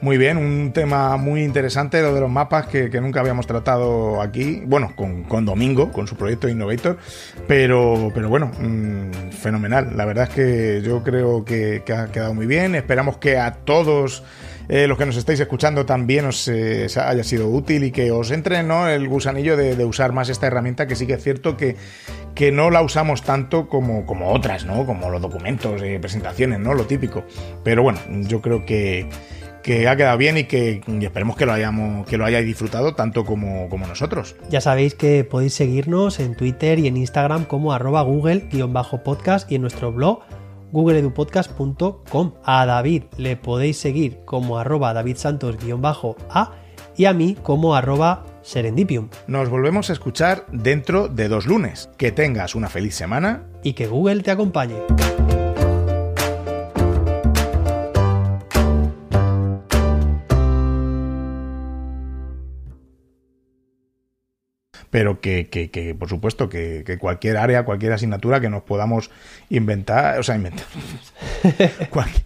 Muy 0.00 0.16
bien, 0.16 0.36
un 0.36 0.72
tema 0.72 1.16
muy 1.16 1.42
interesante, 1.42 2.00
lo 2.02 2.14
de 2.14 2.20
los 2.20 2.30
mapas 2.30 2.68
que, 2.68 2.88
nunca 3.00 3.18
habíamos 3.18 3.48
tratado 3.48 4.22
aquí, 4.22 4.62
bueno, 4.64 4.94
con, 4.94 5.44
Domingo, 5.44 5.90
con 5.90 6.06
su 6.06 6.14
proyecto 6.14 6.48
Innovator, 6.48 6.98
pero, 7.48 8.12
pero 8.14 8.28
bueno, 8.28 8.52
mm, 8.60 9.30
fenomenal. 9.32 9.96
La 9.96 10.04
verdad 10.04 10.28
es 10.28 10.34
que 10.34 10.82
yo 10.84 11.02
creo 11.02 11.44
que, 11.44 11.82
ha 11.92 12.12
quedado 12.12 12.32
muy 12.32 12.46
bien. 12.46 12.76
Esperamos 12.76 13.16
que 13.16 13.38
a 13.38 13.54
todos 13.54 14.22
eh, 14.68 14.86
los 14.86 14.98
que 14.98 15.06
nos 15.06 15.16
estáis 15.16 15.40
escuchando 15.40 15.84
también 15.84 16.26
os 16.26 16.46
eh, 16.46 16.86
haya 17.04 17.24
sido 17.24 17.48
útil 17.48 17.82
y 17.82 17.90
que 17.90 18.12
os 18.12 18.30
entre 18.30 18.62
¿no? 18.62 18.88
el 18.88 19.08
gusanillo 19.08 19.56
de, 19.56 19.84
usar 19.84 20.12
más 20.12 20.28
esta 20.28 20.46
herramienta, 20.46 20.86
que 20.86 20.94
sí 20.94 21.08
que 21.08 21.14
es 21.14 21.22
cierto 21.24 21.56
que, 21.56 21.74
que 22.36 22.52
no 22.52 22.70
la 22.70 22.82
usamos 22.82 23.22
tanto 23.22 23.68
como, 23.68 24.06
como 24.06 24.30
otras, 24.30 24.64
¿no? 24.64 24.86
Como 24.86 25.10
los 25.10 25.20
documentos, 25.20 25.82
eh, 25.82 25.98
presentaciones, 26.00 26.60
¿no? 26.60 26.72
Lo 26.72 26.84
típico. 26.84 27.24
Pero 27.64 27.82
bueno, 27.82 27.98
yo 28.28 28.40
creo 28.40 28.64
que 28.64 29.08
que 29.62 29.88
ha 29.88 29.96
quedado 29.96 30.18
bien 30.18 30.38
y 30.38 30.44
que 30.44 30.80
esperemos 31.00 31.36
que 31.36 31.46
lo 31.46 31.52
hayamos 31.52 32.06
que 32.06 32.16
lo 32.16 32.24
hayáis 32.24 32.46
disfrutado 32.46 32.94
tanto 32.94 33.24
como, 33.24 33.68
como 33.68 33.86
nosotros. 33.86 34.36
Ya 34.50 34.60
sabéis 34.60 34.94
que 34.94 35.24
podéis 35.24 35.54
seguirnos 35.54 36.20
en 36.20 36.36
Twitter 36.36 36.78
y 36.78 36.86
en 36.86 36.96
Instagram 36.96 37.44
como 37.44 37.72
arroba 37.72 38.02
google-podcast 38.02 39.50
y 39.50 39.56
en 39.56 39.62
nuestro 39.62 39.92
blog 39.92 40.20
googleedupodcast.com. 40.72 42.32
A 42.44 42.66
David 42.66 43.04
le 43.16 43.36
podéis 43.36 43.78
seguir 43.78 44.20
como 44.24 44.58
arroba 44.58 44.92
davidsantos-a 44.92 46.52
y 46.96 47.04
a 47.04 47.12
mí 47.12 47.36
como 47.42 47.74
arroba 47.74 48.24
serendipium. 48.42 49.08
Nos 49.26 49.48
volvemos 49.48 49.88
a 49.90 49.92
escuchar 49.92 50.46
dentro 50.52 51.08
de 51.08 51.28
dos 51.28 51.46
lunes. 51.46 51.90
Que 51.96 52.12
tengas 52.12 52.54
una 52.54 52.68
feliz 52.68 52.94
semana 52.94 53.44
y 53.62 53.74
que 53.74 53.86
Google 53.86 54.22
te 54.22 54.30
acompañe. 54.30 54.76
Pero 64.90 65.20
que, 65.20 65.48
que, 65.48 65.70
que 65.70 65.94
por 65.94 66.08
supuesto, 66.08 66.48
que, 66.48 66.82
que, 66.86 66.98
cualquier 66.98 67.36
área, 67.36 67.64
cualquier 67.64 67.92
asignatura 67.92 68.40
que 68.40 68.48
nos 68.48 68.62
podamos 68.62 69.10
inventar, 69.50 70.18
o 70.18 70.22
sea, 70.22 70.36
inventar, 70.36 70.66
cualquier, 71.90 72.24